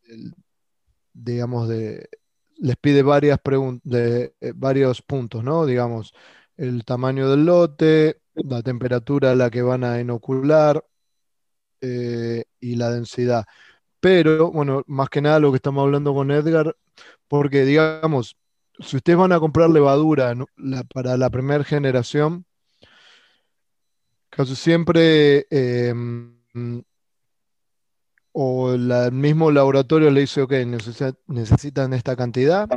digamos, 1.12 1.68
de, 1.68 2.09
les 2.57 2.77
pide 2.77 3.03
varias 3.03 3.39
preguntas, 3.39 3.83
de 3.85 4.35
eh, 4.41 4.53
varios 4.55 5.03
puntos, 5.03 5.45
¿no? 5.45 5.66
Digamos, 5.66 6.14
el 6.57 6.85
tamaño 6.85 7.29
del 7.29 7.45
lote, 7.45 8.22
la 8.35 8.62
temperatura 8.62 9.33
a 9.33 9.35
la 9.35 9.51
que 9.51 9.62
van 9.62 9.85
a 9.85 10.01
inocular 10.01 10.85
eh, 11.80 12.45
y 12.61 12.76
la 12.76 12.91
densidad. 12.91 13.45
Pero, 14.01 14.51
bueno, 14.51 14.83
más 14.87 15.09
que 15.09 15.20
nada 15.20 15.39
lo 15.39 15.53
que 15.53 15.57
estamos 15.57 15.83
hablando 15.83 16.14
con 16.14 16.30
Edgar, 16.30 16.76
porque 17.28 17.64
digamos, 17.64 18.37
si 18.80 18.97
ustedes 18.97 19.18
van 19.18 19.33
a 19.33 19.41
comprar 19.41 19.70
levadura 19.70 20.35
para 20.93 21.16
la 21.16 21.30
primera 21.30 21.64
generación, 21.64 22.45
casi 24.30 24.57
siempre 24.57 25.47
em, 25.51 26.35
o 28.33 28.72
el 28.72 29.12
mismo 29.12 29.51
laboratorio 29.51 30.11
le 30.11 30.22
dice, 30.22 30.43
ok, 30.43 30.53
necesitan 31.26 31.93
esta 31.93 32.16
cantidad, 32.16 32.68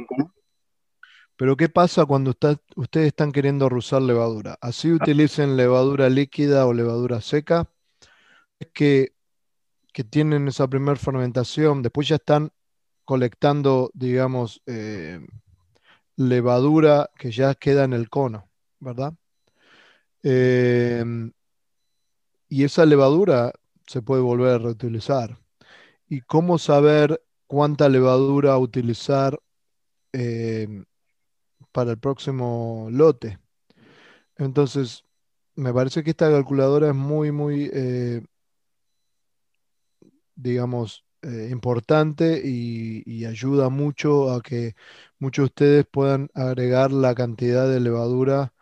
pero 1.37 1.57
¿qué 1.57 1.69
pasa 1.69 2.05
cuando 2.05 2.31
ustedes 2.31 3.07
están 3.07 3.31
queriendo 3.31 3.67
usar 3.67 4.01
levadura? 4.01 4.57
Así 4.61 4.91
utilicen 4.91 5.57
levadura 5.57 6.09
líquida 6.09 6.65
o 6.65 6.73
levadura 6.73 7.21
seca, 7.21 7.69
es 8.59 8.69
que, 8.73 9.13
tienen 10.09 10.47
esa 10.49 10.67
primera 10.67 10.97
fermentación, 10.97 11.81
después 11.81 12.07
ya 12.09 12.15
están 12.17 12.51
colectando, 13.05 13.91
digamos, 13.93 14.61
eh, 14.65 15.25
levadura 16.17 17.09
que 17.17 17.31
ya 17.31 17.55
queda 17.55 17.85
en 17.85 17.93
el 17.93 18.09
cono, 18.09 18.49
¿verdad? 18.79 19.13
Em, 20.23 21.31
y 22.49 22.63
esa 22.63 22.85
levadura 22.85 23.53
se 23.87 24.01
puede 24.01 24.21
volver 24.21 24.55
a 24.55 24.57
reutilizar. 24.57 25.37
¿Y 26.09 26.21
cómo 26.21 26.57
saber 26.57 27.21
cuánta 27.47 27.89
levadura 27.89 28.57
utilizar 28.57 29.39
em, 30.13 30.85
para 31.75 31.91
el 31.91 31.99
próximo 31.99 32.87
lote? 32.89 33.39
Entonces, 34.37 35.03
me 35.55 35.73
parece 35.73 36.03
que 36.03 36.11
esta 36.11 36.31
calculadora 36.31 36.89
es 36.89 36.95
muy, 36.95 37.31
muy, 37.33 37.69
eh, 37.73 38.21
digamos, 40.35 41.05
eh, 41.21 41.49
importante 41.51 42.41
y, 42.45 43.25
ayuda 43.25 43.69
mucho 43.69 44.31
a 44.31 44.41
que 44.41 44.75
muchos 45.19 45.45
de 45.45 45.47
ustedes 45.47 45.85
puedan 45.91 46.29
agregar 46.35 46.91
la 46.91 47.15
cantidad 47.15 47.67
de 47.69 47.79
levadura 47.81 48.53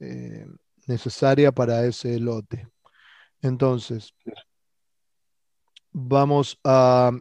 eh, 0.00 0.46
necesaria 0.86 1.52
para 1.52 1.84
ese 1.86 2.18
lote. 2.20 2.68
Entonces, 3.42 4.14
vamos 5.92 6.58
a, 6.64 7.12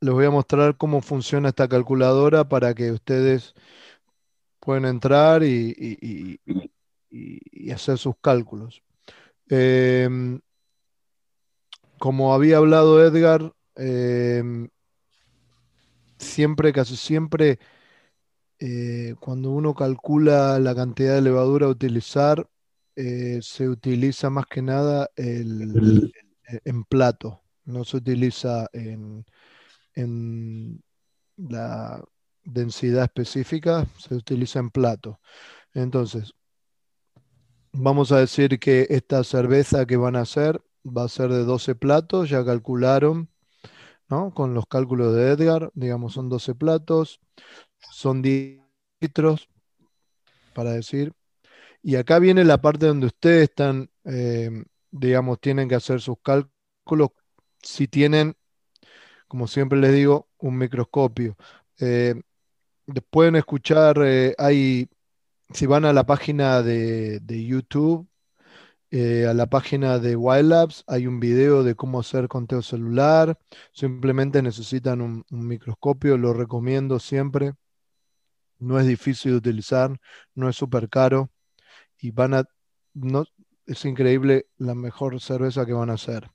les 0.00 0.14
voy 0.14 0.26
a 0.26 0.30
mostrar 0.30 0.76
cómo 0.76 1.00
funciona 1.02 1.48
esta 1.50 1.68
calculadora 1.68 2.48
para 2.48 2.74
que 2.74 2.92
ustedes 2.92 3.54
puedan 4.66 4.84
entrar 4.84 5.44
y, 5.44 6.40
hacer 7.72 7.98
sus 7.98 8.16
cálculos. 8.20 8.82
Em, 9.48 10.40
como 11.98 12.34
había 12.34 12.56
hablado 12.56 13.00
Edgar, 13.00 13.52
em, 13.76 14.68
siempre, 16.18 16.72
casi 16.72 16.96
siempre, 16.96 17.60
eh, 18.58 19.14
cuando 19.20 19.52
uno 19.52 19.72
calcula 19.72 20.58
la 20.58 20.74
cantidad 20.74 21.14
de 21.14 21.22
levadura 21.22 21.66
a 21.66 21.70
utilizar, 21.70 22.48
eh, 22.96 23.38
se 23.42 23.68
utiliza 23.68 24.30
más 24.30 24.46
que 24.46 24.62
nada 24.62 25.10
el, 25.14 26.12
en 26.64 26.84
plato, 26.84 27.40
no 27.66 27.84
se 27.84 27.98
utiliza 27.98 28.68
en, 28.72 29.24
en 29.94 30.82
la 31.36 32.02
densidad 32.46 33.04
específica, 33.04 33.86
se 33.98 34.14
utiliza 34.14 34.60
en 34.60 34.70
plato. 34.70 35.20
Entonces, 35.74 36.34
vamos 37.72 38.12
a 38.12 38.18
decir 38.20 38.58
que 38.58 38.86
esta 38.90 39.22
cerveza 39.24 39.86
que 39.86 39.96
van 39.96 40.16
a 40.16 40.22
hacer 40.22 40.62
va 40.86 41.04
a 41.04 41.08
ser 41.08 41.30
de 41.30 41.44
12 41.44 41.74
platos, 41.74 42.30
ya 42.30 42.44
calcularon, 42.44 43.28
¿no? 44.08 44.32
Con 44.32 44.54
los 44.54 44.66
cálculos 44.66 45.14
de 45.14 45.30
Edgar, 45.32 45.70
digamos, 45.74 46.14
son 46.14 46.28
12 46.28 46.54
platos, 46.54 47.20
son 47.92 48.22
10 48.22 48.62
litros, 49.00 49.48
para 50.54 50.72
decir. 50.72 51.12
Y 51.82 51.96
acá 51.96 52.18
viene 52.18 52.44
la 52.44 52.60
parte 52.60 52.86
donde 52.86 53.06
ustedes 53.06 53.50
están, 53.50 53.90
eh, 54.04 54.50
digamos, 54.90 55.40
tienen 55.40 55.68
que 55.68 55.74
hacer 55.76 56.00
sus 56.00 56.16
cálculos 56.22 57.10
si 57.62 57.88
tienen, 57.88 58.36
como 59.28 59.46
siempre 59.48 59.78
les 59.78 59.92
digo, 59.92 60.28
un 60.38 60.56
microscopio. 60.58 61.36
Eh, 61.80 62.14
pueden 63.10 63.36
escuchar, 63.36 63.98
eh, 64.04 64.34
hay, 64.38 64.88
si 65.52 65.66
van 65.66 65.84
a 65.84 65.92
la 65.92 66.06
página 66.06 66.62
de, 66.62 67.20
de 67.20 67.44
YouTube, 67.44 68.08
eh, 68.92 69.26
a 69.26 69.34
la 69.34 69.46
página 69.46 69.98
de 69.98 70.14
Wild 70.16 70.48
Labs 70.48 70.84
hay 70.86 71.06
un 71.08 71.18
video 71.18 71.64
de 71.64 71.74
cómo 71.74 72.00
hacer 72.00 72.28
conteo 72.28 72.62
celular. 72.62 73.38
Simplemente 73.72 74.42
necesitan 74.42 75.00
un, 75.00 75.24
microscopio, 75.30 76.16
lo 76.16 76.32
recomiendo 76.32 76.98
siempre. 76.98 77.52
No 78.58 78.78
es 78.80 78.86
difícil 78.86 79.32
de 79.32 79.38
utilizar, 79.38 79.98
no 80.34 80.48
es 80.48 80.56
súper 80.56 80.88
caro 80.88 81.30
y 81.98 82.10
van 82.12 82.34
a, 82.34 82.44
no, 82.94 83.24
es 83.66 83.84
increíble 83.84 84.46
la 84.58 84.74
mejor 84.74 85.20
cerveza 85.20 85.66
que 85.66 85.72
van 85.74 85.90
a 85.90 85.94
hacer. 85.94 86.30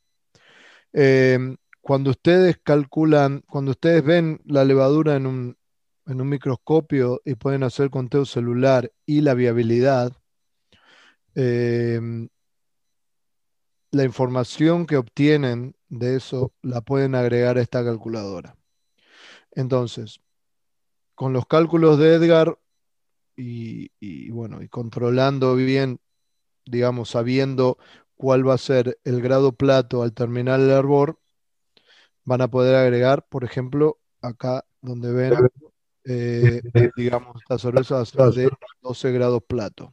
Em, 0.93 1.57
cuando 1.81 2.11
ustedes 2.11 2.59
calculan, 2.63 3.43
cuando 3.49 3.71
ustedes 3.71 4.03
ven 4.03 4.41
la 4.45 4.65
levadura 4.65 5.15
en 5.15 5.25
un, 5.27 5.57
en 6.11 6.19
un 6.19 6.27
microscopio 6.27 7.21
y 7.23 7.35
pueden 7.35 7.63
hacer 7.63 7.89
conteo 7.89 8.25
celular 8.25 8.91
y 9.05 9.21
la 9.21 9.33
viabilidad, 9.33 10.11
eh, 11.35 12.27
la 13.91 14.03
información 14.03 14.85
que 14.85 14.97
obtienen 14.97 15.75
de 15.87 16.17
eso 16.17 16.53
la 16.61 16.81
pueden 16.81 17.15
agregar 17.15 17.57
a 17.57 17.61
esta 17.61 17.83
calculadora. 17.83 18.57
Entonces, 19.51 20.19
con 21.15 21.31
los 21.31 21.45
cálculos 21.45 21.97
de 21.97 22.15
Edgar 22.15 22.59
y, 23.37 24.29
bueno, 24.31 24.61
y 24.61 24.67
controlando 24.67 25.55
bien, 25.55 25.99
digamos, 26.65 27.09
sabiendo 27.09 27.77
cuál 28.15 28.47
va 28.47 28.53
a 28.55 28.59
ser 28.59 28.99
el 29.03 29.21
grado 29.21 29.53
plato 29.53 30.03
al 30.03 30.13
terminar 30.13 30.59
el 30.59 30.71
arbor, 30.71 31.19
van 32.23 32.41
a 32.41 32.49
poder 32.49 32.75
agregar, 32.75 33.25
por 33.27 33.43
ejemplo, 33.45 33.97
acá 34.21 34.65
donde 34.81 35.11
ven, 35.11 35.33
eh, 36.05 36.61
digamos, 36.95 37.35
esta 37.41 37.57
cerveza 37.57 38.03
de 38.31 38.49
12 38.81 39.11
grados 39.11 39.43
plato, 39.47 39.91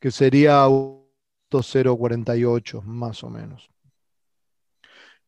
que 0.00 0.10
sería 0.10 0.66
0,48 0.66 2.82
más 2.82 3.22
o 3.24 3.30
menos. 3.30 3.70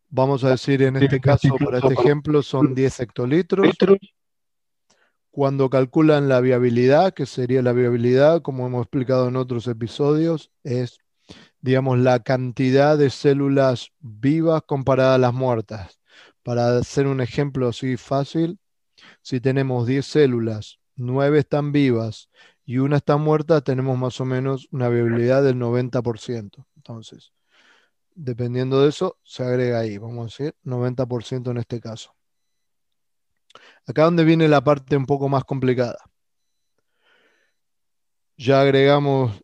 Vamos 0.09 0.43
a 0.43 0.51
decir 0.51 0.83
en 0.83 0.97
este 0.97 1.21
caso, 1.21 1.55
para 1.57 1.79
este 1.79 1.95
ejemplo, 1.95 2.43
son 2.43 2.75
10 2.75 2.99
hectolitros. 3.01 3.69
Cuando 5.31 5.71
calculan 5.71 6.29
la 6.29 6.41
viabilidad, 6.41 7.15
que 7.15 7.27
sería 7.27 7.63
la 7.63 7.73
viabilidad, 7.73 8.43
como 8.43 8.67
hemos 8.67 8.83
explicado 8.83 9.29
en 9.29 9.37
otros 9.37 9.69
episodios, 9.69 10.51
es, 10.65 10.99
digamos, 11.61 12.01
la 12.01 12.25
cantidad 12.25 12.99
de 12.99 13.11
células 13.11 13.93
vivas 14.01 14.63
comparada 14.67 15.15
a 15.15 15.19
las 15.19 15.33
muertas. 15.33 16.01
Para 16.43 16.79
hacer 16.79 17.07
un 17.07 17.21
ejemplo 17.21 17.69
así 17.69 17.97
fácil, 17.97 18.59
si 19.23 19.41
tenemos 19.41 19.87
10 19.87 20.07
células, 20.07 20.81
9 20.97 21.39
están 21.41 21.73
vivas 21.73 22.31
y 22.65 22.79
una 22.79 22.99
está 22.99 23.17
muerta, 23.17 23.61
tenemos 23.63 23.99
más 23.99 24.21
o 24.21 24.25
menos 24.25 24.69
una 24.71 24.89
viabilidad 24.89 25.43
del 25.43 25.57
90%. 25.57 26.67
Entonces, 26.77 27.33
dependiendo 28.15 28.83
de 28.83 28.91
eso, 28.91 29.19
se 29.25 29.43
agrega 29.43 29.81
ahí, 29.81 29.99
vamos 29.99 30.21
a 30.21 30.25
decir, 30.25 30.57
90% 30.65 31.51
en 31.51 31.59
este 31.59 31.81
caso. 31.81 32.15
Acá 33.87 34.05
donde 34.05 34.25
viene 34.25 34.49
la 34.49 34.63
parte 34.63 34.97
un 34.97 35.07
poco 35.07 35.29
más 35.29 35.45
complicada. 35.45 35.99
Ya 38.37 38.61
agregamos 38.61 39.43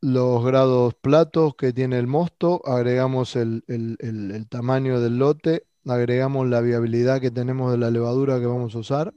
los 0.00 0.44
grados 0.44 0.94
platos 0.94 1.54
que 1.56 1.72
tiene 1.72 1.98
el 1.98 2.06
mosto, 2.06 2.62
agregamos 2.64 3.36
el, 3.36 3.64
el, 3.66 4.46
tamaño 4.48 5.00
del 5.00 5.18
lote, 5.18 5.66
agregamos 5.94 6.48
la 6.48 6.60
viabilidad 6.60 7.20
que 7.20 7.30
tenemos 7.30 7.72
de 7.72 7.78
la 7.78 7.90
levadura 7.90 8.38
que 8.38 8.46
vamos 8.46 8.74
a 8.74 8.78
usar 8.78 9.14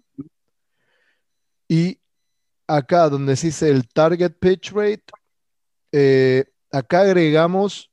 y 1.67 2.01
acá 2.67 3.07
donde 3.07 3.37
se 3.37 3.47
dice 3.47 3.69
el 3.69 3.87
target 3.87 4.33
pitch 4.39 4.73
rate, 4.73 5.05
eh, 5.93 6.43
acá 6.69 7.01
agregamos 7.01 7.89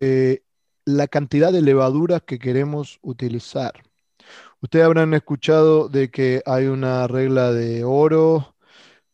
eh, 0.00 0.42
la 0.84 1.06
cantidad 1.06 1.52
de 1.52 1.62
levaduras 1.62 2.22
que 2.22 2.40
queremos 2.40 2.98
utilizar. 3.02 3.74
Ustedes 4.60 4.84
habrán 4.84 5.14
escuchado 5.14 5.88
de 5.88 6.10
que 6.10 6.42
hay 6.46 6.66
una 6.66 7.06
regla 7.06 7.52
de 7.52 7.84
oro 7.84 8.56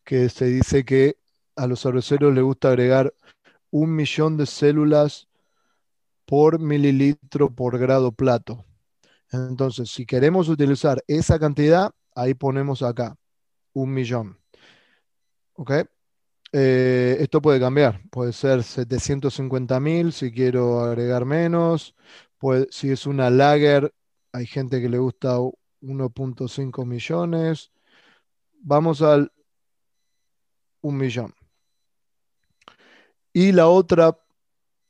que 0.03 0.31
se 0.31 0.47
dice 0.47 0.85
que 0.87 1.19
a 1.55 1.67
los 1.67 1.83
cerveceros 1.83 2.35
les 2.35 2.45
gusta 2.45 2.69
agregar 2.69 3.13
un 3.71 3.95
millón 3.95 4.39
de 4.39 4.47
células 4.47 5.26
por 6.27 6.61
mililitro 6.61 7.55
por 7.55 7.79
grado 7.79 8.13
plato. 8.13 8.65
Entonces, 9.33 9.91
si 9.91 10.07
queremos 10.07 10.49
utilizar 10.49 11.03
esa 11.07 11.39
cantidad, 11.39 11.93
ahí 12.15 12.35
ponemos 12.35 12.83
acá 12.83 13.17
un 13.73 13.93
millón. 13.93 14.39
¿Ok? 15.55 15.73
Eh, 16.53 17.17
esto 17.21 17.43
puede 17.43 17.61
cambiar, 17.61 18.01
puede 18.11 18.33
ser 18.33 18.61
750.000 18.61 20.13
si 20.13 20.33
quiero 20.33 20.81
agregar 20.81 21.25
menos, 21.25 21.95
si 22.71 22.91
es 22.91 23.07
una 23.07 23.31
lager, 23.31 23.93
hay 24.33 24.47
gente 24.47 24.81
que 24.81 24.89
le 24.89 24.99
gusta 24.99 25.39
1.5 25.81 26.87
millones, 26.87 27.73
vamos 28.61 29.03
al 29.03 29.33
1 30.83 30.97
millón. 30.97 31.35
Y 33.33 33.53
la 33.53 33.69
otra, 33.69 34.17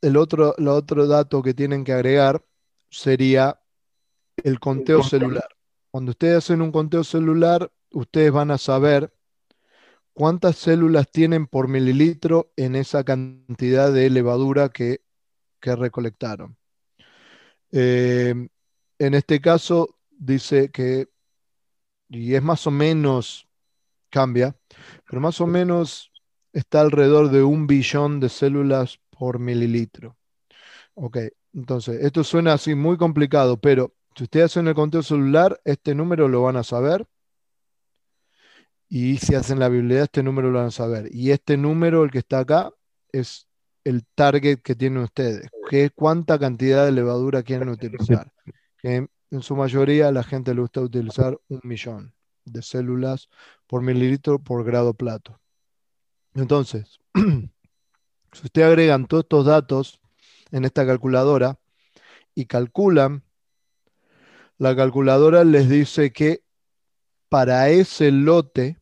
el 0.01 0.16
otro, 0.16 0.57
el 0.57 0.68
otro 0.68 1.07
dato 1.07 1.42
que 1.42 1.55
tienen 1.55 1.84
que 1.84 1.92
agregar 1.92 2.44
sería 2.90 3.61
el 4.36 4.61
conteo 4.61 5.03
celular. 5.03 5.49
Cuando 5.90 6.11
ustedes 6.11 6.38
hacen 6.38 6.62
un 6.62 6.72
conteo 6.72 7.05
celular, 7.05 7.70
ustedes 7.90 8.30
van 8.30 8.51
a 8.51 8.59
saber 8.59 9.12
cuántas 10.12 10.57
células 10.57 11.11
tienen 11.11 11.47
por 11.47 11.68
mililitro 11.68 12.53
en 12.57 12.74
esa 12.74 13.05
cantidad 13.05 13.92
de 13.92 14.11
levadura 14.11 14.68
que, 14.68 15.01
recolectaron. 15.61 16.57
Eh, 17.72 18.49
en 19.01 19.14
este 19.14 19.40
caso 19.40 19.99
dice 20.11 20.70
que, 20.70 21.09
y 22.09 22.34
es 22.34 22.42
más 22.42 22.68
o 22.68 22.70
menos, 22.70 23.49
cambia, 24.09 24.57
pero 25.09 25.20
más 25.20 25.40
o 25.40 25.47
menos 25.49 26.12
está 26.53 26.82
alrededor 26.82 27.30
de 27.30 27.42
un 27.42 27.66
billón 27.66 28.20
de 28.20 28.28
células 28.28 29.01
por 29.19 29.39
mililitro. 29.39 30.17
Ok, 30.95 31.19
entonces, 31.53 32.03
esto 32.03 32.25
suena 32.25 32.55
así 32.55 32.75
muy 32.75 32.97
complicado, 32.97 33.59
pero 33.59 33.95
si 34.17 34.25
ustedes 34.25 34.47
hacen 34.47 34.69
el 34.69 34.75
conteo 34.75 35.03
celular, 35.03 35.61
este 35.64 35.95
número 35.95 36.29
lo 36.29 36.43
van 36.43 36.57
a 36.57 36.62
saber 36.62 37.07
y 38.89 39.19
si 39.19 39.35
hacen 39.35 39.59
la 39.59 39.69
biblicidad, 39.69 40.05
este 40.05 40.23
número 40.23 40.51
lo 40.51 40.59
van 40.59 40.69
a 40.69 40.71
saber. 40.71 41.09
Y 41.12 41.33
este 41.33 41.57
número, 41.57 42.05
el 42.05 42.11
que 42.11 42.19
está 42.19 42.41
acá, 42.41 42.71
es 43.12 43.49
el 43.85 44.05
target 44.14 44.61
que 44.62 44.75
tienen 44.75 45.03
ustedes. 45.03 45.49
Que 45.69 45.91
cuánta 45.91 46.39
cantidad 46.39 46.85
de 46.85 46.93
levadura 46.93 47.43
quieren 47.43 47.69
utilizar. 47.69 48.31
En 48.83 49.43
su 49.43 49.57
mayoría 49.57 50.12
la 50.12 50.23
gente 50.23 50.55
le 50.55 50.61
gusta 50.61 50.81
utilizar 50.81 51.39
un 51.49 51.61
millón 51.64 52.14
de 52.45 52.62
células 52.62 53.29
por 53.67 53.83
mililitro 53.83 54.39
por 54.39 54.64
grado 54.64 54.95
plato. 54.95 55.41
Entonces, 56.35 57.01
si 58.37 58.47
ustedes 58.47 58.68
agregan 58.68 59.07
todos 59.07 59.24
estos 59.24 59.47
datos 59.47 60.01
en 60.51 60.64
esta 60.64 60.87
calculadora 60.87 61.59
y 62.34 62.47
calculan, 62.47 63.24
la 64.59 64.76
calculadora 64.76 65.45
les 65.45 65.68
dice 65.68 66.12
que 66.12 66.43
para 67.28 67.68
ese 67.70 68.11
lote 68.11 68.78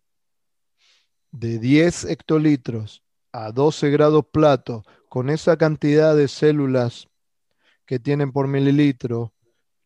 de 1.30 1.59
10 1.59 2.05
hectolitros 2.05 3.02
a 3.32 3.52
12 3.52 3.90
grados 3.90 4.26
plato, 4.32 4.84
con 5.09 5.30
esa 5.30 5.57
cantidad 5.57 6.16
de 6.16 6.28
células 6.28 7.09
que 7.86 7.98
tienen 7.98 8.32
por 8.32 8.48
mililitro 8.48 9.32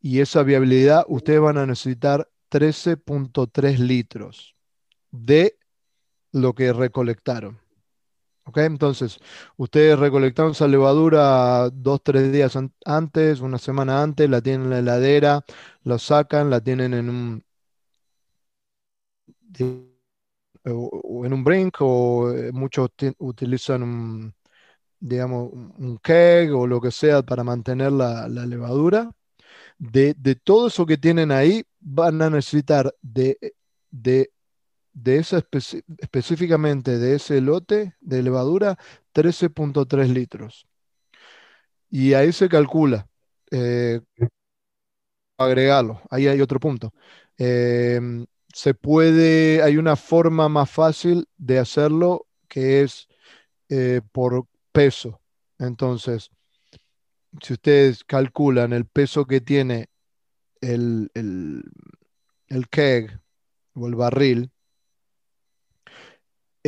y 0.01 0.21
esa 0.21 0.43
viabilidad, 0.43 1.05
ustedes 1.09 1.41
van 1.41 1.59
a 1.59 1.67
necesitar 1.67 2.31
13.3 2.51 3.79
litros 3.79 4.55
de 5.11 5.59
lo 6.33 6.55
que 6.55 6.73
recolectaron. 6.73 7.68
¿Ok? 8.49 8.59
Entonces, 8.59 9.19
ustedes 9.59 9.99
recolectaron 9.99 10.53
esa 10.53 10.67
levadura 10.67 11.69
dos, 11.71 12.01
tres 12.03 12.33
días 12.33 12.59
antes, 12.87 13.41
una 13.41 13.59
semana 13.59 14.03
antes, 14.03 14.29
la 14.31 14.41
tienen 14.41 14.65
en 14.65 14.71
la 14.71 14.79
heladera, 14.79 15.45
la 15.85 15.99
sacan, 15.99 16.49
la 16.51 16.61
tienen 16.61 16.95
en 16.95 17.11
un 17.11 17.45
en 20.65 21.33
un 21.33 21.45
brink 21.45 21.77
o 21.81 22.33
eh, 22.33 22.53
muchos 22.53 22.91
utilizan 23.19 23.83
un, 23.83 24.35
digamos, 25.01 25.53
un 25.53 25.99
keg 26.03 26.55
o 26.55 26.67
lo 26.67 26.81
que 26.81 26.91
sea 26.91 27.23
para 27.23 27.45
mantener 27.45 27.93
la, 27.93 28.29
levadura. 28.29 29.11
De, 29.79 30.15
todo 30.45 30.69
eso 30.69 30.87
que 30.87 30.99
tienen 30.99 31.33
ahí, 31.33 31.65
van 31.81 32.23
a 32.23 32.31
necesitar 32.31 32.95
de, 33.03 33.39
de, 33.91 34.31
de 34.93 35.19
específicamente 35.19 36.99
de 36.99 37.17
ese 37.17 37.41
lote 37.41 37.95
de 38.01 38.23
levadura 38.23 38.79
13.3 39.13 40.09
litros. 40.09 40.67
Y 41.91 42.15
ahí 42.15 42.33
se 42.33 42.49
calcula. 42.49 43.09
Eh, 43.51 44.01
agregarlo, 45.37 46.01
ahí 46.11 46.27
hay 46.27 46.41
otro 46.41 46.61
punto. 46.61 46.93
Eh, 47.39 48.01
se 48.53 48.75
puede, 48.75 49.63
hay 49.63 49.77
una 49.77 49.97
forma 49.97 50.49
más 50.49 50.71
fácil 50.71 51.29
de 51.37 51.59
hacerlo 51.59 52.27
que 52.49 52.83
es 52.83 53.09
eh, 53.69 54.01
por 54.13 54.47
peso. 54.73 55.21
Entonces, 55.59 56.31
si 57.43 57.53
ustedes 57.55 58.05
calculan 58.05 58.73
el 58.73 58.87
peso 58.87 59.27
que 59.27 59.41
tiene 59.41 59.89
el, 60.61 61.11
el 62.49 62.69
keg 62.69 63.21
o 63.75 63.87
el 63.87 63.95
barril, 63.95 64.51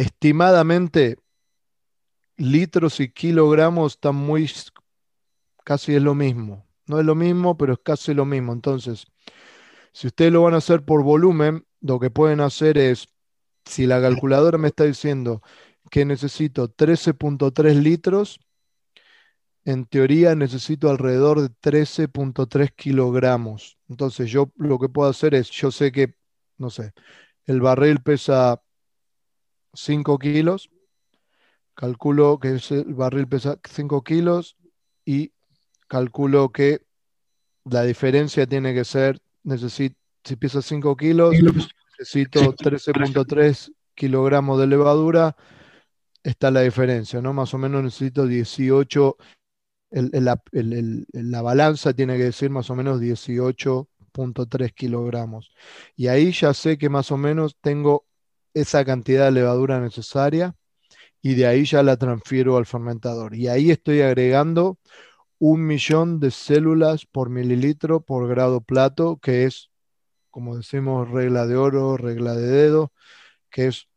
estimadamente 0.01 1.19
litros 2.39 3.01
y 3.01 3.11
kilogramos 3.11 3.93
están 3.93 4.15
muy, 4.15 4.51
casi 5.63 5.95
es 5.95 6.03
lo 6.03 6.15
mismo. 6.15 6.67
No 6.87 6.99
es 6.99 7.05
lo 7.05 7.15
mismo, 7.15 7.59
pero 7.59 7.75
es 7.75 7.81
casi 7.83 8.15
lo 8.15 8.25
mismo. 8.25 8.55
Entonces, 8.55 9.07
si 9.93 10.07
ustedes 10.07 10.33
lo 10.33 10.43
van 10.43 10.55
a 10.55 10.59
hacer 10.59 10.85
por 10.85 11.03
volumen, 11.03 11.67
lo 11.83 12.01
que 12.01 12.11
pueden 12.11 12.41
hacer 12.41 12.79
es, 12.79 13.09
si 13.67 13.87
la 13.87 14.01
calculadora 14.01 14.57
me 14.57 14.69
está 14.69 14.85
diciendo 14.85 15.43
que 15.91 16.07
necesito 16.07 16.75
13.3 16.75 17.75
litros, 17.75 18.41
en 19.67 19.85
teoría 19.85 20.35
necesito 20.35 20.89
alrededor 20.89 21.43
de 21.43 21.51
13.3 21.51 22.73
kilogramos. 22.75 23.77
Entonces 23.87 24.31
yo 24.31 24.51
lo 24.57 24.79
que 24.79 24.89
puedo 24.89 25.11
hacer 25.11 25.35
es, 25.35 25.51
yo 25.51 25.71
sé 25.71 25.93
que, 25.93 26.15
no 26.57 26.71
sé, 26.71 26.95
el 27.45 27.61
barril 27.61 28.01
pesa 28.01 28.63
5 29.75 30.19
kilos, 30.19 30.71
calculo 31.75 32.39
que 32.39 32.49
el 32.49 32.95
barril 32.95 33.29
pesa 33.29 33.59
5 33.63 34.03
kilos 34.03 34.57
y 35.05 35.33
calculo 35.89 36.51
que 36.51 36.83
la 37.65 37.83
diferencia 37.83 38.47
tiene 38.47 38.75
que 38.75 38.85
ser 38.85 39.21
necesito, 39.43 39.97
si 40.25 40.37
pesa 40.37 40.61
5 40.63 40.97
kilos, 40.97 41.35
necesito 41.99 42.55
13.3 42.55 43.73
kilogramos 43.95 44.59
de 44.59 44.67
levadura, 44.67 45.37
está 46.23 46.51
la 46.51 46.61
diferencia, 46.61 47.21
¿no? 47.21 47.33
Más 47.33 47.55
o 47.55 47.59
menos 47.59 47.83
necesito 47.83 48.27
18, 48.27 49.17
la 49.93 51.43
balanza 51.43 51.93
tiene 51.93 52.17
que 52.17 52.25
decir 52.25 52.51
más 52.51 52.71
o 52.71 52.77
menos 52.77 53.01
18.3 53.01 54.73
kilogramos. 54.75 55.53
Y 55.97 56.09
ahí 56.09 56.33
ya 56.33 56.53
sé 56.55 56.77
que 56.79 56.89
más 56.89 57.11
o 57.11 57.17
menos 57.17 57.57
tengo 57.61 58.05
esa 58.55 58.85
cantidad 58.85 59.27
de 59.27 59.33
levadura 59.33 59.81
necesaria 59.81 60.55
y 61.23 61.35
de 61.35 61.47
ahí 61.47 61.65
ya 61.65 61.83
la 61.83 61.97
transfiero 61.97 62.57
al 62.57 62.67
fermentador. 62.67 63.35
Y 63.35 63.49
ahí 63.49 63.71
estoy 63.71 64.03
agregando 64.03 64.79
un 65.39 65.67
millón 65.67 66.21
de 66.21 66.31
células 66.31 67.07
por 67.07 67.31
mililitro 67.31 68.01
por 68.03 68.29
grado 68.29 68.61
plato, 68.61 69.19
que 69.23 69.45
es, 69.45 69.71
como 70.31 70.57
decimos, 70.57 71.11
regla 71.11 71.47
de 71.47 71.57
oro, 71.57 71.97
regla 71.97 72.35
de 72.35 72.47
dedo, 72.47 72.93
que 73.51 73.69
es 73.69 73.89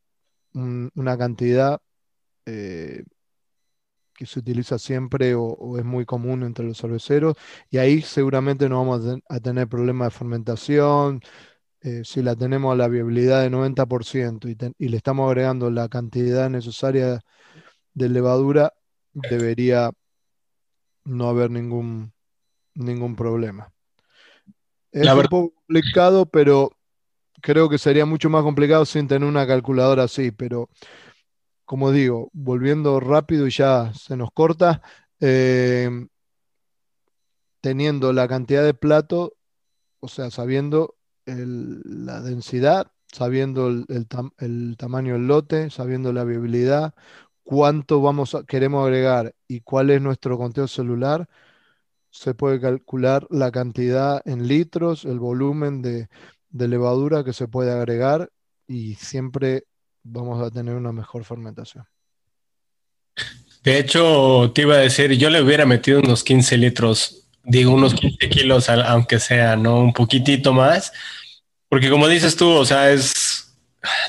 una 0.54 1.18
cantidad 1.18 1.82
eh, 2.45 3.04
que 4.16 4.26
se 4.26 4.39
utiliza 4.39 4.78
siempre 4.80 5.36
o, 5.36 5.78
es 5.78 5.86
muy 5.86 6.06
común 6.06 6.43
entre 6.43 6.66
los 6.66 6.78
cerveceros, 6.80 7.36
y 7.70 7.78
ahí 7.78 8.01
seguramente 8.01 8.70
no 8.70 8.78
vamos 8.86 9.22
a, 9.28 9.39
tener 9.39 9.68
problemas 9.68 10.14
de 10.14 10.18
fermentación. 10.20 11.22
Eh, 11.86 12.04
si 12.06 12.24
la 12.24 12.34
tenemos 12.34 12.72
a 12.72 12.78
la 12.78 12.88
viabilidad 12.88 13.42
de 13.42 13.50
90% 13.50 14.48
y, 14.48 14.58
y 14.78 14.88
le 14.88 14.96
estamos 14.96 15.28
agregando 15.28 15.70
la 15.70 15.90
cantidad 15.90 16.50
necesaria 16.50 17.20
de 17.94 18.10
levadura, 18.10 18.72
debería 19.12 19.92
no 21.04 21.28
haber 21.28 21.52
ningún, 21.52 22.14
ningún 22.74 23.18
problema. 23.18 23.74
Es 24.94 25.12
un 25.12 25.24
poco 25.24 25.56
complicado, 25.56 26.26
pero 26.26 26.72
creo 27.42 27.68
que 27.68 27.78
sería 27.78 28.06
mucho 28.06 28.30
más 28.30 28.44
complicado 28.44 28.86
sin 28.86 29.10
tener 29.10 29.28
una 29.28 29.46
calculadora 29.46 30.04
así, 30.04 30.32
pero 30.32 30.70
como 31.66 31.92
digo, 31.92 32.30
volviendo 32.32 33.02
rápido 33.02 33.46
y 33.46 33.52
ya 33.52 33.92
se 33.94 34.16
nos 34.16 34.32
corta, 34.32 34.82
eh, 35.20 35.90
teniendo 37.60 38.14
la 38.14 38.28
cantidad 38.30 38.64
de 38.64 38.74
plato, 38.74 39.36
o 40.00 40.08
sea, 40.08 40.32
sabiendo 40.32 40.96
la 41.26 42.22
densidad, 42.22 42.92
sabiendo 43.12 43.68
el, 43.68 44.78
tamaño 44.78 45.14
del 45.14 45.28
lote, 45.28 45.70
sabiendo 45.70 46.12
la 46.14 46.24
viabilidad, 46.24 46.94
cuánto 47.44 48.02
vamos 48.02 48.36
a, 48.36 48.44
queremos 48.44 48.86
agregar 48.86 49.36
y 49.48 49.62
cuál 49.62 49.90
es 49.90 50.02
nuestro 50.02 50.38
conteo 50.38 50.68
celular, 50.68 51.30
se 52.10 52.36
puede 52.36 52.60
calcular 52.60 53.26
la 53.30 53.52
cantidad 53.52 54.22
en 54.26 54.48
litros, 54.48 55.06
el 55.06 55.20
volumen 55.20 55.82
de, 55.82 56.08
levadura 56.52 57.24
que 57.24 57.34
se 57.34 57.48
puede 57.48 57.72
agregar 57.72 58.30
y 58.68 58.94
siempre 58.96 59.64
vamos 60.04 60.42
a 60.42 60.52
tener 60.52 60.76
una 60.76 60.92
mejor 60.92 61.24
fermentación. 61.24 61.86
De 63.64 63.80
hecho, 63.80 64.52
te 64.54 64.64
iba 64.64 64.76
a 64.76 64.80
decir, 64.80 65.12
yo 65.14 65.30
le 65.30 65.42
hubiera 65.42 65.66
metido 65.66 66.00
unos 66.00 66.24
15 66.24 66.58
litros, 66.58 67.23
digo 67.44 67.72
unos 67.74 67.94
15 67.94 68.30
kilos, 68.30 68.70
aunque 68.70 69.20
sea, 69.20 69.56
¿no? 69.56 69.80
Un 69.80 69.94
poquitito 69.94 70.54
más, 70.54 70.91
porque 71.70 71.89
como 71.89 72.08
dices 72.08 72.36
tú, 72.36 72.50
o 72.50 72.66
sea, 72.66 72.91
es 72.91 73.56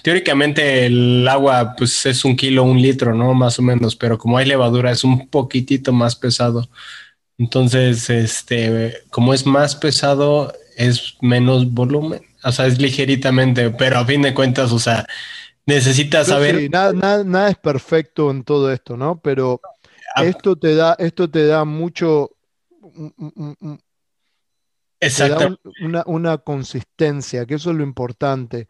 teóricamente 0.02 0.86
el 0.86 1.26
agua, 1.26 1.74
pues 1.76 2.06
es 2.06 2.24
un 2.24 2.36
kilo, 2.36 2.62
un 2.62 2.80
litro, 2.80 3.14
¿no? 3.14 3.34
Más 3.34 3.58
o 3.58 3.62
menos, 3.62 3.96
pero 3.96 4.18
como 4.18 4.38
hay 4.38 4.46
levadura, 4.46 4.90
es 4.90 5.04
un 5.04 5.28
poquitito 5.28 5.92
más 5.92 6.14
pesado. 6.14 6.68
Entonces, 7.38 8.08
este, 8.10 8.94
como 9.10 9.34
es 9.34 9.46
más 9.46 9.74
pesado, 9.74 10.52
es 10.76 11.16
menos 11.20 11.72
volumen, 11.72 12.22
o 12.42 12.52
sea, 12.52 12.66
es 12.66 12.78
ligeritamente, 12.78 13.70
pero 13.70 13.98
a 13.98 14.04
fin 14.04 14.22
de 14.22 14.34
cuentas, 14.34 14.70
o 14.70 14.78
sea, 14.78 15.06
necesitas 15.66 16.28
saber. 16.28 16.58
Sí, 16.58 16.68
nada, 16.68 17.24
nada, 17.24 17.50
es 17.50 17.56
perfecto 17.56 18.30
en 18.30 18.44
todo 18.44 18.70
esto, 18.72 18.96
¿no? 18.96 19.20
Pero 19.22 19.60
ah. 20.14 20.24
esto 20.24 20.56
te 20.56 20.74
da, 20.74 20.94
esto 20.98 21.28
te 21.28 21.46
da 21.46 21.64
mucho. 21.64 22.30
Exacto. 25.00 25.58
una, 25.82 26.02
una, 26.06 26.38
consistencia, 26.38 27.46
que 27.46 27.54
eso 27.54 27.70
es 27.70 27.76
lo 27.76 27.82
importante. 27.82 28.68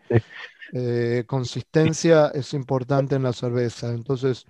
Eh, 0.73 1.25
consistencia 1.27 2.29
es 2.35 2.53
importante 2.55 3.15
en 3.15 3.23
la 3.23 3.33
cerveza. 3.33 3.93
Entonces, 3.93 4.47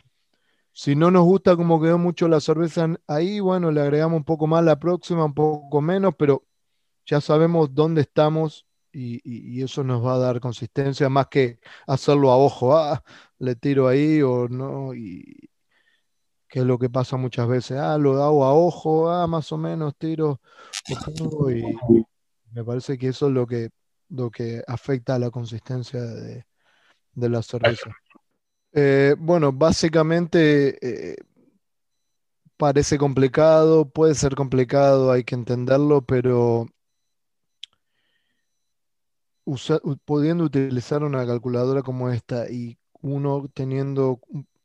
si 0.72 0.96
no 0.96 1.10
nos 1.10 1.24
gusta 1.24 1.56
como 1.56 1.80
quedó 1.80 1.98
mucho 1.98 2.28
la 2.28 2.40
cerveza 2.40 2.88
ahí, 3.06 3.40
bueno, 3.40 3.70
le 3.70 3.80
agregamos 3.80 4.16
un 4.18 4.24
poco 4.24 4.46
más 4.46 4.64
la 4.64 4.78
próxima, 4.78 5.24
un 5.24 5.34
poco 5.34 5.80
menos, 5.80 6.14
pero 6.18 6.44
ya 7.06 7.20
sabemos 7.20 7.74
dónde 7.74 8.02
estamos 8.02 8.66
y, 8.92 9.62
eso 9.62 9.84
nos 9.84 10.04
va 10.04 10.14
a 10.14 10.18
dar 10.18 10.40
consistencia 10.40 11.08
más 11.08 11.26
que 11.28 11.58
hacerlo 11.86 12.30
a 12.30 12.36
ojo, 12.36 12.76
ah, 12.76 13.02
le 13.38 13.56
tiro 13.56 13.88
ahí 13.88 14.22
o 14.22 14.48
no, 14.48 14.94
y 14.94 15.50
que 16.54 16.60
es 16.60 16.66
lo 16.66 16.78
que 16.78 16.88
pasa 16.88 17.16
muchas 17.16 17.48
veces, 17.48 17.78
ah, 17.78 17.98
lo 17.98 18.22
hago 18.22 18.44
a 18.44 18.54
ojo, 18.54 19.10
ah, 19.10 19.26
más 19.26 19.50
o 19.50 19.58
menos 19.58 19.96
tiro, 19.96 20.40
y 21.50 21.64
me 22.52 22.62
parece 22.62 22.96
que 22.96 23.08
eso 23.08 23.26
es 23.26 23.32
lo 23.32 23.44
que, 23.44 23.70
lo 24.10 24.30
que 24.30 24.62
afecta 24.68 25.16
a 25.16 25.18
la 25.18 25.32
consistencia 25.32 26.00
de, 26.00 26.44
la 27.16 27.42
cerveza. 27.42 27.90
Eh, 28.72 29.16
bueno, 29.18 29.50
básicamente 29.50 30.78
eh, 30.80 31.16
parece 32.56 32.98
complicado, 32.98 33.90
puede 33.90 34.14
ser 34.14 34.36
complicado, 34.36 35.10
hay 35.10 35.24
que 35.24 35.34
entenderlo, 35.34 36.02
pero 36.02 36.68
pudiendo 40.04 40.44
utilizar 40.44 41.02
una 41.02 41.26
calculadora 41.26 41.82
como 41.82 42.10
esta 42.10 42.48
y 42.48 42.78
uno 43.02 43.48
teniendo 43.52 44.20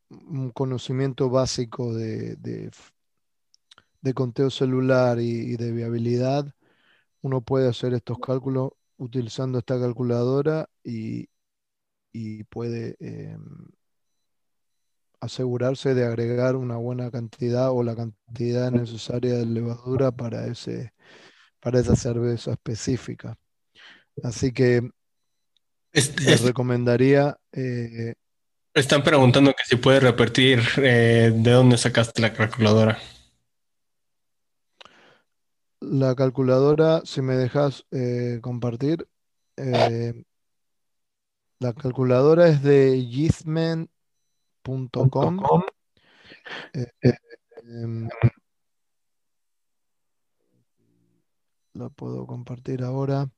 un, 0.10 0.51
conocimiento 0.51 1.30
básico 1.30 1.93
de, 1.93 2.36
de, 4.01 4.14
conteo 4.14 4.49
celular 4.49 5.20
y, 5.20 5.55
de 5.55 5.72
viabilidad, 5.72 6.53
uno 7.22 7.41
puede 7.41 7.70
hacer 7.70 7.93
estos 7.93 8.20
cálculos 8.20 8.72
utilizando 8.97 9.60
esta 9.60 9.80
calculadora 9.80 10.70
y, 10.84 11.30
puede 12.49 12.97
em, 12.99 13.70
asegurarse 15.22 15.93
de 15.93 16.05
agregar 16.05 16.55
una 16.55 16.78
buena 16.78 17.12
cantidad 17.12 17.72
o 17.72 17.84
la 17.84 17.95
cantidad 17.95 18.72
necesaria 18.72 19.38
de 19.38 19.45
levadura 19.45 20.12
para, 20.12 20.47
ese, 20.47 20.93
para 21.60 21.80
esa 21.80 21.95
cerveza 21.95 22.51
específica. 22.53 23.38
Así 24.24 24.51
que 24.51 24.89
les 25.93 26.41
recomendaría. 26.41 27.38
Eh, 27.51 28.16
están 28.74 29.03
preguntando 29.03 29.53
que 29.53 29.63
si 29.65 29.76
puedes 29.76 30.03
repetir 30.03 30.61
eh, 30.78 31.32
de 31.34 31.51
dónde 31.51 31.78
sacaste 31.78 32.22
la 32.22 32.34
calculadora. 32.34 32.97
La 35.82 36.13
calculadora, 36.15 37.01
si 37.05 37.22
me 37.22 37.36
dejas 37.36 37.86
eh, 37.91 38.39
compartir, 38.41 39.07
la 41.59 41.74
calculadora 41.74 42.47
es 42.47 42.63
de 42.63 43.05
gizmen.com. 43.09 43.89
Em, 47.63 48.07
la 51.74 51.89
puedo 51.89 52.26
compartir 52.26 52.84
ahora. 52.84 53.30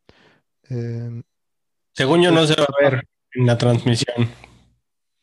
Em, 0.64 1.24
según 1.94 2.22
yo 2.22 2.32
no 2.32 2.46
se 2.46 2.56
va 2.56 2.66
a 2.66 2.84
ver 2.84 3.08
en 3.34 3.46
la 3.46 3.58
transmisión, 3.58 4.30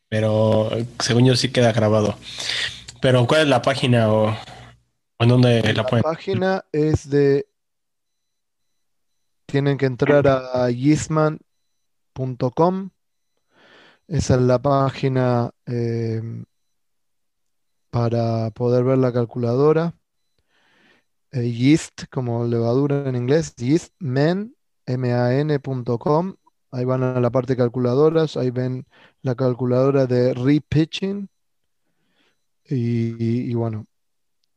pero 0.09 0.69
según 0.99 1.25
yo 1.25 1.35
sí 1.35 1.51
queda 1.51 1.71
grabado. 1.71 2.17
Pero 3.01 3.25
¿cuál 3.27 3.41
es 3.41 3.47
la 3.47 3.61
página 3.61 4.11
o, 4.11 4.35
en 5.19 5.29
dónde 5.29 5.61
la, 5.61 5.83
la 5.83 5.85
página 6.01 6.65
es 6.71 7.09
de... 7.09 7.47
Tienen 9.45 9.77
que 9.77 9.85
entrar 9.85 10.27
a 10.27 10.69
yisman.com. 10.69 11.39
Esa 14.07 14.35
es 14.35 14.41
la 14.41 14.59
página 14.61 15.51
em, 15.65 16.45
para 17.89 18.51
poder 18.51 18.83
ver 18.83 18.97
la 18.97 19.13
calculadora. 19.13 19.95
Eh, 21.31 21.51
yeast, 21.51 22.05
como 22.09 22.43
levadura 22.45 23.07
en 23.07 23.15
inglés, 23.15 23.55
yeastman 23.55 24.55
man.com. 24.87 26.35
Ahí 26.71 26.85
van 26.85 27.03
a 27.03 27.19
la 27.19 27.31
parte 27.31 27.53
de 27.53 27.57
calculadoras, 27.57 28.37
ahí 28.37 28.51
ven 28.51 28.85
la 29.21 29.35
calculadora 29.35 30.05
de 30.05 30.33
repitching. 30.33 31.29
Y, 32.71 33.53
bueno, 33.55 33.87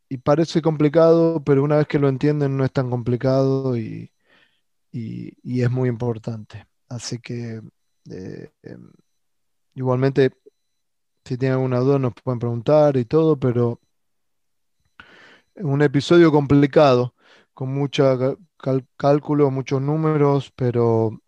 y 0.09 0.19
parece 0.19 0.61
complicado, 0.61 1.43
pero 1.45 1.63
una 1.65 1.77
vez 1.77 1.87
que 1.87 1.99
lo 1.99 2.09
entienden 2.09 2.57
no 2.57 2.65
es 2.65 2.73
tan 2.73 2.91
complicado 2.91 3.77
y, 3.77 4.11
es 4.93 5.71
muy 5.71 5.89
importante. 5.89 6.67
Así 6.89 7.19
que 7.19 7.63
eh, 8.11 8.51
igualmente, 9.75 10.33
si 11.25 11.39
tienen 11.39 11.57
alguna 11.57 11.79
duda 11.81 11.99
nos 11.99 12.13
pueden 12.15 12.39
preguntar 12.39 12.97
y 12.99 13.07
todo, 13.07 13.39
pero 13.39 13.81
un 15.57 15.83
episodio 15.83 16.31
complicado, 16.31 17.15
con 17.55 17.73
mucha 17.73 18.17
cálculo, 18.97 19.51
muchos 19.51 19.83
números, 19.83 20.53
pero 20.55 21.22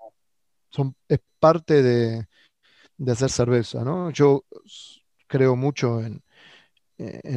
son, 0.75 0.95
es 1.09 1.21
parte 1.39 1.83
de, 1.83 2.27
hacer 3.11 3.31
cerveza, 3.31 3.85
¿no? 3.85 4.11
Yo 4.11 4.45
creo 5.27 5.57
mucho 5.57 6.01
en, 6.01 6.23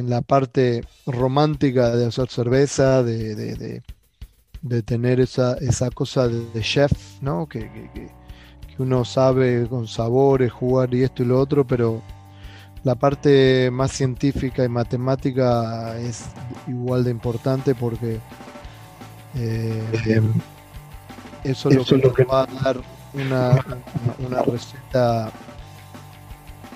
la 0.08 0.22
parte 0.22 0.84
romántica 1.06 1.94
de 1.94 2.06
hacer 2.06 2.28
cerveza, 2.28 3.02
de, 3.02 3.82
tener 4.84 5.20
esa, 5.20 5.54
esa 5.58 5.90
cosa 5.90 6.28
de, 6.28 6.60
chef, 6.60 6.92
¿no? 7.20 7.46
Que, 7.46 7.60
que, 7.94 8.08
uno 8.78 9.04
sabe 9.04 9.66
con 9.68 9.88
sabores, 9.88 10.52
jugar 10.52 10.94
y 10.94 11.02
esto 11.02 11.24
y 11.24 11.26
lo 11.26 11.40
otro, 11.40 11.66
pero 11.66 12.00
la 12.84 12.94
parte 12.94 13.72
más 13.72 13.90
científica 13.90 14.64
y 14.64 14.68
matemática 14.68 15.98
es 15.98 16.26
igual 16.68 17.02
de 17.02 17.10
importante 17.10 17.74
porque 17.74 18.20
eh, 19.34 19.82
eso, 21.42 21.70
es 21.70 21.90
lo 21.90 22.14
que, 22.14 22.22
va 22.22 22.44
a 22.44 22.46
dar 22.46 22.80
una, 23.14 24.42
receta 24.42 25.30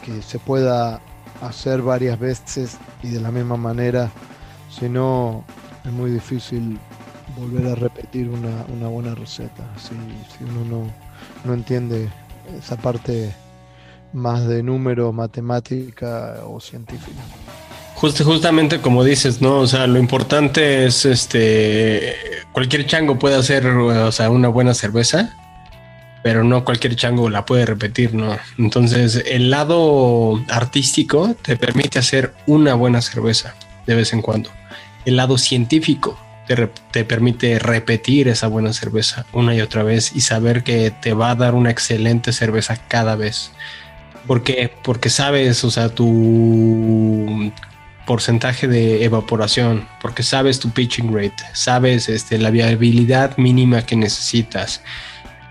que 0.05 0.23
se 0.23 0.39
pueda 0.39 1.01
hacer 1.41 1.83
varias 1.83 2.19
veces 2.19 2.79
y 3.03 3.11
de 3.11 3.21
la 3.21 3.31
misma 3.31 3.57
manera. 3.57 4.11
Si 4.71 4.89
no, 4.89 5.45
es 5.85 5.93
muy 5.93 6.11
difícil 6.11 6.79
volver 7.37 7.73
a 7.73 7.75
repetir 7.75 8.29
una, 8.29 8.89
buena 8.89 9.15
receta. 9.15 9.65
Si, 9.79 9.95
uno 10.45 10.65
no, 10.65 10.93
no 11.45 11.55
entiende 11.55 12.09
esa 12.59 12.77
parte 12.77 13.35
más 14.13 14.47
de 14.47 14.63
número, 14.63 15.13
matemática 15.13 16.41
o 16.47 16.61
científica 16.61 17.23
justamente 18.25 18.81
como 18.81 19.05
dices, 19.05 19.41
¿no? 19.41 19.61
O 19.61 19.67
sea, 19.67 19.87
lo 19.87 19.99
importante 19.99 20.87
es 20.87 21.05
este. 21.05 22.17
Cualquier 22.53 22.87
chango 22.87 23.19
puede 23.19 23.37
hacer, 23.37 23.67
o 23.67 24.13
sea, 24.13 24.31
una 24.31 24.49
buena 24.49 24.75
cerveza, 24.75 25.35
pero 26.23 26.45
no 26.45 26.65
cualquier 26.65 26.97
chango 26.97 27.29
la 27.29 27.45
puede 27.45 27.67
repetir, 27.67 28.15
¿no? 28.15 28.37
Entonces, 28.59 29.23
el 29.27 29.51
lado 29.51 30.43
artístico 30.49 31.35
te 31.43 31.57
permite 31.57 31.99
hacer 31.99 32.33
una 32.47 32.75
buena 32.75 33.03
cerveza 33.03 33.55
de 33.87 33.95
vez 33.95 34.13
en 34.13 34.23
cuando. 34.23 34.51
El 35.05 35.17
lado 35.17 35.37
científico 35.37 36.19
te, 36.47 36.69
te, 36.93 37.05
permite 37.05 37.59
repetir 37.59 38.29
esa 38.29 38.47
buena 38.47 38.73
cerveza 38.73 39.27
una 39.33 39.55
y 39.55 39.61
otra 39.61 39.83
vez 39.83 40.13
y 40.15 40.21
saber 40.21 40.63
que 40.63 40.91
te 40.91 41.13
va 41.13 41.31
a 41.31 41.35
dar 41.35 41.55
una 41.55 41.71
excelente 41.71 42.33
cerveza 42.33 42.77
cada 42.89 43.17
vez. 43.17 43.51
¿Por 44.27 44.45
qué? 44.45 44.73
Porque 44.85 45.11
sabes, 45.11 45.65
o 45.65 45.71
sea, 45.71 45.89
tu 45.89 47.53
porcentaje 48.07 48.69
de 48.69 49.05
evaporación, 49.05 49.89
porque 50.01 50.23
sabes 50.23 50.61
tu 50.61 50.71
pitching 50.71 51.15
rate, 51.15 51.43
sabes 51.53 52.09
este, 52.09 52.39
la 52.39 52.51
viabilidad 52.51 53.37
mínima 53.37 53.85
que 53.85 53.97
necesitas. 53.97 54.83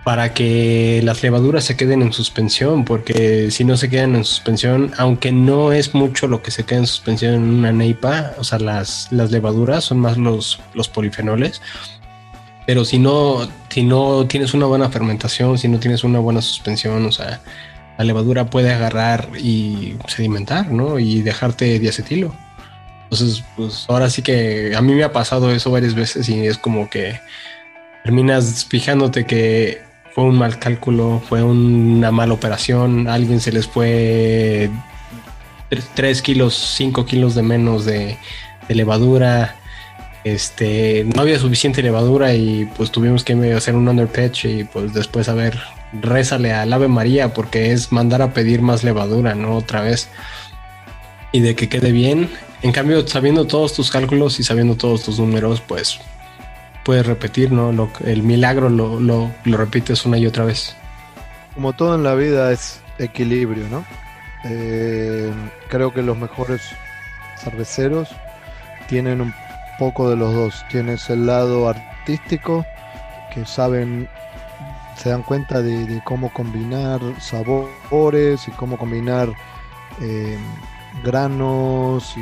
Para 0.03 0.33
que 0.33 1.01
las 1.03 1.21
levaduras 1.21 1.63
se 1.63 1.77
queden 1.77 2.01
en 2.01 2.11
suspensión, 2.11 2.85
porque 2.85 3.51
si 3.51 3.63
no 3.63 3.77
se 3.77 3.89
quedan 3.89 4.15
en 4.15 4.25
suspensión, 4.25 4.91
aunque 4.97 5.31
no 5.31 5.73
es 5.73 5.93
mucho 5.93 6.27
lo 6.27 6.41
que 6.41 6.49
se 6.49 6.63
queda 6.63 6.79
en 6.79 6.87
suspensión 6.87 7.35
en 7.35 7.43
una 7.43 7.71
neipa, 7.71 8.33
o 8.39 8.43
sea, 8.43 8.57
las, 8.57 9.07
las 9.11 9.31
levaduras 9.31 9.83
son 9.83 9.99
más 9.99 10.17
los, 10.17 10.59
los 10.73 10.89
polifenoles, 10.89 11.61
pero 12.65 12.83
si 12.83 12.97
no, 12.97 13.47
si 13.69 13.83
no 13.83 14.25
tienes 14.27 14.53
una 14.53 14.65
buena 14.65 14.89
fermentación, 14.89 15.57
si 15.57 15.67
no 15.67 15.79
tienes 15.79 16.03
una 16.03 16.19
buena 16.19 16.41
suspensión, 16.41 17.05
o 17.05 17.11
sea, 17.11 17.41
la 17.97 18.03
levadura 18.05 18.49
puede 18.49 18.73
agarrar 18.73 19.29
y 19.37 19.95
sedimentar, 20.07 20.71
¿no? 20.71 20.97
Y 20.97 21.21
dejarte 21.21 21.77
diacetilo. 21.77 22.33
Entonces, 23.03 23.43
pues 23.55 23.85
ahora 23.89 24.09
sí 24.09 24.21
que 24.21 24.73
a 24.75 24.81
mí 24.81 24.93
me 24.93 25.03
ha 25.03 25.11
pasado 25.11 25.51
eso 25.51 25.69
varias 25.69 25.93
veces 25.93 26.29
y 26.29 26.45
es 26.47 26.57
como 26.57 26.89
que 26.89 27.19
terminas 28.03 28.65
fijándote 28.65 29.25
que 29.25 29.90
fue 30.13 30.25
un 30.25 30.37
mal 30.37 30.59
cálculo, 30.59 31.21
fue 31.27 31.43
una 31.43 32.11
mala 32.11 32.33
operación, 32.33 33.07
alguien 33.07 33.39
se 33.39 33.51
les 33.51 33.67
fue 33.67 34.69
3 35.93 36.21
kilos, 36.21 36.55
5 36.77 37.05
kilos 37.05 37.35
de 37.35 37.41
menos 37.43 37.85
de, 37.85 38.17
levadura, 38.69 39.55
este, 40.23 41.05
no 41.13 41.21
había 41.21 41.37
suficiente 41.37 41.83
levadura 41.83 42.33
y 42.33 42.65
pues 42.77 42.89
tuvimos 42.89 43.25
que 43.25 43.33
hacer 43.53 43.75
un 43.75 43.87
underpatch 43.87 44.45
y 44.45 44.63
pues 44.63 44.93
después 44.93 45.27
a 45.27 45.33
ver, 45.33 45.59
rézale 45.93 46.53
al 46.53 46.71
Ave 46.71 46.87
María 46.87 47.33
porque 47.33 47.73
es 47.73 47.91
mandar 47.91 48.21
a 48.21 48.33
pedir 48.33 48.61
más 48.61 48.83
levadura, 48.85 49.35
¿no? 49.35 49.57
Otra 49.57 49.81
vez. 49.81 50.09
Y 51.33 51.41
de 51.41 51.55
que 51.55 51.67
quede 51.67 51.91
bien. 51.91 52.29
En 52.61 52.71
cambio, 52.71 53.05
sabiendo 53.07 53.45
todos 53.45 53.73
tus 53.73 53.91
cálculos 53.91 54.39
y 54.39 54.43
sabiendo 54.43 54.75
todos 54.75 55.03
tus 55.03 55.19
números, 55.19 55.61
pues 55.61 55.99
puedes 56.83 57.05
repetir, 57.05 57.51
¿no? 57.51 57.89
el 58.03 58.23
milagro 58.23 58.69
lo, 58.69 58.99
lo, 58.99 59.31
repites 59.45 60.05
una 60.05 60.17
y 60.17 60.25
otra 60.25 60.45
vez. 60.45 60.75
Como 61.53 61.73
todo 61.73 61.95
en 61.95 62.03
la 62.03 62.15
vida 62.15 62.51
es 62.51 62.81
equilibrio, 62.97 63.67
¿no? 63.69 63.83
Eh, 64.45 65.31
creo 65.69 65.93
que 65.93 66.01
los 66.01 66.17
mejores 66.17 66.61
cerveceros 67.43 68.09
tienen 68.87 69.21
un 69.21 69.33
poco 69.77 70.09
de 70.09 70.15
los 70.15 70.33
dos. 70.33 70.65
Tienes 70.69 71.09
el 71.09 71.25
lado 71.25 71.69
artístico, 71.69 72.65
que 73.33 73.45
saben, 73.45 74.07
se 74.95 75.09
dan 75.09 75.23
cuenta 75.23 75.61
de, 75.61 76.01
cómo 76.03 76.31
combinar 76.33 76.99
sabores 77.19 78.47
y 78.47 78.51
cómo 78.51 78.77
combinar 78.77 79.29
eh, 80.01 80.37
granos 81.03 82.15
y 82.17 82.21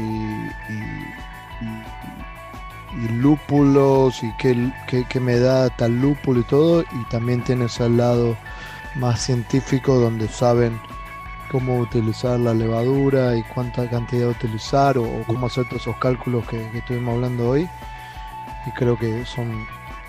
lúpulos 3.22 4.24
y 4.24 4.32
qué, 4.38 5.20
me 5.20 5.40
da 5.40 5.70
tal 5.70 6.00
lúpulo 6.02 6.42
y 6.42 6.44
todo. 6.44 6.82
Y 6.82 7.10
también 7.10 7.44
tienes 7.44 7.80
al 7.82 7.98
lado 7.98 8.38
más 8.96 9.22
científico 9.22 9.96
donde 10.00 10.28
saben 10.28 10.80
cómo 11.52 11.80
utilizar 11.80 12.40
la 12.40 12.54
levadura 12.54 13.36
y 13.36 13.44
cuánta 13.44 13.90
cantidad 13.90 14.30
utilizar 14.30 14.98
o, 14.98 15.24
cómo 15.26 15.48
hacer 15.48 15.68
todos 15.68 15.82
esos 15.82 15.98
cálculos 15.98 16.48
que, 16.48 16.66
estuvimos 16.78 17.16
hablando 17.16 17.50
hoy. 17.50 17.68
Y 18.66 18.72
creo 18.72 18.98
que 18.98 19.26
son 19.26 19.66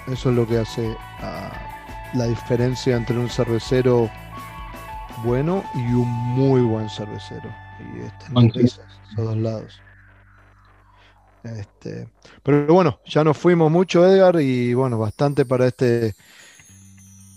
eso 0.08 0.30
es 0.30 0.36
lo 0.36 0.46
que 0.46 0.58
hace 0.58 0.96
ah, 1.20 1.52
la 2.14 2.26
diferencia 2.26 2.96
entre 2.96 3.16
un 3.16 3.28
cervecero 3.28 4.10
bueno 5.22 5.64
y 5.74 5.92
un 5.92 6.08
muy 6.08 6.60
buen 6.62 6.88
cervecero. 6.88 7.48
Y 7.94 8.00
este, 8.00 8.64
esos 8.64 8.80
dos 9.16 9.36
lados. 9.36 9.80
Este, 11.42 12.08
pero 12.42 12.66
bueno, 12.66 13.00
ya 13.06 13.24
nos 13.24 13.36
fuimos 13.36 13.70
mucho, 13.70 14.06
Edgar, 14.06 14.40
y 14.40 14.74
bueno, 14.74 14.98
bastante 14.98 15.44
para 15.44 15.66
este 15.66 16.14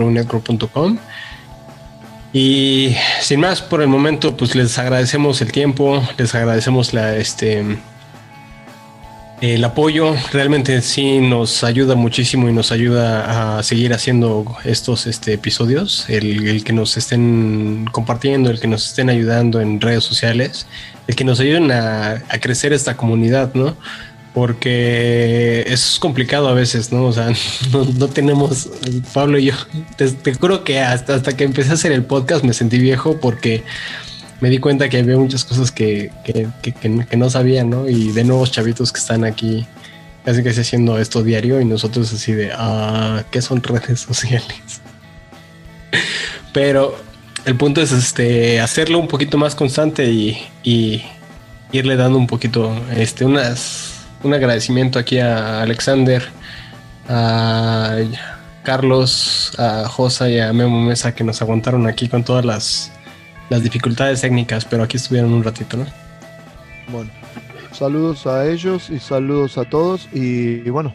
Y 2.32 2.96
sin 3.20 3.40
más 3.40 3.60
por 3.60 3.82
el 3.82 3.88
momento, 3.88 4.34
pues 4.38 4.54
les 4.54 4.78
agradecemos 4.78 5.42
el 5.42 5.52
tiempo, 5.52 6.02
les 6.16 6.34
agradecemos 6.34 6.94
la 6.94 7.14
este 7.16 7.76
el 9.41 9.62
apoyo 9.64 10.14
realmente 10.32 10.80
sí 10.80 11.18
nos 11.18 11.62
ayuda 11.62 11.95
muchísimo 11.95 12.49
y 12.49 12.53
nos 12.53 12.72
ayuda 12.72 13.59
a 13.59 13.62
seguir 13.62 13.93
haciendo 13.93 14.57
estos 14.64 15.07
este, 15.07 15.34
episodios, 15.34 16.07
el, 16.09 16.64
que 16.64 16.72
nos 16.72 16.97
estén 16.97 17.87
compartiendo, 17.93 18.51
el 18.51 18.61
que 18.61 18.66
nos 18.66 18.87
estén 18.87 19.11
ayudando 19.11 19.61
en 19.61 19.80
redes 19.80 20.05
sociales, 20.05 20.66
el 21.07 21.16
que 21.16 21.24
nos 21.24 21.39
ayuden 21.41 21.70
a, 21.70 22.22
crecer 22.41 22.72
esta 22.72 22.97
comunidad, 22.97 23.53
¿no? 23.55 23.76
Porque 24.32 25.64
es 25.66 25.99
complicado 25.99 26.49
a 26.49 26.55
veces, 26.55 26.91
¿no? 26.91 27.05
O 27.05 27.12
sea, 27.12 27.30
no, 27.72 28.09
tenemos, 28.09 28.70
Pablo 29.12 29.39
y 29.39 29.47
yo, 29.47 29.55
te, 29.97 30.11
te 30.12 30.34
juro 30.34 30.64
que 30.64 30.80
hasta, 30.80 31.14
hasta 31.14 31.37
que 31.37 31.45
empecé 31.45 31.70
a 31.70 31.74
hacer 31.74 31.93
el 31.93 32.05
podcast 32.05 32.43
me 32.43 32.55
sentí 32.55 32.78
viejo 32.78 33.18
porque 33.20 33.64
me 34.41 34.51
di 34.51 34.59
cuenta 34.59 34.89
que 34.89 34.99
había 34.99 35.16
muchas 35.16 35.45
cosas 35.45 35.71
que, 35.71 36.11
no 37.17 37.30
sabía, 37.30 37.64
¿no? 37.64 37.88
Y 37.88 38.13
de 38.13 38.25
nuevos 38.25 38.53
chavitos 38.53 38.92
que 38.92 38.99
están 38.99 39.25
aquí 39.25 39.67
casi 40.25 40.42
que 40.42 40.50
haciendo 40.50 40.99
esto 40.99 41.22
diario 41.22 41.61
y 41.61 41.64
nosotros 41.64 42.13
así 42.13 42.33
de, 42.33 42.50
ah, 42.53 43.25
¿qué 43.30 43.41
son 43.41 43.63
redes 43.63 44.00
sociales? 44.00 44.83
Pero 46.53 46.96
el 47.45 47.57
punto 47.57 47.80
es 47.80 47.92
este 47.92 48.61
hacerlo 48.61 48.99
un 48.99 49.08
poquito 49.08 49.38
más 49.38 49.54
constante 49.54 50.11
y, 50.11 51.04
irle 51.72 51.96
dando 51.96 52.18
un 52.18 52.26
poquito, 52.26 52.75
este, 52.96 53.25
unas, 53.25 54.07
un 54.22 54.34
agradecimiento 54.34 54.99
aquí 54.99 55.18
a 55.18 55.63
Alexander, 55.63 56.25
a 57.08 57.99
Carlos, 58.64 59.53
a 59.58 59.88
Josa 59.88 60.29
y 60.29 60.41
a 60.41 60.53
Memo 60.53 60.80
Mesa 60.80 61.14
que 61.14 61.22
nos 61.22 61.41
aguantaron 61.41 61.87
aquí 61.87 62.08
con 62.08 62.25
todas 62.25 62.45
las 62.45 62.92
las 63.48 63.62
dificultades 63.62 64.20
técnicas, 64.20 64.64
pero 64.64 64.82
aquí 64.82 64.96
estuvieron 64.96 65.32
un 65.32 65.44
ratito, 65.44 65.76
¿no? 65.76 65.86
Bueno, 66.88 67.10
saludos 67.72 68.26
a 68.26 68.46
ellos 68.46 68.90
y 68.90 68.98
saludos 68.98 69.58
a 69.58 69.64
todos 69.64 70.08
y, 70.12 70.68
bueno, 70.70 70.94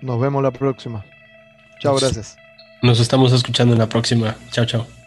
nos 0.00 0.20
vemos 0.20 0.42
la 0.42 0.50
próxima. 0.50 1.04
Chao, 1.80 1.96
gracias. 1.96 2.36
Nos 2.82 3.00
estamos 3.00 3.32
escuchando 3.32 3.74
en 3.74 3.78
la 3.78 3.88
próxima. 3.88 4.36
Chao, 4.50 4.64
chao. 4.64 4.99